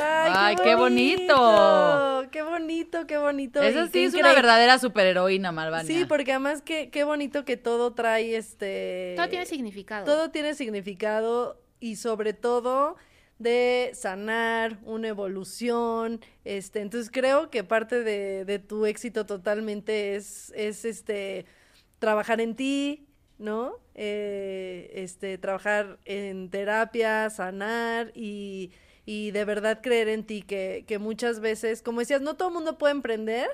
Ay, 0.02 0.32
Ay, 0.34 0.56
qué 0.64 0.74
bonito. 0.76 2.26
Qué 2.32 2.40
bonito, 2.40 3.06
qué 3.06 3.18
bonito. 3.18 3.60
Eso 3.60 3.80
y 3.80 3.86
sí 3.88 3.92
qué 3.92 4.04
es 4.06 4.14
una 4.14 4.32
verdadera 4.32 4.78
superheroína, 4.78 5.52
Malvania. 5.52 5.86
Sí, 5.86 6.06
porque 6.06 6.32
además 6.32 6.62
qué, 6.62 6.88
qué 6.88 7.04
bonito 7.04 7.44
que 7.44 7.58
todo 7.58 7.92
trae 7.92 8.34
este... 8.34 9.12
Todo 9.14 9.28
tiene 9.28 9.44
significado. 9.44 10.06
Todo 10.06 10.30
tiene 10.30 10.54
significado 10.54 11.60
y 11.80 11.96
sobre 11.96 12.32
todo 12.32 12.96
de 13.38 13.90
sanar, 13.92 14.78
una 14.84 15.08
evolución, 15.08 16.20
este, 16.44 16.80
entonces 16.80 17.10
creo 17.12 17.50
que 17.50 17.62
parte 17.62 18.02
de, 18.02 18.46
de 18.46 18.58
tu 18.58 18.86
éxito 18.86 19.26
totalmente 19.26 20.16
es, 20.16 20.50
es 20.56 20.86
este, 20.86 21.44
trabajar 22.00 22.40
en 22.40 22.56
ti, 22.56 23.06
¿no? 23.38 23.74
Eh, 23.94 24.90
este, 24.94 25.38
trabajar 25.38 26.00
en 26.04 26.50
terapia, 26.50 27.30
sanar 27.30 28.10
y, 28.16 28.72
y 29.06 29.30
de 29.30 29.44
verdad 29.44 29.80
creer 29.80 30.08
en 30.08 30.24
ti, 30.24 30.42
que, 30.42 30.84
que 30.88 30.98
muchas 30.98 31.38
veces, 31.38 31.82
como 31.82 32.00
decías, 32.00 32.20
no 32.20 32.34
todo 32.34 32.48
el 32.48 32.54
mundo 32.54 32.76
puede 32.78 32.92
emprender, 32.92 33.48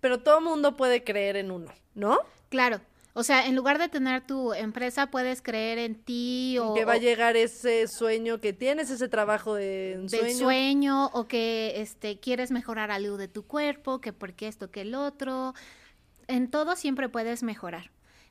pero 0.00 0.18
todo 0.18 0.38
el 0.38 0.44
mundo 0.44 0.76
puede 0.76 1.04
creer 1.04 1.36
en 1.36 1.52
uno, 1.52 1.72
¿no? 1.94 2.18
Claro. 2.48 2.80
O 3.14 3.24
sea, 3.24 3.46
en 3.46 3.56
lugar 3.56 3.78
de 3.78 3.88
tener 3.88 4.24
tu 4.24 4.54
empresa, 4.54 5.10
puedes 5.10 5.42
creer 5.42 5.78
en 5.78 5.96
ti 5.96 6.56
o, 6.58 6.72
que 6.74 6.84
va 6.84 6.92
a 6.92 6.98
llegar 6.98 7.36
ese 7.36 7.88
sueño 7.88 8.40
que 8.40 8.52
tienes, 8.52 8.90
ese 8.90 9.08
trabajo 9.08 9.54
de 9.54 9.64
del 9.64 10.02
ensueño. 10.04 10.36
sueño 10.36 11.06
o 11.06 11.26
que 11.26 11.80
este 11.80 12.20
quieres 12.20 12.52
mejorar 12.52 12.92
algo 12.92 13.16
de 13.16 13.26
tu 13.26 13.44
cuerpo, 13.44 14.00
que 14.00 14.12
porque 14.12 14.46
esto, 14.46 14.70
que 14.70 14.82
el 14.82 14.94
otro. 14.94 15.54
En 16.28 16.50
todo 16.50 16.76
siempre 16.76 17.08
puedes 17.08 17.42
mejorar, 17.42 17.90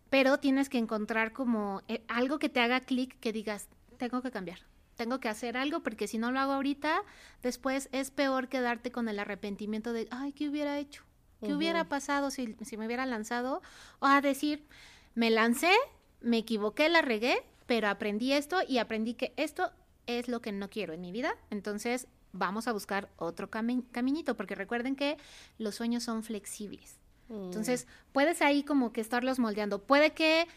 pero 0.10 0.38
tienes 0.38 0.70
que 0.70 0.78
encontrar 0.78 1.34
como 1.34 1.82
eh, 1.88 2.04
algo 2.08 2.40
que 2.40 2.48
te 2.48 2.60
haga 2.62 2.80
clic, 2.80 3.20
que 3.20 3.34
digas, 3.34 3.68
tengo 3.98 4.22
que 4.22 4.32
cambiar. 4.32 4.60
Tengo 4.96 5.20
que 5.20 5.30
hacer 5.30 5.58
algo 5.58 5.82
porque 5.82 6.08
si 6.08 6.18
no 6.18 6.32
lo 6.32 6.40
hago 6.40 6.54
ahorita, 6.54 7.04
después 7.44 7.90
es 7.92 8.10
peor 8.10 8.48
quedarte 8.48 8.92
con 8.92 9.10
el 9.10 9.20
arrepentimiento 9.20 9.94
de, 9.94 10.08
ay, 10.10 10.32
¿qué 10.32 10.50
hubiera 10.50 10.80
hecho? 10.80 11.04
¿Qué 11.40 11.54
hubiera 11.54 11.84
pasado 11.90 12.32
si, 12.32 12.56
si 12.66 12.78
me 12.78 12.88
hubiera 12.88 13.06
lanzado? 13.06 13.62
O 14.00 14.08
a 14.08 14.22
decir, 14.22 14.66
me 15.14 15.30
lancé, 15.30 15.72
me 16.20 16.38
equivoqué, 16.40 16.90
la 16.90 17.04
regué, 17.04 17.44
pero 17.68 17.90
aprendí 17.90 18.34
esto 18.34 18.62
y 18.68 18.80
aprendí 18.80 19.14
que 19.14 19.34
esto 19.38 19.72
es 20.08 20.28
lo 20.30 20.42
que 20.42 20.52
no 20.52 20.72
quiero 20.72 20.94
en 20.94 21.02
mi 21.02 21.12
vida. 21.12 21.36
Entonces, 21.52 22.08
vamos 22.32 22.68
a 22.68 22.74
buscar 22.74 23.10
otro 23.18 23.52
cami- 23.52 23.86
caminito, 23.92 24.36
porque 24.36 24.56
recuerden 24.56 24.96
que 24.96 25.18
los 25.60 25.76
sueños 25.76 26.04
son 26.04 26.24
flexibles. 26.24 26.97
Entonces, 27.30 27.88
puedes 28.14 28.42
ahí 28.42 28.64
como 28.64 28.92
que 28.94 29.02
estarlos 29.02 29.38
moldeando. 29.40 29.80
Puede 29.82 30.12
que 30.12 30.48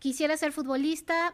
quisieras 0.00 0.40
ser 0.40 0.52
futbolista, 0.52 1.32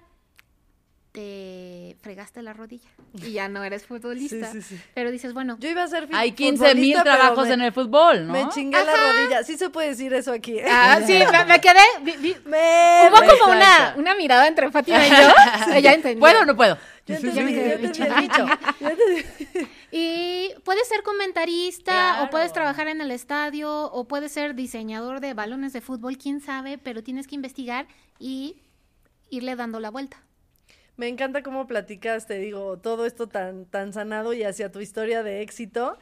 te 1.13 1.95
fregaste 2.01 2.41
la 2.43 2.55
rodilla 2.55 2.89
y 3.15 3.33
ya 3.33 3.47
no 3.51 3.63
eres 3.65 3.85
futbolista. 3.87 4.51
Sí, 4.53 4.63
sí, 4.63 4.77
sí. 4.77 4.81
Pero 4.95 5.11
dices, 5.11 5.35
bueno, 5.35 5.57
Yo 5.61 5.69
iba 5.69 5.83
a 5.83 5.89
ser 5.89 6.09
Hay 6.13 6.33
15 6.33 6.75
mil 6.75 6.97
trabajos 7.03 7.49
me- 7.49 7.55
en 7.55 7.61
el 7.61 7.73
fútbol, 7.73 8.27
¿no? 8.27 8.33
Me 8.33 8.49
chingué 8.49 8.83
la 8.83 8.95
rodilla. 8.97 9.43
Sí 9.45 9.59
se 9.59 9.69
puede 9.69 9.89
decir 9.91 10.13
eso 10.15 10.33
aquí. 10.33 10.59
Ah, 10.67 11.01
sí, 11.07 11.19
me, 11.31 11.45
me 11.45 11.61
quedé. 11.61 11.81
vi- 12.03 12.17
vi- 12.17 12.37
Me- 12.47 13.09
hubo 13.11 13.21
me- 13.21 13.29
como 13.29 13.53
una, 13.53 13.95
una 13.99 14.15
mirada 14.15 14.47
entre 14.49 14.71
Fátima 14.71 15.07
y 15.07 15.11
yo. 15.11 15.87
Entendió. 15.91 16.19
¿Puedo 16.21 16.41
o 16.41 16.45
no 16.47 16.57
puedo? 16.57 16.79
Yo 17.07 17.15
Ya 17.17 17.21
me 17.21 17.29
entendí, 17.29 17.53
quedé 17.55 17.69
yo 17.69 17.87
entendí 17.87 18.29
el. 18.29 18.47
Yo 18.81 18.89
entendí. 18.89 19.69
Y 19.95 20.49
puedes 20.65 20.89
ser 20.89 21.03
comentarista, 21.03 21.93
Claro. 21.93 22.25
o 22.25 22.31
puedes 22.31 22.53
trabajar 22.55 22.89
en 22.89 23.03
el 23.03 23.11
estadio, 23.11 23.71
o 23.93 24.09
puedes 24.09 24.33
ser 24.33 24.55
diseñador 24.55 25.21
de 25.21 25.35
balones 25.35 25.75
de 25.75 25.83
fútbol, 25.83 26.17
quién 26.17 26.41
sabe, 26.41 26.79
pero 26.79 27.03
tienes 27.03 27.27
que 27.27 27.35
investigar 27.35 27.87
y 28.19 28.57
irle 29.29 29.55
dando 29.55 29.81
la 29.81 29.91
vuelta. 29.91 30.17
Me 30.97 31.09
encanta 31.09 31.43
cómo 31.43 31.67
platicas, 31.67 32.27
te 32.27 32.39
digo, 32.39 32.79
todo 32.79 33.05
esto 33.05 33.29
tan, 33.29 33.67
tan 33.67 33.93
sanado 33.93 34.33
y 34.33 34.45
hacia 34.45 34.73
tu 34.73 34.81
historia 34.81 35.23
de 35.23 35.43
éxito. 35.43 35.99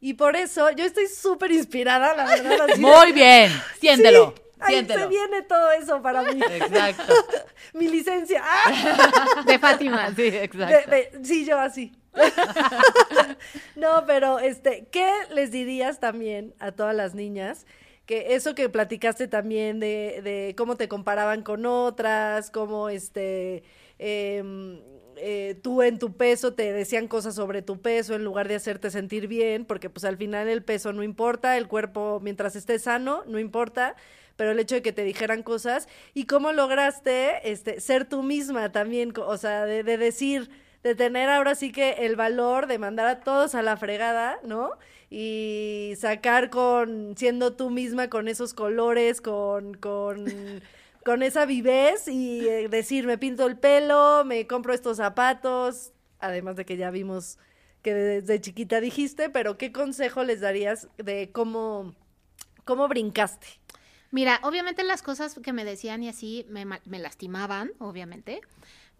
Y 0.00 0.14
por 0.14 0.36
eso 0.36 0.70
yo 0.70 0.84
estoy 0.84 1.06
súper 1.06 1.52
inspirada, 1.52 2.14
la 2.16 2.24
verdad. 2.24 2.62
así 2.70 2.80
de- 2.80 2.86
Muy 2.86 3.12
bien. 3.12 3.50
Siéntelo. 3.80 4.34
Sí, 4.66 4.74
ahí 4.74 4.86
se 4.86 5.06
viene 5.06 5.42
todo 5.42 5.70
eso 5.72 6.00
para 6.00 6.22
mí. 6.22 6.40
Exacto. 6.50 7.14
Mi 7.74 7.88
licencia. 7.88 8.42
¡Ah! 8.42 9.42
De 9.46 9.58
Fátima. 9.58 10.08
Sí, 10.14 10.30
De- 10.30 10.44
exacto. 10.44 10.90
de- 10.90 11.10
sí, 11.22 11.44
yo 11.44 11.58
así. 11.58 11.92
no, 13.76 14.04
pero 14.06 14.38
este, 14.38 14.86
¿qué 14.90 15.10
les 15.30 15.50
dirías 15.50 16.00
también 16.00 16.54
a 16.58 16.72
todas 16.72 16.94
las 16.94 17.14
niñas 17.14 17.66
que 18.06 18.34
eso 18.34 18.54
que 18.54 18.68
platicaste 18.68 19.28
también 19.28 19.80
de, 19.80 20.20
de 20.22 20.54
cómo 20.56 20.76
te 20.76 20.88
comparaban 20.88 21.42
con 21.42 21.64
otras, 21.66 22.50
cómo 22.50 22.88
este 22.88 23.62
em, 23.98 24.80
eh, 25.16 25.58
tú 25.62 25.82
en 25.82 25.98
tu 25.98 26.16
peso 26.16 26.54
te 26.54 26.72
decían 26.72 27.08
cosas 27.08 27.34
sobre 27.34 27.62
tu 27.62 27.80
peso 27.80 28.14
en 28.14 28.24
lugar 28.24 28.48
de 28.48 28.56
hacerte 28.56 28.90
sentir 28.90 29.26
bien, 29.28 29.64
porque 29.64 29.88
pues 29.90 30.04
al 30.04 30.16
final 30.16 30.48
el 30.48 30.62
peso 30.62 30.92
no 30.92 31.02
importa, 31.02 31.56
el 31.56 31.68
cuerpo 31.68 32.20
mientras 32.22 32.56
esté 32.56 32.78
sano 32.78 33.22
no 33.26 33.38
importa, 33.38 33.96
pero 34.36 34.50
el 34.50 34.58
hecho 34.58 34.74
de 34.74 34.82
que 34.82 34.92
te 34.92 35.04
dijeran 35.04 35.42
cosas 35.42 35.88
y 36.12 36.26
cómo 36.26 36.52
lograste 36.52 37.50
este 37.50 37.80
ser 37.80 38.04
tú 38.06 38.22
misma 38.22 38.72
también, 38.72 39.12
o 39.16 39.36
sea, 39.38 39.64
de 39.64 39.82
decir, 39.84 40.50
de 40.84 40.94
tener 40.94 41.30
ahora 41.30 41.54
sí 41.54 41.72
que 41.72 41.92
el 41.92 42.14
valor 42.14 42.66
de 42.66 42.78
mandar 42.78 43.06
a 43.06 43.20
todos 43.20 43.54
a 43.54 43.62
la 43.62 43.78
fregada, 43.78 44.38
¿no? 44.44 44.72
Y 45.08 45.94
sacar 45.96 46.50
con, 46.50 47.16
siendo 47.16 47.54
tú 47.54 47.70
misma 47.70 48.10
con 48.10 48.28
esos 48.28 48.52
colores, 48.52 49.22
con, 49.22 49.74
con, 49.74 50.26
con 51.04 51.22
esa 51.22 51.46
vivez 51.46 52.06
y 52.06 52.46
eh, 52.46 52.68
decir, 52.68 53.06
me 53.06 53.16
pinto 53.16 53.46
el 53.46 53.58
pelo, 53.58 54.24
me 54.26 54.46
compro 54.46 54.74
estos 54.74 54.98
zapatos, 54.98 55.92
además 56.20 56.56
de 56.56 56.66
que 56.66 56.76
ya 56.76 56.90
vimos 56.90 57.38
que 57.80 57.94
desde 57.94 58.40
chiquita 58.40 58.80
dijiste, 58.80 59.30
pero 59.30 59.56
¿qué 59.56 59.72
consejo 59.72 60.22
les 60.22 60.40
darías 60.40 60.88
de 60.98 61.30
cómo, 61.32 61.94
cómo 62.66 62.88
brincaste? 62.88 63.46
Mira, 64.10 64.38
obviamente 64.42 64.84
las 64.84 65.02
cosas 65.02 65.38
que 65.42 65.52
me 65.54 65.64
decían 65.64 66.02
y 66.02 66.08
así 66.08 66.46
me, 66.50 66.66
me 66.66 66.98
lastimaban, 66.98 67.72
obviamente, 67.78 68.42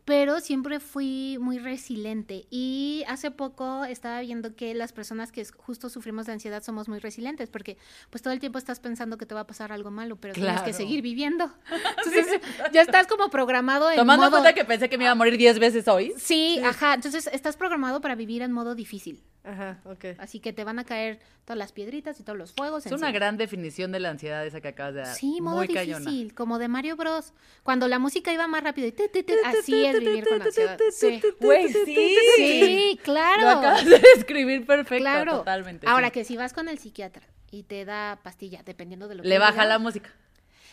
pero 0.04 0.40
siempre 0.40 0.80
fui 0.80 1.38
muy 1.40 1.58
resiliente 1.58 2.46
y 2.50 3.04
hace 3.08 3.30
poco 3.30 3.84
estaba 3.84 4.20
viendo 4.20 4.54
que 4.54 4.74
las 4.74 4.92
personas 4.92 5.32
que 5.32 5.44
justo 5.44 5.88
sufrimos 5.88 6.26
de 6.26 6.32
ansiedad 6.32 6.62
somos 6.62 6.88
muy 6.88 6.98
resilientes 6.98 7.48
porque 7.48 7.78
pues 8.10 8.22
todo 8.22 8.32
el 8.32 8.40
tiempo 8.40 8.58
estás 8.58 8.80
pensando 8.80 9.16
que 9.16 9.26
te 9.26 9.34
va 9.34 9.40
a 9.40 9.46
pasar 9.46 9.72
algo 9.72 9.90
malo, 9.90 10.16
pero 10.16 10.34
tienes 10.34 10.62
que 10.62 10.72
seguir 10.72 11.00
viviendo. 11.02 11.50
Entonces 11.98 12.40
ya 12.72 12.82
estás 12.82 13.06
como 13.06 13.28
programado 13.30 13.90
en 13.90 13.96
Tomando 13.96 14.26
modo... 14.26 14.42
cuenta 14.42 14.52
que 14.52 14.64
pensé 14.64 14.88
que 14.88 14.98
me 14.98 15.04
iba 15.04 15.12
a 15.12 15.14
morir 15.14 15.38
10 15.38 15.58
veces 15.58 15.88
hoy. 15.88 16.12
Sí, 16.16 16.60
ajá, 16.62 16.94
entonces 16.94 17.28
estás 17.32 17.56
programado 17.56 18.00
para 18.00 18.14
vivir 18.14 18.42
en 18.42 18.52
modo 18.52 18.74
difícil. 18.74 19.22
Ajá, 19.44 19.78
ok. 19.84 20.06
Así 20.18 20.40
que 20.40 20.54
te 20.54 20.64
van 20.64 20.78
a 20.78 20.84
caer 20.84 21.20
todas 21.44 21.58
las 21.58 21.72
piedritas 21.72 22.18
y 22.18 22.22
todos 22.22 22.38
los 22.38 22.52
fuegos. 22.52 22.86
Es 22.86 22.92
una 22.92 23.12
gran 23.12 23.36
definición 23.36 23.92
de 23.92 24.00
la 24.00 24.08
ansiedad 24.08 24.44
esa 24.46 24.62
que 24.62 24.68
acabas 24.68 24.94
de 24.94 25.00
dar. 25.02 25.14
Sí, 25.14 25.40
modo 25.42 25.56
Muy 25.56 25.66
difícil, 25.66 26.34
como 26.34 26.58
de 26.58 26.68
Mario 26.68 26.96
Bros. 26.96 27.34
Cuando 27.62 27.86
la 27.86 27.98
música 27.98 28.32
iba 28.32 28.46
más 28.48 28.62
rápido 28.64 28.88
y 28.88 28.92
te, 28.92 29.08
te, 29.10 29.22
te, 29.22 29.34
así 29.44 29.84
es 29.84 30.00
vivir 30.00 30.26
con 30.26 30.40
ansiedad. 30.40 30.78
Sí, 30.90 31.20
Güey, 31.40 31.68
sí. 31.70 32.16
Sí, 32.36 32.96
Lo 32.96 33.02
claro. 33.02 33.48
acabas 33.50 33.84
de 33.84 33.98
describir 34.16 34.64
perfecto, 34.66 35.02
Claro. 35.02 35.38
totalmente. 35.38 35.86
Ahora 35.86 36.06
sí. 36.06 36.12
que 36.12 36.24
si 36.24 36.36
vas 36.38 36.54
con 36.54 36.68
el 36.68 36.78
psiquiatra 36.78 37.26
y 37.50 37.64
te 37.64 37.84
da 37.84 38.18
pastilla, 38.22 38.62
dependiendo 38.64 39.08
de 39.08 39.16
lo 39.16 39.22
que 39.22 39.28
Le 39.28 39.38
baja 39.38 39.52
diga, 39.52 39.66
la 39.66 39.78
música. 39.78 40.10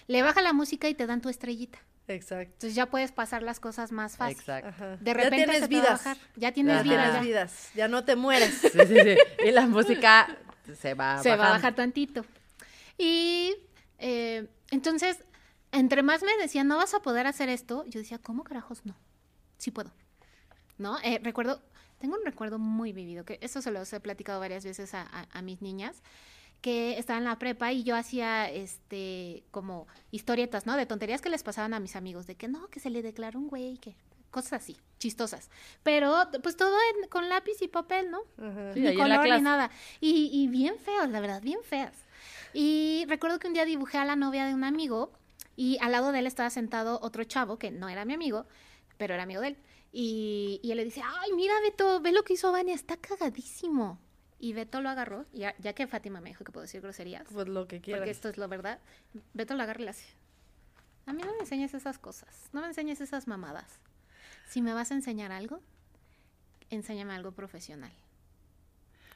Le 0.08 0.22
baja 0.24 0.42
la 0.42 0.54
música 0.54 0.90
y 0.90 0.94
te 0.96 1.06
dan 1.08 1.22
tu 1.22 1.30
estrellita. 1.30 1.80
Exacto. 2.08 2.54
Entonces 2.54 2.76
ya 2.76 2.88
puedes 2.88 3.12
pasar 3.12 3.42
las 3.44 3.60
cosas 3.60 3.92
más 3.92 4.18
fácil. 4.18 4.38
Exacto. 4.40 4.70
Ajá. 4.70 4.98
De 4.98 5.06
ya 5.06 5.14
repente 5.14 5.36
tienes 5.38 5.62
se 5.62 5.68
te 5.68 5.76
va 5.76 5.80
a 5.80 5.84
vidas. 5.84 6.04
bajar. 6.06 6.18
Ya 6.36 6.52
tienes 6.52 6.76
Ajá. 6.76 6.84
Ya 6.84 6.90
vida. 6.90 7.02
tienes 7.04 7.14
ya. 7.16 7.22
vidas. 7.22 7.70
Ya 7.76 7.88
no 7.88 8.04
te 8.04 8.16
mueres. 8.16 8.54
Sí, 8.62 8.70
sí, 8.70 8.96
sí. 9.02 9.18
Y 9.48 9.52
la 9.52 9.66
música 9.68 10.38
se 10.76 10.94
va 10.94 11.22
se 11.22 11.36
va 11.36 11.48
a 11.48 11.52
bajar 11.52 11.74
tantito. 11.76 12.26
Y 12.98 13.56
eh, 14.00 14.48
entonces, 14.72 15.24
entre 15.72 16.04
más 16.04 16.22
me 16.24 16.36
decían, 16.38 16.68
no 16.68 16.78
vas 16.78 16.94
a 16.94 17.00
poder 17.02 17.28
hacer 17.28 17.50
esto, 17.50 17.86
yo 17.88 18.00
decía, 18.00 18.18
¿cómo 18.20 18.44
carajos 18.44 18.86
no? 18.86 18.96
Sí 19.58 19.72
puedo. 19.72 19.92
¿No? 20.78 20.98
Eh, 21.04 21.20
recuerdo, 21.24 21.62
tengo 22.00 22.16
un 22.18 22.26
recuerdo 22.26 22.58
muy 22.60 22.92
vivido, 22.94 23.24
que 23.26 23.38
esto 23.42 23.62
se 23.62 23.72
los 23.72 23.92
he 23.94 24.00
platicado 24.00 24.40
varias 24.40 24.66
veces 24.66 24.94
a, 24.96 25.02
a- 25.04 25.28
a 25.32 25.42
mis 25.42 25.62
niñas, 25.62 26.02
que 26.62 26.98
estaba 27.00 27.18
en 27.18 27.26
la 27.26 27.40
prepa 27.40 27.72
y 27.72 27.84
yo 27.84 27.96
hacía 27.96 28.50
este 28.50 29.44
como 29.52 29.88
historietas, 30.12 30.66
¿no? 30.66 30.78
De 30.78 30.86
tonterías 30.86 31.22
que 31.22 31.30
les 31.30 31.42
pasaban 31.44 31.74
a 31.74 31.80
mis 31.80 31.96
amigos, 31.96 32.28
de 32.28 32.36
que 32.36 32.48
no, 32.48 32.68
que 32.68 32.80
se 32.80 32.90
le 32.90 33.02
declaró 33.02 33.40
un 33.40 33.48
güey, 33.48 33.78
que 33.78 33.96
cosas 34.30 34.54
así, 34.62 34.78
chistosas. 35.00 35.50
Pero 35.84 36.16
pues 36.44 36.56
todo 36.56 36.76
en- 37.02 37.10
con 37.10 37.28
lápiz 37.30 37.62
y 37.62 37.68
papel, 37.68 38.12
¿no? 38.12 38.20
Ajá. 38.38 38.72
Ni 38.76 38.96
color 38.96 39.18
ni 39.38 39.42
nada. 39.44 39.72
Y, 40.00 40.30
y 40.32 40.48
bien 40.48 40.78
feos, 40.78 41.10
la 41.10 41.20
verdad, 41.20 41.42
bien 41.42 41.60
feas. 41.64 41.94
Y 42.54 43.06
recuerdo 43.08 43.40
que 43.40 43.48
un 43.48 43.54
día 43.54 43.66
dibujé 43.66 43.98
a 43.98 44.06
la 44.06 44.16
novia 44.16 44.46
de 44.46 44.54
un 44.54 44.64
amigo 44.64 45.12
y 45.56 45.78
al 45.82 45.92
lado 45.94 46.12
de 46.12 46.20
él 46.20 46.28
estaba 46.28 46.50
sentado 46.50 47.00
otro 47.02 47.24
chavo 47.24 47.58
que 47.58 47.72
no 47.72 47.90
era 47.90 48.06
mi 48.06 48.14
amigo, 48.14 48.46
pero 48.98 49.14
era 49.16 49.24
amigo 49.24 49.42
de 49.42 49.48
él. 49.50 49.58
Y, 49.92 50.60
y 50.64 50.72
él 50.72 50.78
le 50.78 50.86
dice, 50.86 51.02
ay, 51.04 51.32
mira 51.34 51.54
Beto, 51.62 52.00
ve 52.02 52.12
lo 52.14 52.24
que 52.24 52.34
hizo 52.34 52.52
Vania, 52.52 52.76
está 52.76 52.96
cagadísimo. 52.98 54.00
Y 54.44 54.54
Beto 54.54 54.82
lo 54.82 54.90
agarró, 54.90 55.28
y 55.32 55.40
ya, 55.42 55.54
ya 55.60 55.74
que 55.74 55.86
Fátima 55.86 56.20
me 56.20 56.30
dijo 56.32 56.44
que 56.44 56.52
puedo 56.52 56.64
decir 56.64 56.82
groserías, 56.82 57.28
Pues 57.32 57.48
lo 57.48 57.68
que 57.68 57.80
quieras. 57.80 58.00
porque 58.02 58.10
esto 58.12 58.28
es 58.28 58.38
lo 58.40 58.48
verdad, 58.48 58.80
Beto 59.34 59.54
lo 59.56 59.62
agarra 59.62 59.80
y 59.82 59.84
le 59.84 59.92
hace, 59.92 60.08
a 61.06 61.14
mí 61.14 61.22
no 61.24 61.32
me 61.34 61.40
enseñes 61.42 61.76
esas 61.76 62.00
cosas, 62.00 62.50
no 62.52 62.62
me 62.62 62.68
enseñes 62.68 63.02
esas 63.02 63.28
mamadas. 63.28 63.80
Si 64.50 64.62
me 64.64 64.74
vas 64.74 64.90
a 64.92 64.96
enseñar 64.96 65.32
algo, 65.32 65.62
enséñame 66.72 67.14
algo 67.14 67.32
profesional. 67.34 67.92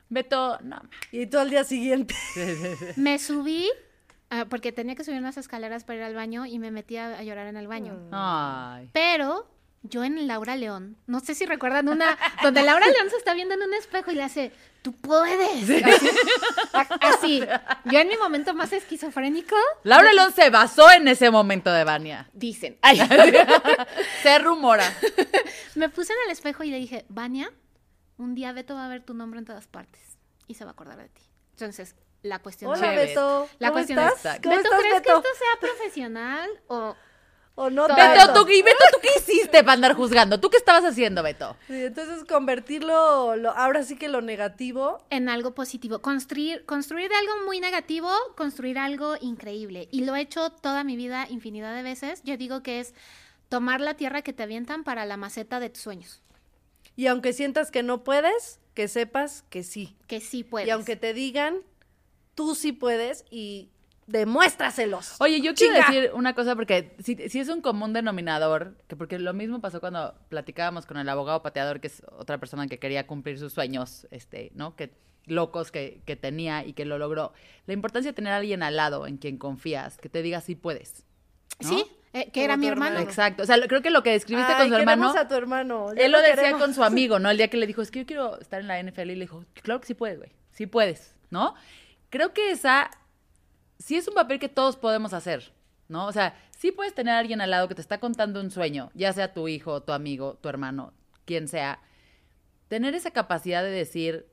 Beto, 0.10 0.60
no. 0.62 0.80
Y 1.12 1.26
tú 1.26 1.40
al 1.40 1.50
día 1.50 1.64
siguiente. 1.64 2.14
Me 2.96 3.18
subí, 3.18 3.68
ah, 4.30 4.46
porque 4.48 4.72
tenía 4.72 4.94
que 4.96 5.04
subir 5.04 5.18
unas 5.20 5.38
escaleras 5.38 5.84
para 5.84 5.98
ir 5.98 6.04
al 6.04 6.14
baño 6.14 6.46
y 6.46 6.60
me 6.60 6.70
metí 6.70 6.98
a, 6.98 7.18
a 7.18 7.24
llorar 7.24 7.48
en 7.48 7.58
el 7.58 7.68
baño. 7.68 8.00
Ay. 8.12 8.90
Pero 8.94 9.50
yo 9.90 10.04
en 10.04 10.28
Laura 10.28 10.56
León, 10.56 10.98
no 11.08 11.20
sé 11.20 11.36
si 11.36 11.46
recuerdan 11.46 11.88
una, 11.90 12.18
donde 12.44 12.62
Laura 12.64 12.88
León 12.88 13.10
se 13.10 13.18
está 13.18 13.34
viendo 13.34 13.54
en 13.56 13.62
un 13.64 13.74
espejo 13.74 14.12
y 14.12 14.16
le 14.16 14.24
hace, 14.24 14.52
tú 14.82 14.94
puedes. 14.94 15.84
Así, 15.84 16.10
así. 17.02 17.44
yo 17.86 18.00
en 18.00 18.08
mi 18.08 18.18
momento 18.18 18.54
más 18.54 18.72
esquizofrénico, 18.74 19.56
Laura 19.84 20.12
León 20.14 20.34
se 20.34 20.50
basó 20.50 20.90
en 20.92 21.08
ese 21.08 21.30
momento 21.32 21.72
de 21.72 21.84
Vania. 21.84 22.30
dicen, 22.34 22.78
Se 24.24 24.40
rumora. 24.40 24.92
me 25.76 25.90
puse 25.90 26.14
en 26.14 26.20
el 26.26 26.32
espejo 26.32 26.64
y 26.64 26.72
le 26.72 26.78
dije, 26.78 27.06
Vania, 27.10 27.52
un 28.18 28.36
día 28.36 28.52
Beto 28.54 28.76
va 28.76 28.86
a 28.86 28.90
ver 28.90 29.04
tu 29.04 29.14
nombre 29.14 29.40
en 29.40 29.46
todas 29.46 29.68
partes 29.68 30.18
y 30.48 30.54
se 30.56 30.64
va 30.64 30.72
a 30.72 30.74
acordar 30.74 30.98
de 30.98 31.10
ti. 31.10 31.22
Entonces, 31.52 31.96
la 32.22 32.40
cuestión 32.40 32.72
Hola, 32.72 32.82
Chévere. 32.82 33.08
Beto. 33.08 33.50
La 33.60 33.68
¿Cómo 33.70 33.78
cuestión 33.80 34.00
estás? 34.00 34.36
es, 34.36 34.42
¿Cómo 34.42 34.56
¿Beto 34.56 34.68
estás, 34.68 34.80
crees 34.82 34.94
que 34.96 35.00
Beto? 35.14 35.18
esto 35.18 35.30
sea 35.38 35.60
profesional 35.60 36.50
o 36.68 36.96
O 37.58 37.70
no 37.70 37.84
Beto, 37.84 37.96
tanto. 37.96 38.46
¿tú, 38.46 38.52
y 38.52 38.62
Beto, 38.62 38.78
¿tú 38.92 39.00
qué 39.02 39.10
hiciste 39.18 39.64
para 39.64 39.74
andar 39.74 39.94
juzgando? 39.94 40.42
¿Tú 40.42 40.50
qué 40.50 40.58
estabas 40.58 40.84
haciendo, 40.84 41.24
Beto? 41.24 41.56
Sí, 41.68 41.86
entonces 41.86 42.26
convertirlo, 42.26 43.38
lo, 43.38 43.52
ahora 43.52 43.84
sí 43.84 43.96
que 43.96 44.10
lo 44.10 44.22
negativo. 44.22 45.00
en 45.10 45.30
algo 45.30 45.56
positivo. 45.56 46.00
Construir, 46.00 46.66
construir 46.66 47.10
de 47.10 47.16
algo 47.16 47.46
muy 47.46 47.62
negativo, 47.62 48.10
construir 48.36 48.78
algo 48.78 49.16
increíble. 49.22 49.88
Y 49.92 50.04
lo 50.04 50.16
he 50.16 50.22
hecho 50.22 50.50
toda 50.50 50.84
mi 50.84 50.98
vida 50.98 51.28
infinidad 51.30 51.74
de 51.74 51.84
veces. 51.84 52.22
Yo 52.24 52.36
digo 52.36 52.62
que 52.62 52.82
es 52.82 52.94
tomar 53.48 53.80
la 53.80 53.94
tierra 53.94 54.22
que 54.22 54.34
te 54.34 54.44
avientan 54.44 54.84
para 54.84 55.06
la 55.06 55.16
maceta 55.16 55.62
de 55.62 55.70
tus 55.70 55.84
sueños. 55.84 56.22
Y 56.98 57.08
aunque 57.08 57.32
sientas 57.32 57.72
que 57.72 57.84
no 57.84 58.04
puedes, 58.04 58.60
que 58.74 58.90
sepas 58.90 59.44
que 59.50 59.64
sí. 59.64 59.96
Que 60.08 60.20
sí 60.20 60.44
puedes. 60.44 60.68
Y 60.68 60.72
aunque 60.72 60.98
te 60.98 61.14
digan, 61.14 61.62
tú 62.36 62.54
sí 62.56 62.74
puedes 62.74 63.24
y 63.30 63.70
demuéstraselos. 64.08 65.16
Oye, 65.20 65.42
yo 65.42 65.54
quiero 65.54 65.76
Chinga. 65.76 65.88
decir 65.92 66.12
una 66.14 66.34
cosa 66.34 66.56
porque 66.56 66.96
si, 67.04 67.16
si 67.30 67.40
es 67.40 67.50
un 67.50 67.62
común 67.62 67.94
denominador, 67.94 68.76
que 68.88 68.96
porque 68.96 69.20
lo 69.20 69.34
mismo 69.34 69.62
pasó 69.62 69.80
cuando 69.80 70.14
platicábamos 70.30 70.86
con 70.86 70.98
el 70.98 71.08
abogado 71.10 71.42
pateador, 71.42 71.80
que 71.80 71.88
es 71.88 72.02
otra 72.18 72.38
persona 72.38 72.68
que 72.68 72.80
quería 72.80 73.08
cumplir 73.08 73.40
sus 73.40 73.54
sueños, 73.54 74.08
este, 74.12 74.52
¿no? 74.56 74.76
Que 74.76 74.92
locos 75.26 75.72
que, 75.72 76.02
que 76.06 76.16
tenía 76.16 76.64
y 76.66 76.74
que 76.74 76.86
lo 76.86 76.98
logró. 76.98 77.34
La 77.66 77.74
importancia 77.74 78.12
de 78.12 78.16
tener 78.16 78.34
a 78.34 78.38
alguien 78.38 78.62
al 78.64 78.76
lado 78.76 79.08
en 79.08 79.18
quien 79.18 79.38
confías, 79.38 79.98
que 79.98 80.08
te 80.10 80.22
diga 80.22 80.40
si 80.42 80.56
puedes. 80.56 81.04
¿no? 81.62 81.70
Sí, 81.70 81.86
eh, 82.14 82.30
que 82.32 82.44
era 82.44 82.58
mi 82.58 82.68
hermano. 82.68 82.92
hermano. 82.92 83.10
Exacto. 83.10 83.42
O 83.44 83.46
sea, 83.48 83.58
lo- 83.58 83.68
creo 83.68 83.82
que 83.82 83.90
lo 83.90 84.04
que 84.04 84.12
describiste 84.12 84.54
Ay, 84.54 84.60
con 84.60 84.70
su 84.70 84.76
hermano. 84.76 85.14
a 85.18 85.28
tu 85.28 85.34
hermano. 85.36 85.94
ya 85.96 86.04
Él 86.04 86.12
lo 86.12 86.20
decía 86.20 86.36
queremos. 86.36 86.62
con 86.62 86.74
su 86.76 86.84
amigo, 86.84 87.18
¿no? 87.18 87.32
El 87.32 87.38
día 87.38 87.48
que 87.48 87.58
le 87.58 87.66
dijo, 87.66 87.82
es 87.82 87.90
que 87.90 88.00
yo 88.02 88.06
quiero 88.06 88.40
estar 88.40 88.62
en 88.62 88.68
la 88.68 88.80
NFL 88.82 89.10
y 89.10 89.16
le 89.16 89.22
dijo, 89.22 89.44
claro 89.64 89.82
que 89.82 89.88
sí 89.88 89.94
puedes, 89.96 90.18
güey, 90.20 90.32
sí 90.52 90.68
puedes, 90.68 91.16
¿no? 91.32 91.56
Creo 92.12 92.32
que 92.34 92.52
esa 92.52 92.92
sí 93.86 93.96
es 93.96 94.08
un 94.08 94.16
papel 94.16 94.40
que 94.40 94.50
todos 94.50 94.78
podemos 94.78 95.14
hacer, 95.14 95.54
¿no? 95.90 96.08
O 96.08 96.12
sea, 96.12 96.36
sí 96.50 96.72
puedes 96.72 96.96
tener 96.96 97.14
a 97.14 97.20
alguien 97.20 97.40
al 97.40 97.52
lado 97.52 97.68
que 97.68 97.76
te 97.76 97.82
está 97.82 98.00
contando 98.00 98.42
un 98.42 98.50
sueño, 98.50 98.90
ya 98.96 99.14
sea 99.14 99.32
tu 99.32 99.48
hijo, 99.48 99.84
tu 99.84 99.92
amigo, 99.92 100.40
tu 100.42 100.50
hermano, 100.50 100.92
quien 101.26 101.48
sea. 101.48 101.80
Tener 102.68 102.96
esa 102.96 103.12
capacidad 103.12 103.62
de 103.62 103.70
decir, 103.70 104.26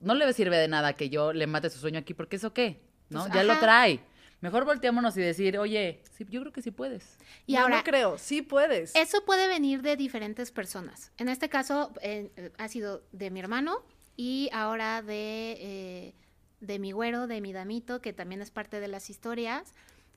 no 0.00 0.14
le 0.14 0.32
sirve 0.32 0.56
de 0.56 0.68
nada 0.68 0.94
que 0.94 1.10
yo 1.10 1.34
le 1.34 1.46
mate 1.46 1.68
su 1.68 1.78
sueño 1.78 1.98
aquí, 1.98 2.14
porque 2.14 2.36
eso 2.36 2.54
qué, 2.54 2.80
¿no? 3.10 3.24
Pues, 3.24 3.34
ya 3.34 3.44
lo 3.44 3.58
trae. 3.58 4.00
Mejor 4.40 4.64
volteémonos 4.64 5.14
y 5.18 5.20
decir, 5.20 5.58
oye, 5.58 6.00
sí, 6.16 6.24
yo 6.30 6.40
creo 6.40 6.52
que 6.54 6.62
sí 6.62 6.70
puedes. 6.70 7.18
Y 7.46 7.52
No, 7.54 7.60
ahora, 7.60 7.76
no 7.78 7.84
creo, 7.84 8.16
sí 8.16 8.40
puedes. 8.40 8.96
Eso 8.96 9.26
puede 9.26 9.46
venir 9.46 9.82
de 9.82 9.96
diferentes 9.96 10.52
personas. 10.52 11.12
En 11.18 11.28
este 11.28 11.50
caso, 11.50 11.92
eh, 12.00 12.30
ha 12.56 12.68
sido 12.68 13.02
de 13.12 13.30
mi 13.30 13.40
hermano 13.40 13.82
y 14.16 14.48
ahora 14.54 15.02
de, 15.02 15.56
eh, 15.58 16.14
de 16.60 16.78
mi 16.78 16.92
güero, 16.92 17.26
de 17.26 17.40
mi 17.40 17.52
damito, 17.52 18.00
que 18.00 18.12
también 18.12 18.40
es 18.42 18.50
parte 18.50 18.80
de 18.80 18.88
las 18.88 19.10
historias, 19.10 19.74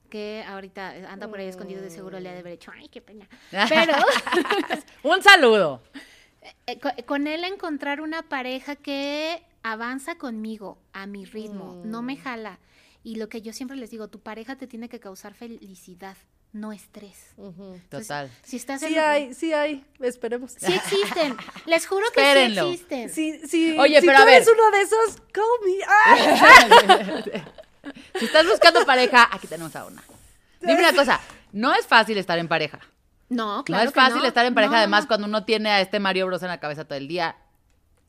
que 0.09 0.43
ahorita 0.47 1.11
anda 1.11 1.27
por 1.27 1.39
ahí 1.39 1.47
escondido, 1.47 1.81
de 1.81 1.89
seguro 1.89 2.19
le 2.19 2.29
ha 2.29 2.33
de 2.33 2.39
haber 2.39 2.53
hecho, 2.53 2.71
ay, 2.75 2.87
qué 2.89 3.01
pena. 3.01 3.27
Pero 3.69 3.93
un 5.03 5.21
saludo. 5.21 5.81
eh, 6.65 6.79
co- 6.79 6.89
con 7.05 7.27
él 7.27 7.43
encontrar 7.43 8.01
una 8.01 8.23
pareja 8.23 8.75
que 8.75 9.43
avanza 9.63 10.15
conmigo 10.15 10.77
a 10.93 11.05
mi 11.05 11.25
ritmo, 11.25 11.81
no 11.85 12.01
me 12.01 12.15
jala. 12.17 12.59
Y 13.03 13.15
lo 13.15 13.29
que 13.29 13.41
yo 13.41 13.53
siempre 13.53 13.77
les 13.77 13.91
digo, 13.91 14.07
tu 14.07 14.19
pareja 14.19 14.55
te 14.55 14.67
tiene 14.67 14.89
que 14.89 14.99
causar 14.99 15.33
felicidad, 15.33 16.17
no 16.51 16.71
estrés. 16.71 17.33
Entonces, 17.37 17.89
Total. 17.89 18.31
Si 18.43 18.57
estás 18.57 18.79
Sí 18.81 18.95
en... 18.95 18.99
hay, 19.03 19.33
sí 19.33 19.53
hay, 19.53 19.85
esperemos. 20.01 20.53
Sí 20.57 20.73
existen. 20.73 21.37
Les 21.65 21.85
juro 21.87 22.05
que 22.13 22.21
Espérenlo. 22.21 22.63
sí 22.63 22.73
existen. 22.73 23.09
Sí, 23.09 23.41
sí, 23.47 23.77
Oye, 23.77 23.99
si 24.01 24.05
pero 24.07 24.17
tú 24.17 24.23
a 24.23 24.25
ver. 24.25 24.35
eres 24.35 24.49
uno 24.51 24.71
de 24.71 24.81
esos, 24.81 25.21
call 25.31 25.43
me. 25.65 27.33
¡Ay! 27.35 27.43
Si 28.19 28.25
estás 28.25 28.45
buscando 28.45 28.85
pareja, 28.85 29.29
aquí 29.31 29.47
tenemos 29.47 29.75
a 29.75 29.85
una. 29.85 30.03
Dime 30.59 30.79
una 30.79 30.93
cosa, 30.93 31.19
no 31.53 31.73
es 31.73 31.87
fácil 31.87 32.17
estar 32.17 32.37
en 32.37 32.47
pareja. 32.47 32.79
No, 33.29 33.63
claro. 33.63 33.83
no 33.83 33.89
es 33.89 33.93
que 33.93 33.99
fácil 33.99 34.25
estar 34.25 34.45
en 34.45 34.53
pareja, 34.53 34.73
no, 34.73 34.77
además, 34.79 35.03
no. 35.03 35.07
cuando 35.07 35.27
uno 35.27 35.45
tiene 35.45 35.69
a 35.69 35.81
este 35.81 35.99
Mario 35.99 36.27
Bros 36.27 36.43
en 36.43 36.49
la 36.49 36.59
cabeza 36.59 36.85
todo 36.85 36.97
el 36.97 37.07
día, 37.07 37.37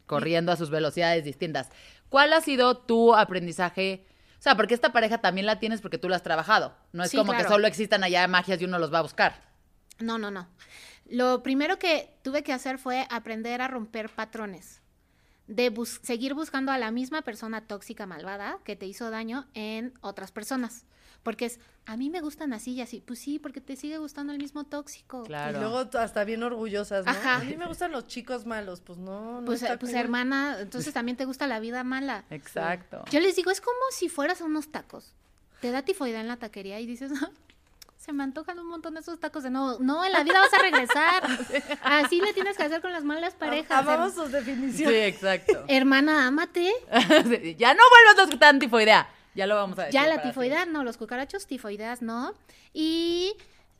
corriendo 0.07 0.51
a 0.51 0.57
sus 0.57 0.70
velocidades 0.70 1.24
distintas. 1.24 1.68
¿Cuál 2.09 2.32
ha 2.32 2.41
sido 2.41 2.78
tu 2.78 3.14
aprendizaje? 3.14 4.05
O 4.41 4.43
sea, 4.43 4.57
porque 4.57 4.72
esta 4.72 4.91
pareja 4.91 5.18
también 5.18 5.47
la 5.47 5.59
tienes 5.59 5.82
porque 5.82 5.99
tú 5.99 6.09
la 6.09 6.16
has 6.16 6.22
trabajado. 6.22 6.74
No 6.93 7.05
es 7.05 7.11
Sí, 7.11 7.18
como 7.18 7.32
que 7.32 7.45
solo 7.45 7.66
existan 7.66 8.03
allá 8.03 8.26
magias 8.26 8.59
y 8.61 8.64
uno 8.64 8.78
los 8.78 8.93
va 8.93 9.01
a 9.01 9.03
buscar. 9.03 9.43
No, 9.99 10.16
no, 10.16 10.30
no. 10.30 10.49
Lo 11.11 11.43
primero 11.43 11.78
que 11.78 12.16
tuve 12.22 12.43
que 12.43 12.55
hacer 12.55 12.78
fue 12.78 13.07
aprender 13.11 13.61
a 13.61 13.68
romper 13.68 14.09
patrones. 14.09 14.80
De 15.47 15.68
bus- 15.68 16.01
seguir 16.03 16.32
buscando 16.32 16.72
a 16.72 16.78
la 16.78 16.91
misma 16.91 17.20
persona 17.20 17.66
tóxica, 17.66 18.07
malvada, 18.07 18.57
que 18.64 18.76
te 18.76 18.86
hizo 18.86 19.11
daño 19.11 19.47
en 19.53 19.93
otras 20.01 20.32
personas. 20.32 20.86
Porque 21.22 21.44
es, 21.46 21.60
a 21.86 21.96
mí 21.96 22.08
me 22.08 22.20
gustan 22.20 22.52
así 22.52 22.72
y 22.72 22.80
así. 22.80 23.02
Pues 23.06 23.18
sí, 23.18 23.38
porque 23.38 23.60
te 23.60 23.76
sigue 23.76 23.98
gustando 23.98 24.32
el 24.32 24.38
mismo 24.38 24.64
tóxico. 24.64 25.24
Claro. 25.24 25.58
Y 25.58 25.60
luego 25.60 25.88
hasta 25.98 26.24
bien 26.24 26.42
orgullosas, 26.42 27.04
¿no? 27.04 27.10
Ajá. 27.10 27.36
A 27.36 27.38
mí 27.40 27.56
me 27.56 27.66
gustan 27.66 27.92
los 27.92 28.06
chicos 28.06 28.46
malos, 28.46 28.80
pues 28.80 28.98
no, 28.98 29.40
no 29.40 29.46
Pues, 29.46 29.62
está 29.62 29.78
pues 29.78 29.92
cool. 29.92 30.00
hermana, 30.00 30.56
entonces 30.60 30.94
también 30.94 31.16
te 31.16 31.24
gusta 31.26 31.46
la 31.46 31.60
vida 31.60 31.84
mala. 31.84 32.24
Exacto. 32.30 33.04
Yo 33.10 33.20
les 33.20 33.36
digo, 33.36 33.50
es 33.50 33.60
como 33.60 33.76
si 33.92 34.08
fueras 34.08 34.40
a 34.40 34.44
unos 34.44 34.68
tacos. 34.72 35.12
Te 35.60 35.70
da 35.70 35.82
tifoidea 35.82 36.20
en 36.22 36.28
la 36.28 36.36
taquería 36.38 36.80
y 36.80 36.86
dices, 36.86 37.12
"Ah, 37.20 37.30
se 37.98 38.14
me 38.14 38.22
antojan 38.22 38.58
un 38.58 38.66
montón 38.66 38.96
esos 38.96 39.20
tacos 39.20 39.42
de 39.42 39.50
nuevo. 39.50 39.76
No, 39.78 40.02
en 40.06 40.12
la 40.12 40.24
vida 40.24 40.40
vas 40.40 40.54
a 40.54 40.58
regresar. 40.62 41.22
Así 41.82 42.18
le 42.22 42.32
tienes 42.32 42.56
que 42.56 42.62
hacer 42.62 42.80
con 42.80 42.92
las 42.92 43.04
malas 43.04 43.34
parejas. 43.34 43.78
Amamos 43.86 44.14
sus 44.14 44.28
Sí, 44.28 44.32
definiciones. 44.32 45.14
exacto. 45.14 45.64
Hermana, 45.68 46.26
ámate. 46.26 46.72
Sí, 47.28 47.56
ya 47.58 47.74
no 47.74 47.82
vuelvas 48.16 48.30
te 48.30 48.36
dan 48.38 48.58
tifoidea. 48.58 49.06
Ya 49.35 49.47
lo 49.47 49.55
vamos 49.55 49.78
a 49.78 49.85
decir. 49.87 50.01
Ya 50.01 50.07
la 50.07 50.22
tifoidea, 50.22 50.66
no, 50.66 50.85
los 50.85 50.97
cucarachos 50.97 51.47
tifoideas, 51.47 52.03
no. 52.03 52.35
Y 52.72 53.35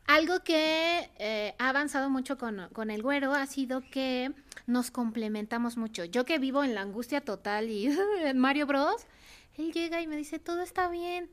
algo 0.07 0.41
que 0.41 1.11
eh, 1.19 1.55
ha 1.59 1.69
avanzado 1.69 2.11
mucho 2.11 2.39
con, 2.39 2.69
con 2.73 2.91
el 2.91 3.03
güero 3.03 3.33
ha 3.33 3.47
sido 3.47 3.83
que 3.91 4.33
nos 4.67 4.91
complementamos 4.91 5.77
mucho. 5.77 6.05
Yo 6.05 6.25
que 6.25 6.39
vivo 6.39 6.65
en 6.65 6.75
la 6.75 6.83
angustia 6.83 7.21
total 7.21 7.69
y 7.71 7.87
en 8.25 8.39
Mario 8.39 8.67
Bros, 8.67 9.07
él 9.57 9.73
llega 9.73 10.01
y 10.01 10.07
me 10.07 10.17
dice, 10.17 10.39
todo 10.39 10.63
está 10.63 10.89
bien, 10.89 11.31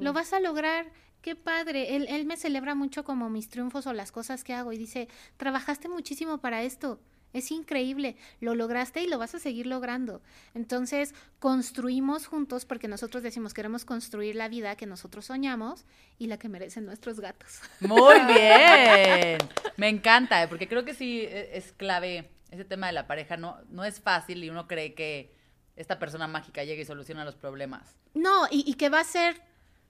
lo 0.00 0.12
vas 0.12 0.32
a 0.32 0.40
lograr. 0.40 0.86
Qué 1.20 1.34
padre. 1.34 1.96
Él, 1.96 2.06
él 2.10 2.26
me 2.26 2.36
celebra 2.36 2.74
mucho 2.74 3.02
como 3.02 3.30
mis 3.30 3.48
triunfos 3.48 3.86
o 3.86 3.94
las 3.94 4.12
cosas 4.12 4.44
que 4.44 4.52
hago 4.52 4.72
y 4.72 4.78
dice, 4.78 5.08
trabajaste 5.38 5.88
muchísimo 5.88 6.36
para 6.36 6.62
esto. 6.62 7.00
Es 7.34 7.50
increíble, 7.50 8.16
lo 8.40 8.54
lograste 8.54 9.02
y 9.02 9.08
lo 9.08 9.18
vas 9.18 9.34
a 9.34 9.38
seguir 9.38 9.66
logrando. 9.66 10.22
Entonces, 10.54 11.14
construimos 11.40 12.26
juntos 12.26 12.64
porque 12.64 12.88
nosotros 12.88 13.22
decimos 13.22 13.52
queremos 13.52 13.84
construir 13.84 14.36
la 14.36 14.48
vida 14.48 14.76
que 14.76 14.86
nosotros 14.86 15.26
soñamos 15.26 15.84
y 16.18 16.28
la 16.28 16.38
que 16.38 16.48
merecen 16.48 16.86
nuestros 16.86 17.20
gatos. 17.20 17.60
Muy 17.80 18.14
bien. 18.28 19.38
Me 19.76 19.88
encanta, 19.88 20.42
eh, 20.42 20.48
porque 20.48 20.68
creo 20.68 20.84
que 20.84 20.94
sí 20.94 21.20
e- 21.20 21.56
es 21.56 21.72
clave 21.72 22.30
ese 22.50 22.64
tema 22.64 22.86
de 22.86 22.92
la 22.92 23.06
pareja. 23.06 23.36
No, 23.36 23.58
no 23.68 23.84
es 23.84 24.00
fácil 24.00 24.42
y 24.44 24.48
uno 24.50 24.66
cree 24.68 24.94
que 24.94 25.34
esta 25.76 25.98
persona 25.98 26.28
mágica 26.28 26.62
llega 26.64 26.80
y 26.82 26.84
soluciona 26.84 27.24
los 27.24 27.34
problemas. 27.34 27.96
No, 28.14 28.46
y, 28.50 28.62
y 28.66 28.74
que 28.74 28.88
va 28.88 29.00
a 29.00 29.04
ser 29.04 29.42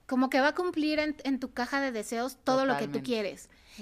como 0.07 0.31
que 0.31 0.41
va 0.41 0.49
a 0.49 0.55
cumplir 0.55 0.99
en, 0.99 1.17
en 1.25 1.41
tu 1.41 1.53
caja 1.53 1.81
de 1.81 1.93
deseos 1.93 2.39
todo 2.43 2.67
lo 2.67 2.77
que 2.79 2.89
tú 2.89 3.03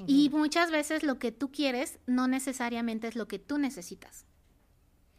Y 0.06 0.30
muchas 0.30 0.70
veces 0.70 1.02
lo 1.02 1.18
que 1.18 1.32
tú 1.32 1.50
quieres 1.52 1.98
no 2.06 2.28
necesariamente 2.28 3.08
es 3.08 3.16
lo 3.16 3.28
que 3.28 3.38
tú 3.38 3.58
necesitas. 3.58 4.24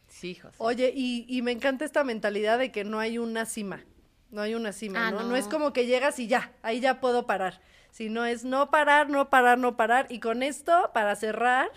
Sí, 0.07 0.35
José. 0.35 0.55
Oye, 0.59 0.93
y, 0.95 1.25
y 1.27 1.41
me 1.41 1.51
encanta 1.51 1.85
esta 1.85 2.03
mentalidad 2.03 2.57
de 2.59 2.71
que 2.71 2.83
no 2.83 2.99
hay 2.99 3.17
una 3.17 3.45
cima. 3.45 3.83
No 4.31 4.41
hay 4.41 4.55
una 4.55 4.71
cima, 4.71 5.07
Ah, 5.07 5.11
¿no? 5.11 5.21
no. 5.21 5.29
No 5.29 5.35
es 5.35 5.47
como 5.47 5.73
que 5.73 5.85
llegas 5.85 6.17
y 6.19 6.27
ya, 6.27 6.53
ahí 6.63 6.79
ya 6.79 6.99
puedo 6.99 7.25
parar. 7.27 7.61
Sino 7.91 8.25
es 8.25 8.43
no 8.43 8.71
parar, 8.71 9.09
no 9.09 9.29
parar, 9.29 9.59
no 9.59 9.77
parar. 9.77 10.07
Y 10.09 10.19
con 10.19 10.41
esto, 10.41 10.89
para 10.93 11.15
cerrar, 11.15 11.69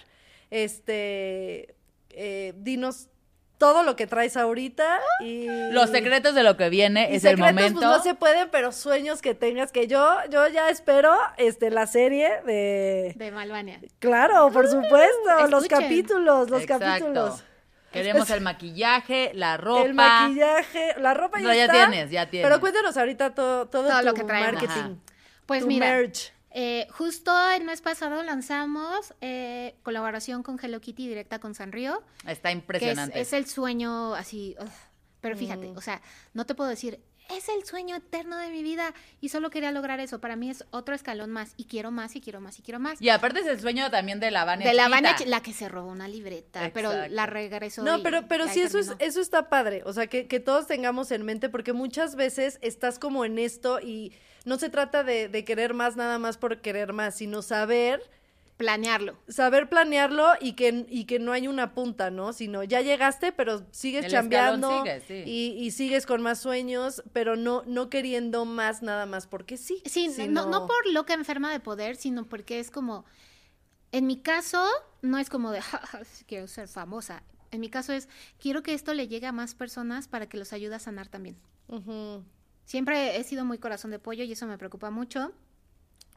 este, 0.51 1.75
eh, 2.11 2.55
dinos 2.57 3.09
todo 3.59 3.83
lo 3.83 3.97
que 3.97 4.07
traes 4.07 4.37
ahorita 4.37 5.01
y... 5.21 5.47
Los 5.71 5.91
secretos 5.91 6.35
de 6.35 6.43
lo 6.43 6.57
que 6.57 6.69
viene 6.69 7.09
y 7.11 7.17
es 7.17 7.25
el 7.25 7.37
secretos, 7.37 7.55
momento. 7.55 7.81
Pues 7.81 7.91
no 7.91 8.03
se 8.03 8.15
pueden, 8.15 8.49
pero 8.51 8.73
sueños 8.73 9.23
que 9.23 9.35
tengas 9.35 9.73
que 9.73 9.87
yo, 9.87 10.17
yo 10.31 10.47
ya 10.49 10.69
espero, 10.69 11.17
este, 11.37 11.71
la 11.71 11.87
serie 11.87 12.43
de... 12.45 13.15
De 13.17 13.31
Malvania. 13.31 13.81
Claro, 13.99 14.51
por 14.53 14.69
supuesto, 14.69 15.47
los 15.49 15.67
capítulos, 15.67 16.51
los 16.51 16.63
Exacto. 16.63 16.85
capítulos. 16.85 17.45
Queremos 17.93 18.29
el 18.31 18.43
maquillaje, 18.43 19.31
la 19.35 19.57
ropa. 19.57 19.83
El 19.85 19.95
maquillaje, 19.95 20.95
la 20.99 21.15
ropa 21.15 21.41
ya, 21.41 21.47
No, 21.49 21.55
ya 21.55 21.65
está, 21.65 21.89
tienes, 21.89 22.11
ya 22.11 22.29
tienes. 22.29 22.47
Pero 22.47 22.61
cuéntanos 22.61 22.97
ahorita 22.97 23.35
todo, 23.35 23.67
todo, 23.69 23.89
Todo 23.89 24.01
tu 24.01 24.07
lo 24.07 24.15
que 24.15 24.25
marketing. 24.25 24.97
Pues 25.47 25.63
tu 25.63 25.69
mira, 25.69 25.87
merch. 25.87 26.36
Eh, 26.59 26.89
justo 26.91 27.31
el 27.51 27.65
mes 27.65 27.83
pasado 27.83 28.23
lanzamos 28.23 29.13
eh, 29.21 29.75
colaboración 29.83 30.43
con 30.43 30.59
Hello 30.59 30.81
Kitty 30.81 31.07
directa 31.07 31.39
con 31.39 31.55
Sanrio. 31.55 32.03
Está 32.27 32.49
que 32.49 32.55
es, 32.55 32.55
impresionante. 32.63 33.21
es 33.21 33.33
el 33.35 33.45
sueño 33.47 34.15
así. 34.15 34.57
ugh. 34.59 34.67
Pero 35.21 35.37
fíjate, 35.37 35.67
Mm. 35.73 35.77
o 35.77 35.81
sea, 35.83 36.01
no 36.35 36.47
te 36.47 36.55
puedo 36.55 36.71
decir, 36.71 36.99
es 37.29 37.49
el 37.49 37.65
sueño 37.65 37.97
eterno 37.97 38.39
de 38.39 38.49
mi 38.51 38.63
vida 38.63 38.95
y 39.21 39.31
solo 39.31 39.51
quería 39.51 39.73
lograr 39.73 39.99
eso. 40.01 40.21
Para 40.21 40.37
mí 40.37 40.49
es 40.49 40.65
otro 40.71 40.95
escalón 40.95 41.31
más 41.33 41.53
y 41.57 41.65
quiero 41.65 41.91
más 41.91 42.15
y 42.17 42.21
quiero 42.21 42.41
más 42.41 42.59
y 42.59 42.63
quiero 42.63 42.79
más. 42.79 43.03
Y 43.03 43.09
aparte 43.11 43.41
es 43.41 43.47
el 43.47 43.61
sueño 43.61 43.91
también 43.91 44.21
de 44.21 44.31
la 44.31 44.45
Vania 44.45 44.67
de 44.69 44.75
la. 44.75 44.89
Vania, 44.89 45.15
la 45.27 45.43
que 45.43 45.53
se 45.53 45.69
robó 45.69 45.91
una 45.91 46.07
libreta, 46.09 46.71
pero 46.73 47.09
la 47.09 47.27
regresó. 47.27 47.83
No, 47.83 47.99
y- 47.99 48.03
pero, 48.03 48.29
pero 48.29 48.47
sí, 48.49 48.61
eso, 48.63 48.79
es, 48.79 48.93
eso 49.01 49.21
está 49.21 49.49
padre. 49.49 49.83
O 49.85 49.93
sea, 49.93 50.07
que, 50.07 50.29
que 50.29 50.39
todos 50.41 50.67
tengamos 50.69 51.11
en 51.11 51.25
mente, 51.25 51.49
porque 51.49 51.73
muchas 51.73 52.15
veces 52.15 52.59
estás 52.63 52.99
como 53.01 53.25
en 53.25 53.39
esto 53.41 53.81
y 53.81 54.13
no 54.47 54.57
se 54.59 54.71
trata 54.71 55.05
de, 55.05 55.29
de 55.29 55.45
querer 55.45 55.75
más 55.75 55.97
nada 55.97 56.19
más 56.19 56.39
por 56.39 56.63
querer 56.63 56.95
más, 56.95 57.17
sino 57.17 57.43
saber, 57.43 58.01
Planearlo. 58.57 59.19
saber 59.29 59.69
planearlo 59.69 60.27
y 60.41 60.55
que, 60.55 60.87
y 60.89 61.05
que 61.05 61.19
no 61.19 61.33
hay 61.33 61.47
una 61.47 61.75
punta, 61.75 62.11
¿no? 62.11 62.33
Sino 62.33 62.63
ya 62.65 62.81
llegaste, 62.81 63.31
pero 63.31 63.67
sigues 63.71 64.07
El 64.07 64.11
chambeando 64.13 64.79
sigue, 64.83 65.01
sí. 65.01 65.23
y, 65.31 65.63
y 65.63 65.71
sigues 65.73 66.07
con 66.07 66.23
más 66.23 66.39
sueños, 66.41 67.03
pero 67.13 67.37
no, 67.37 67.65
no 67.67 67.91
queriendo 67.91 68.47
más 68.47 68.81
nada 68.81 69.05
más 69.05 69.27
porque 69.27 69.59
sí. 69.59 69.83
Sí, 69.85 70.09
sino- 70.11 70.47
no, 70.47 70.51
no 70.51 70.67
por 70.67 70.87
loca 70.91 71.13
enferma 71.13 71.53
de 71.53 71.61
poder, 71.61 71.97
sino 71.97 72.25
porque 72.25 72.59
es 72.59 72.71
como, 72.71 73.05
en 73.93 74.07
mi 74.07 74.17
caso, 74.23 74.65
no 75.03 75.19
es 75.19 75.29
como 75.29 75.51
de, 75.51 75.61
"Ja, 75.61 75.79
ja, 75.85 76.01
quiero 76.27 76.47
ser 76.49 76.67
famosa. 76.69 77.23
En 77.51 77.61
mi 77.61 77.69
caso 77.69 77.93
es, 77.93 78.09
quiero 78.41 78.63
que 78.63 78.73
esto 78.73 78.95
le 78.95 79.07
llegue 79.07 79.27
a 79.27 79.33
más 79.33 79.55
personas 79.55 80.09
para 80.09 80.31
que 80.31 80.39
los 80.39 80.55
ayude 80.55 80.77
a 80.77 80.79
sanar 80.79 81.09
también. 81.09 81.37
Siempre 82.67 83.17
he 83.17 83.25
sido 83.25 83.45
muy 83.45 83.59
corazón 83.59 83.93
de 83.93 83.99
pollo 83.99 84.25
y 84.25 84.33
eso 84.33 84.47
me 84.47 84.59
preocupa 84.59 84.91
mucho. 84.91 85.33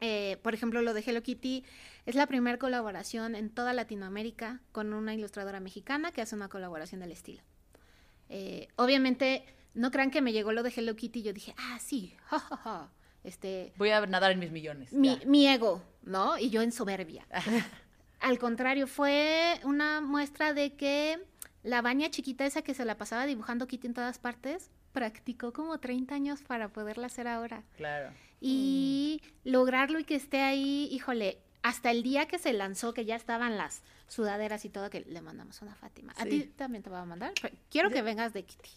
Eh, 0.00 0.38
por 0.42 0.52
ejemplo, 0.52 0.82
lo 0.82 0.94
de 0.94 1.02
Hello 1.06 1.22
Kitty 1.22 1.64
es 2.06 2.14
la 2.16 2.26
primera 2.26 2.58
colaboración 2.58 3.36
en 3.36 3.50
toda 3.50 3.72
Latinoamérica 3.72 4.60
con 4.72 4.92
una 4.92 5.14
ilustradora 5.14 5.60
mexicana 5.60 6.10
que 6.10 6.22
hace 6.22 6.34
una 6.34 6.48
colaboración 6.48 7.00
del 7.00 7.12
estilo. 7.12 7.42
Eh, 8.28 8.68
obviamente, 8.76 9.44
no 9.74 9.90
crean 9.90 10.10
que 10.10 10.22
me 10.22 10.32
llegó 10.32 10.52
lo 10.52 10.62
de 10.62 10.72
Hello 10.74 10.96
Kitty 10.96 11.20
y 11.20 11.22
yo 11.22 11.32
dije, 11.32 11.54
ah, 11.56 11.78
sí, 11.80 12.14
ja, 12.24 12.38
ja, 12.38 12.56
ja. 12.56 12.90
Este, 13.22 13.72
Voy 13.76 13.90
a 13.90 14.04
nadar 14.06 14.32
en 14.32 14.38
mis 14.38 14.50
millones. 14.50 14.92
mi, 14.92 15.20
mi 15.26 15.46
ego, 15.46 15.82
¿no? 16.02 16.36
Y 16.36 16.50
yo 16.50 16.62
en 16.62 16.72
soberbia. 16.72 17.26
Al 18.20 18.38
contrario, 18.38 18.86
fue 18.86 19.60
una 19.64 20.00
muestra 20.00 20.52
de 20.52 20.74
que 20.74 21.22
la 21.62 21.80
baña 21.82 22.10
chiquita 22.10 22.44
esa 22.44 22.62
que 22.62 22.74
se 22.74 22.84
la 22.84 22.96
pasaba 22.96 23.26
dibujando 23.26 23.66
Kitty 23.66 23.86
en 23.88 23.94
todas 23.94 24.18
partes, 24.18 24.70
practicó 24.92 25.52
como 25.52 25.78
30 25.78 26.14
años 26.14 26.42
para 26.42 26.68
poderla 26.68 27.06
hacer 27.06 27.28
ahora. 27.28 27.62
Claro. 27.76 28.10
Y 28.40 29.20
lograrlo 29.44 29.98
y 29.98 30.04
que 30.04 30.14
esté 30.16 30.40
ahí, 30.42 30.88
híjole, 30.90 31.38
hasta 31.62 31.90
el 31.90 32.02
día 32.02 32.26
que 32.26 32.38
se 32.38 32.52
lanzó, 32.52 32.94
que 32.94 33.04
ya 33.04 33.16
estaban 33.16 33.58
las 33.58 33.82
sudaderas 34.08 34.64
y 34.64 34.70
todo, 34.70 34.90
que 34.90 35.00
le 35.00 35.20
mandamos 35.20 35.60
una 35.62 35.74
Fátima. 35.74 36.12
A 36.16 36.24
ti 36.24 36.44
también 36.56 36.82
te 36.82 36.90
voy 36.90 36.98
a 36.98 37.04
mandar. 37.04 37.32
pero 37.40 37.54
Quiero 37.70 37.90
que 37.90 38.02
vengas 38.02 38.32
de 38.32 38.44
Kitty. 38.44 38.70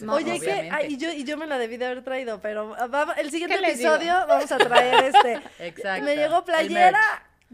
No, 0.00 0.14
Oye, 0.14 0.24
que 0.38 0.46
obviamente. 0.46 0.70
ay, 0.70 0.94
y 0.94 0.96
yo, 0.98 1.12
y 1.12 1.24
yo 1.24 1.36
me 1.36 1.46
la 1.46 1.58
debí 1.58 1.76
de 1.78 1.86
haber 1.86 2.04
traído, 2.04 2.40
pero 2.40 2.74
ah, 2.78 3.14
el 3.18 3.30
siguiente 3.30 3.56
episodio 3.56 4.12
vamos 4.28 4.50
a 4.52 4.56
traer 4.58 5.04
este. 5.12 5.40
Exacto. 5.66 6.04
Me 6.04 6.14
llegó 6.14 6.44
playera, 6.44 7.00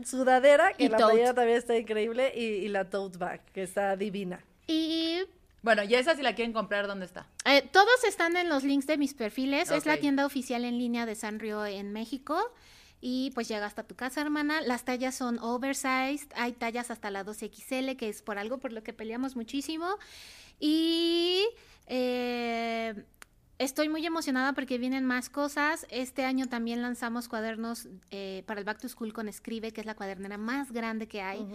sudadera, 0.04 0.74
que 0.74 0.84
Y 0.84 0.88
la 0.88 0.98
tote. 0.98 1.12
playera 1.12 1.34
también 1.34 1.58
está 1.58 1.76
increíble, 1.78 2.30
y, 2.36 2.40
y 2.44 2.68
la 2.68 2.90
tote 2.90 3.16
bag, 3.16 3.40
que 3.54 3.62
está 3.62 3.96
divina. 3.96 4.44
Y 4.66 5.22
Bueno, 5.64 5.82
y 5.82 5.94
esa 5.94 6.14
si 6.14 6.22
la 6.22 6.34
quieren 6.34 6.52
comprar, 6.52 6.86
¿dónde 6.86 7.06
está? 7.06 7.26
Eh, 7.46 7.62
todos 7.72 8.04
están 8.06 8.36
en 8.36 8.48
los 8.48 8.62
links 8.64 8.86
de 8.86 8.98
mis 8.98 9.14
perfiles. 9.14 9.70
Es 9.70 9.86
la 9.86 9.96
tienda 9.96 10.26
oficial 10.26 10.64
en 10.64 10.78
línea 10.78 11.06
de 11.06 11.14
Sanrio 11.14 11.64
en 11.64 11.92
México. 11.92 12.38
Y 13.00 13.32
pues 13.34 13.48
llega 13.48 13.66
hasta 13.66 13.82
tu 13.82 13.96
casa, 13.96 14.20
hermana. 14.20 14.60
Las 14.60 14.84
tallas 14.84 15.14
son 15.14 15.38
oversized. 15.38 16.28
Hay 16.36 16.52
tallas 16.52 16.90
hasta 16.90 17.10
la 17.10 17.24
2XL, 17.24 17.96
que 17.96 18.10
es 18.10 18.22
por 18.22 18.38
algo 18.38 18.58
por 18.58 18.72
lo 18.72 18.82
que 18.82 18.92
peleamos 18.92 19.36
muchísimo. 19.36 19.88
Y 20.60 21.42
eh, 21.86 22.94
Estoy 23.58 23.88
muy 23.88 24.04
emocionada 24.04 24.52
porque 24.52 24.78
vienen 24.78 25.04
más 25.04 25.30
cosas. 25.30 25.86
Este 25.88 26.24
año 26.24 26.48
también 26.48 26.82
lanzamos 26.82 27.28
cuadernos 27.28 27.86
eh, 28.10 28.42
para 28.46 28.58
el 28.58 28.66
Back 28.66 28.80
to 28.80 28.88
School 28.88 29.12
con 29.12 29.28
Escribe, 29.28 29.72
que 29.72 29.80
es 29.80 29.86
la 29.86 29.94
cuadernera 29.94 30.36
más 30.38 30.72
grande 30.72 31.06
que 31.06 31.22
hay. 31.22 31.46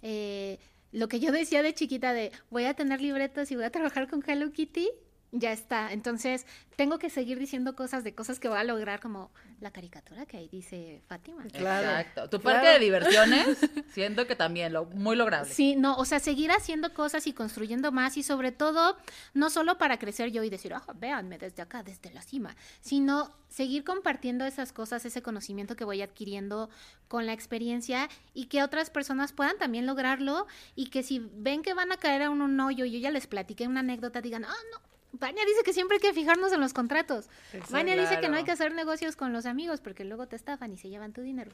Eh, 0.00 0.58
lo 0.92 1.08
que 1.08 1.20
yo 1.20 1.32
decía 1.32 1.62
de 1.62 1.74
chiquita 1.74 2.12
de 2.12 2.32
voy 2.50 2.64
a 2.64 2.74
tener 2.74 3.00
libretos 3.00 3.50
y 3.50 3.56
voy 3.56 3.64
a 3.64 3.70
trabajar 3.70 4.08
con 4.08 4.22
Hello 4.26 4.52
Kitty, 4.52 4.88
ya 5.32 5.50
está. 5.52 5.92
Entonces, 5.92 6.46
tengo 6.76 6.98
que 6.98 7.08
seguir 7.10 7.38
diciendo 7.38 7.74
cosas 7.74 8.04
de 8.04 8.14
cosas 8.14 8.38
que 8.38 8.48
voy 8.48 8.58
a 8.58 8.64
lograr, 8.64 9.00
como 9.00 9.30
la 9.60 9.70
caricatura 9.70 10.26
que 10.26 10.36
ahí 10.36 10.48
dice 10.48 11.02
Fátima. 11.08 11.42
Claro. 11.44 11.88
Exacto. 11.88 12.28
Tu 12.28 12.40
Claro. 12.40 12.58
parque 12.60 12.72
de 12.74 12.78
diversiones, 12.78 13.46
siento 13.94 14.26
que 14.26 14.36
también, 14.36 14.72
lo 14.72 14.84
muy 14.86 15.16
lograble. 15.16 15.50
Sí, 15.52 15.74
no, 15.76 15.96
o 15.96 16.04
sea, 16.04 16.20
seguir 16.20 16.50
haciendo 16.50 16.92
cosas 16.92 17.26
y 17.26 17.32
construyendo 17.32 17.92
más 17.92 18.16
y 18.16 18.22
sobre 18.22 18.52
todo, 18.52 18.96
no 19.34 19.48
solo 19.50 19.78
para 19.78 19.98
crecer 19.98 20.30
yo 20.32 20.42
y 20.42 20.50
decir, 20.50 20.74
ah, 20.74 20.84
véanme 20.96 21.38
desde 21.38 21.62
acá, 21.62 21.82
desde 21.82 22.12
la 22.12 22.22
cima, 22.22 22.54
sino 22.80 23.30
seguir 23.48 23.84
compartiendo 23.84 24.44
esas 24.44 24.72
cosas, 24.72 25.04
ese 25.06 25.22
conocimiento 25.22 25.76
que 25.76 25.84
voy 25.84 26.02
adquiriendo 26.02 26.68
con 27.08 27.24
la 27.26 27.32
experiencia 27.32 28.08
y 28.34 28.46
que 28.46 28.62
otras 28.62 28.90
personas 28.90 29.32
puedan 29.32 29.56
también 29.58 29.86
lograrlo 29.86 30.46
y 30.74 30.90
que 30.90 31.02
si 31.02 31.20
ven 31.36 31.62
que 31.62 31.74
van 31.74 31.92
a 31.92 31.96
caer 31.96 32.22
a 32.22 32.30
un, 32.30 32.42
un 32.42 32.58
hoyo 32.60 32.84
y 32.84 32.92
yo 32.92 32.98
ya 32.98 33.10
les 33.10 33.26
platiqué 33.26 33.66
una 33.66 33.80
anécdota, 33.80 34.20
digan, 34.20 34.44
ah, 34.44 34.54
no. 34.72 34.91
Vania 35.12 35.44
dice 35.44 35.62
que 35.64 35.72
siempre 35.72 35.96
hay 35.96 36.00
que 36.00 36.12
fijarnos 36.14 36.52
en 36.52 36.60
los 36.60 36.72
contratos. 36.72 37.28
Vania 37.70 37.96
dice 37.96 38.18
que 38.20 38.28
no 38.28 38.36
hay 38.36 38.44
que 38.44 38.50
hacer 38.52 38.72
negocios 38.74 39.14
con 39.14 39.32
los 39.32 39.44
amigos 39.46 39.80
porque 39.80 40.04
luego 40.04 40.26
te 40.26 40.36
estafan 40.36 40.72
y 40.72 40.78
se 40.78 40.88
llevan 40.88 41.12
tu 41.12 41.20
dinero. 41.20 41.50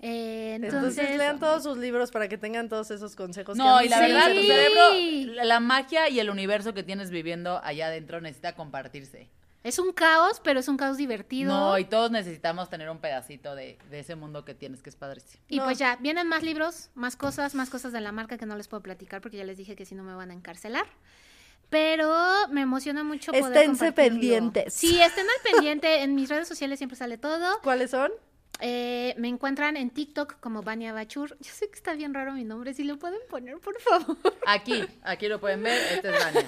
Eh, 0.00 0.54
Entonces, 0.54 0.98
entonces, 0.98 1.16
lean 1.18 1.38
todos 1.38 1.62
sus 1.64 1.78
libros 1.78 2.10
para 2.10 2.28
que 2.28 2.38
tengan 2.38 2.68
todos 2.68 2.90
esos 2.90 3.16
consejos. 3.16 3.56
No, 3.56 3.82
y 3.82 3.88
la 3.88 3.96
sí 3.96 4.02
verdad, 4.02 4.32
tu 4.32 4.40
cerebro, 4.40 5.34
la- 5.34 5.44
la 5.44 5.60
magia 5.60 6.08
y 6.08 6.20
el 6.20 6.30
universo 6.30 6.74
que 6.74 6.82
tienes 6.82 7.10
viviendo 7.10 7.60
allá 7.64 7.86
adentro 7.88 8.20
necesita 8.20 8.54
compartirse. 8.54 9.28
Es 9.64 9.78
un 9.78 9.92
caos, 9.92 10.40
pero 10.42 10.58
es 10.58 10.66
un 10.66 10.76
caos 10.76 10.96
divertido. 10.96 11.52
No, 11.52 11.78
y 11.78 11.84
todos 11.84 12.10
necesitamos 12.10 12.68
tener 12.68 12.90
un 12.90 12.98
pedacito 12.98 13.54
de, 13.54 13.78
de 13.90 14.00
ese 14.00 14.16
mundo 14.16 14.44
que 14.44 14.54
tienes, 14.54 14.82
que 14.82 14.90
es 14.90 14.96
padrísimo. 14.96 15.42
Y 15.48 15.58
No. 15.58 15.64
pues 15.64 15.78
ya, 15.78 15.96
vienen 15.96 16.26
más 16.26 16.42
libros, 16.42 16.90
más 16.96 17.14
cosas, 17.16 17.54
más 17.54 17.70
cosas 17.70 17.92
de 17.92 18.00
la 18.00 18.10
marca 18.10 18.38
que 18.38 18.46
no 18.46 18.56
les 18.56 18.66
puedo 18.66 18.82
platicar 18.82 19.20
porque 19.20 19.36
ya 19.36 19.44
les 19.44 19.56
dije 19.56 19.76
que 19.76 19.84
si 19.86 19.94
no 19.94 20.02
me 20.02 20.14
van 20.14 20.30
a 20.30 20.34
encarcelar. 20.34 20.86
Pero 21.72 22.14
me 22.50 22.60
emociona 22.60 23.02
mucho 23.02 23.32
poder 23.32 23.46
Esténse 23.46 23.92
pendientes. 23.92 24.74
Sí, 24.74 25.00
estén 25.00 25.24
al 25.24 25.52
pendiente. 25.52 26.02
En 26.02 26.14
mis 26.14 26.28
redes 26.28 26.46
sociales 26.46 26.78
siempre 26.78 26.98
sale 26.98 27.16
todo. 27.16 27.60
¿Cuáles 27.62 27.90
son? 27.92 28.12
Eh, 28.60 29.14
me 29.16 29.28
encuentran 29.28 29.78
en 29.78 29.88
TikTok 29.88 30.38
como 30.38 30.62
Vania 30.62 30.92
Bachur. 30.92 31.34
Yo 31.40 31.50
sé 31.50 31.70
que 31.70 31.76
está 31.76 31.94
bien 31.94 32.12
raro 32.12 32.34
mi 32.34 32.44
nombre. 32.44 32.74
Si 32.74 32.84
lo 32.84 32.98
pueden 32.98 33.20
poner, 33.30 33.58
por 33.58 33.80
favor. 33.80 34.18
Aquí, 34.46 34.84
aquí 35.02 35.28
lo 35.28 35.40
pueden 35.40 35.62
ver, 35.62 35.80
este 35.94 36.10
es 36.10 36.24
Vania. 36.24 36.46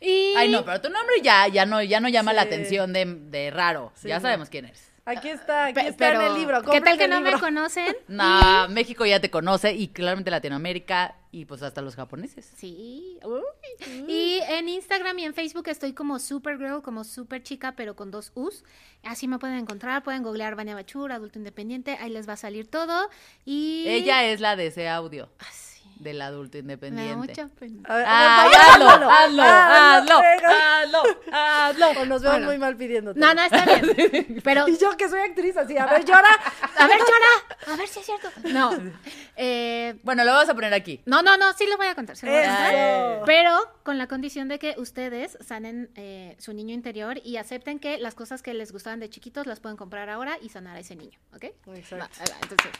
Y 0.00 0.34
Ay, 0.36 0.52
no, 0.52 0.64
pero 0.64 0.80
tu 0.80 0.88
nombre 0.88 1.16
ya, 1.20 1.48
ya 1.48 1.66
no, 1.66 1.82
ya 1.82 1.98
no 1.98 2.08
llama 2.08 2.32
la 2.32 2.42
atención 2.42 2.92
de, 2.92 3.06
de 3.06 3.50
raro. 3.50 3.90
Sí, 3.96 4.06
ya 4.06 4.20
sabemos 4.20 4.48
quién 4.50 4.66
eres. 4.66 4.87
Aquí 5.08 5.28
está, 5.28 5.64
aquí 5.66 5.74
pe- 5.74 5.88
está 5.88 6.12
en 6.12 6.18
pero, 6.18 6.26
el 6.34 6.38
libro. 6.38 6.62
¿Qué 6.62 6.80
tal 6.80 6.98
que 6.98 7.08
no 7.08 7.20
me 7.20 7.32
conocen? 7.38 7.96
No, 8.08 8.68
México 8.68 9.04
ya 9.06 9.20
te 9.20 9.30
conoce 9.30 9.72
y 9.74 9.88
claramente 9.88 10.30
Latinoamérica 10.30 11.14
y 11.30 11.44
pues 11.44 11.62
hasta 11.62 11.82
los 11.82 11.94
japoneses. 11.96 12.50
Sí. 12.56 13.18
Uy. 13.24 14.04
Y 14.08 14.40
en 14.48 14.68
Instagram 14.68 15.18
y 15.18 15.24
en 15.24 15.34
Facebook 15.34 15.68
estoy 15.68 15.92
como 15.92 16.18
Supergirl, 16.18 16.82
como 16.82 17.04
super 17.04 17.42
chica, 17.42 17.72
pero 17.76 17.94
con 17.96 18.10
dos 18.10 18.32
U's. 18.34 18.64
Así 19.04 19.28
me 19.28 19.38
pueden 19.38 19.56
encontrar, 19.56 20.02
pueden 20.02 20.22
googlear 20.22 20.56
Vania 20.56 20.74
Bachur, 20.74 21.12
adulto 21.12 21.38
independiente, 21.38 21.96
ahí 22.00 22.10
les 22.10 22.28
va 22.28 22.32
a 22.32 22.36
salir 22.36 22.68
todo. 22.68 23.08
Y 23.44 23.84
Ella 23.88 24.24
es 24.24 24.40
la 24.40 24.56
de 24.56 24.66
ese 24.68 24.88
audio 24.88 25.28
Ah, 25.38 25.44
sí. 25.52 25.67
Del 25.98 26.20
adulto 26.22 26.58
Me 26.58 26.76
da 26.76 26.86
independiente. 26.86 27.16
mucha 27.16 27.48
pena. 27.48 27.76
Ver, 27.88 28.04
favor, 28.06 28.54
hazlo, 28.56 29.10
hazlo, 29.10 29.42
Ah, 29.42 29.96
hazlo, 29.98 30.18
hazlo, 30.48 31.02
hazlo. 31.32 32.00
O 32.00 32.04
nos 32.06 32.22
vemos 32.22 32.36
Bueno. 32.38 32.46
muy 32.46 32.58
mal 32.58 32.76
pidiéndote. 32.76 33.18
No, 33.18 33.34
no, 33.34 33.42
está 33.42 33.64
bien. 33.64 34.40
Pero, 34.44 34.68
Y 34.68 34.78
yo 34.78 34.96
que 34.96 35.08
soy 35.08 35.20
actriz 35.20 35.56
así, 35.56 35.76
a 35.76 35.86
ver, 35.86 36.04
llora. 36.04 36.28
a 36.76 36.86
ver, 36.86 36.98
llora. 36.98 37.72
A 37.72 37.76
ver 37.76 37.88
si 37.88 38.00
es 38.00 38.06
cierto. 38.06 38.28
No. 38.44 38.70
Eh, 39.40 39.94
Bueno, 40.02 40.24
lo 40.24 40.32
vamos 40.32 40.48
a 40.48 40.54
poner 40.54 40.74
aquí. 40.74 41.00
no, 41.06 41.22
no, 41.22 41.36
no, 41.36 41.52
sí 41.52 41.64
lo 41.68 41.76
voy 41.76 41.86
a 41.86 41.94
contar. 41.94 42.16
sí 42.16 42.26
lo 42.26 42.32
voy 42.32 42.42
a 42.42 42.46
contar. 42.46 43.22
Pero 43.24 43.56
con 43.84 43.96
la 43.98 44.08
condición 44.08 44.48
de 44.48 44.58
que 44.58 44.74
ustedes 44.78 45.38
sanen 45.46 45.90
eh, 45.94 46.34
su 46.40 46.52
niño 46.54 46.74
interior 46.74 47.20
y 47.22 47.36
acepten 47.36 47.78
que 47.78 47.98
las 47.98 48.14
cosas 48.16 48.42
que 48.42 48.52
les 48.54 48.72
gustaban 48.72 48.98
de 48.98 49.08
chiquitos 49.10 49.46
las 49.46 49.60
pueden 49.60 49.76
comprar 49.76 50.10
ahora 50.10 50.38
y 50.42 50.48
sanar 50.48 50.76
a 50.76 50.80
ese 50.80 50.96
niño, 50.96 51.18
¿ok? 51.34 51.44
Exacto. 51.74 51.98
Va, 51.98 52.10
ahí 52.20 52.28
va, 52.30 52.36
entonces, 52.42 52.72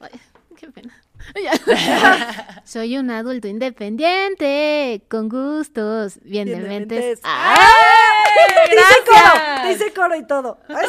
ay, 0.00 0.10
qué 0.56 0.68
pena. 0.70 0.94
Soy 2.64 2.96
un 2.96 3.10
adulto 3.10 3.48
independiente, 3.48 5.02
con 5.08 5.28
gustos, 5.28 6.18
bien 6.22 6.46
Bien 6.46 6.62
dementes. 6.62 6.98
dementes. 7.00 7.20
¡Ay! 7.24 7.56
Te 8.66 8.74
hice 8.74 8.94
coro, 9.06 9.62
te 9.62 9.72
hice 9.72 9.92
coro 9.94 10.16
y 10.16 10.26
todo. 10.26 10.58
Ay, 10.68 10.86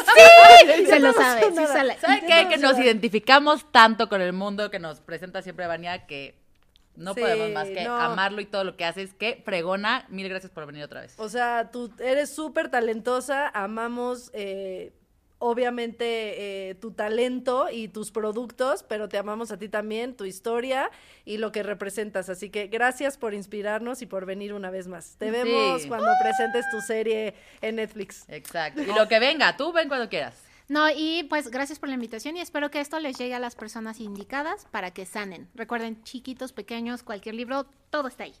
sí, 0.76 0.86
Se 0.86 1.00
lo 1.00 1.12
sabe, 1.12 1.42
sí 1.48 1.54
nada. 1.54 1.66
sale. 1.72 1.98
¿Sabe 1.98 2.20
Ya 2.28 2.48
qué? 2.48 2.48
Que 2.54 2.58
nos 2.58 2.78
identificamos 2.78 3.70
tanto 3.72 4.08
con 4.08 4.20
el 4.20 4.32
mundo 4.32 4.70
que 4.70 4.78
nos 4.78 5.00
presenta 5.00 5.42
siempre 5.42 5.66
Vania 5.66 6.06
que 6.06 6.38
no 6.96 7.14
Sí, 7.14 7.20
podemos 7.20 7.50
más 7.52 7.68
que 7.68 7.84
no. 7.84 7.96
amarlo 7.96 8.40
y 8.40 8.46
todo 8.46 8.62
lo 8.64 8.76
que 8.76 8.84
haces. 8.84 9.14
Que 9.14 9.42
fregona. 9.44 10.04
Mil 10.10 10.28
gracias 10.28 10.52
por 10.52 10.66
venir 10.66 10.84
otra 10.84 11.00
vez. 11.00 11.14
O 11.18 11.28
sea, 11.28 11.70
tú 11.72 11.90
eres 11.98 12.32
súper 12.34 12.70
talentosa, 12.70 13.48
amamos 13.48 14.30
eh, 14.34 14.92
obviamente 15.40 16.68
eh, 16.70 16.74
tu 16.76 16.92
talento 16.92 17.68
y 17.72 17.88
tus 17.88 18.12
productos, 18.12 18.84
pero 18.84 19.08
te 19.08 19.18
amamos 19.18 19.50
a 19.50 19.58
ti 19.58 19.68
también, 19.68 20.14
tu 20.14 20.24
historia 20.26 20.90
y 21.24 21.38
lo 21.38 21.50
que 21.50 21.62
representas. 21.62 22.28
Así 22.28 22.50
que 22.50 22.68
gracias 22.68 23.16
por 23.18 23.34
inspirarnos 23.34 24.02
y 24.02 24.06
por 24.06 24.26
venir 24.26 24.52
una 24.54 24.70
vez 24.70 24.86
más. 24.86 25.16
Te 25.18 25.26
Sí. 25.26 25.30
vemos 25.32 25.86
cuando 25.86 26.08
presentes 26.22 26.64
tu 26.70 26.80
serie 26.82 27.34
en 27.62 27.76
Netflix. 27.76 28.24
Exacto. 28.28 28.82
Y 28.82 28.86
lo 28.86 29.08
que 29.08 29.18
venga, 29.18 29.56
tú 29.56 29.72
ven 29.72 29.88
cuando 29.88 30.08
quieras. 30.08 30.34
No, 30.70 30.88
y 30.88 31.24
pues 31.24 31.48
gracias 31.48 31.80
por 31.80 31.88
la 31.88 31.96
invitación 31.96 32.36
y 32.36 32.40
espero 32.40 32.70
que 32.70 32.78
esto 32.78 33.00
les 33.00 33.18
llegue 33.18 33.34
a 33.34 33.40
las 33.40 33.56
personas 33.56 33.98
indicadas 33.98 34.68
para 34.70 34.92
que 34.92 35.04
sanen. 35.04 35.48
Recuerden, 35.56 36.00
chiquitos, 36.04 36.52
pequeños, 36.52 37.02
cualquier 37.02 37.34
libro, 37.34 37.66
todo 37.90 38.06
está 38.06 38.22
ahí. 38.22 38.34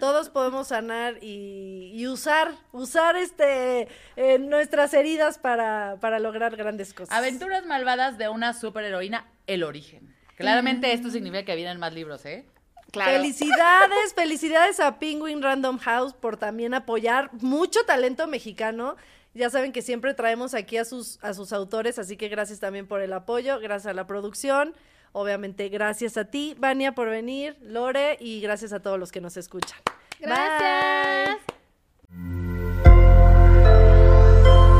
Todos 0.00 0.30
podemos 0.30 0.68
sanar 0.68 1.22
y, 1.22 1.92
y 1.94 2.06
usar, 2.06 2.54
usar 2.72 3.16
este 3.16 3.86
eh, 4.16 4.38
nuestras 4.38 4.94
heridas 4.94 5.36
para, 5.36 5.98
para 6.00 6.18
lograr 6.20 6.56
grandes 6.56 6.94
cosas. 6.94 7.14
Aventuras 7.14 7.66
malvadas 7.66 8.16
de 8.16 8.30
una 8.30 8.54
superheroína, 8.54 9.30
el 9.46 9.62
origen. 9.62 10.16
Claramente 10.36 10.94
esto 10.94 11.10
significa 11.10 11.44
que 11.44 11.54
vienen 11.54 11.78
más 11.78 11.92
libros, 11.92 12.24
¿eh? 12.24 12.46
Felicidades, 12.94 14.14
felicidades 14.16 14.80
a 14.80 14.98
Penguin 14.98 15.42
Random 15.42 15.76
House 15.80 16.14
por 16.14 16.38
también 16.38 16.72
apoyar 16.72 17.30
mucho 17.34 17.84
talento 17.84 18.26
mexicano. 18.26 18.96
Ya 19.34 19.50
saben 19.50 19.72
que 19.72 19.82
siempre 19.82 20.14
traemos 20.14 20.54
aquí 20.54 20.76
a 20.78 20.84
sus, 20.84 21.18
a 21.22 21.34
sus 21.34 21.52
autores, 21.52 21.98
así 21.98 22.16
que 22.16 22.28
gracias 22.28 22.60
también 22.60 22.86
por 22.86 23.00
el 23.02 23.12
apoyo, 23.12 23.60
gracias 23.60 23.90
a 23.90 23.94
la 23.94 24.06
producción. 24.06 24.74
Obviamente, 25.12 25.68
gracias 25.68 26.16
a 26.16 26.24
ti, 26.26 26.54
Vania, 26.58 26.92
por 26.92 27.08
venir, 27.08 27.56
Lore, 27.60 28.16
y 28.20 28.40
gracias 28.40 28.72
a 28.72 28.80
todos 28.80 28.98
los 28.98 29.12
que 29.12 29.20
nos 29.20 29.36
escuchan. 29.36 29.78
Gracias. 30.20 31.38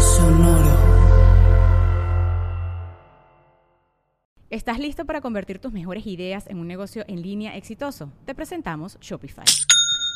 Sonoro. 0.01 0.79
¿Estás 4.51 4.79
listo 4.79 5.05
para 5.05 5.21
convertir 5.21 5.59
tus 5.59 5.73
mejores 5.73 6.07
ideas 6.07 6.47
en 6.47 6.59
un 6.59 6.67
negocio 6.67 7.05
en 7.07 7.23
línea 7.23 7.57
exitoso? 7.57 8.13
Te 8.25 8.35
presentamos 8.35 8.99
Shopify. 9.01 9.45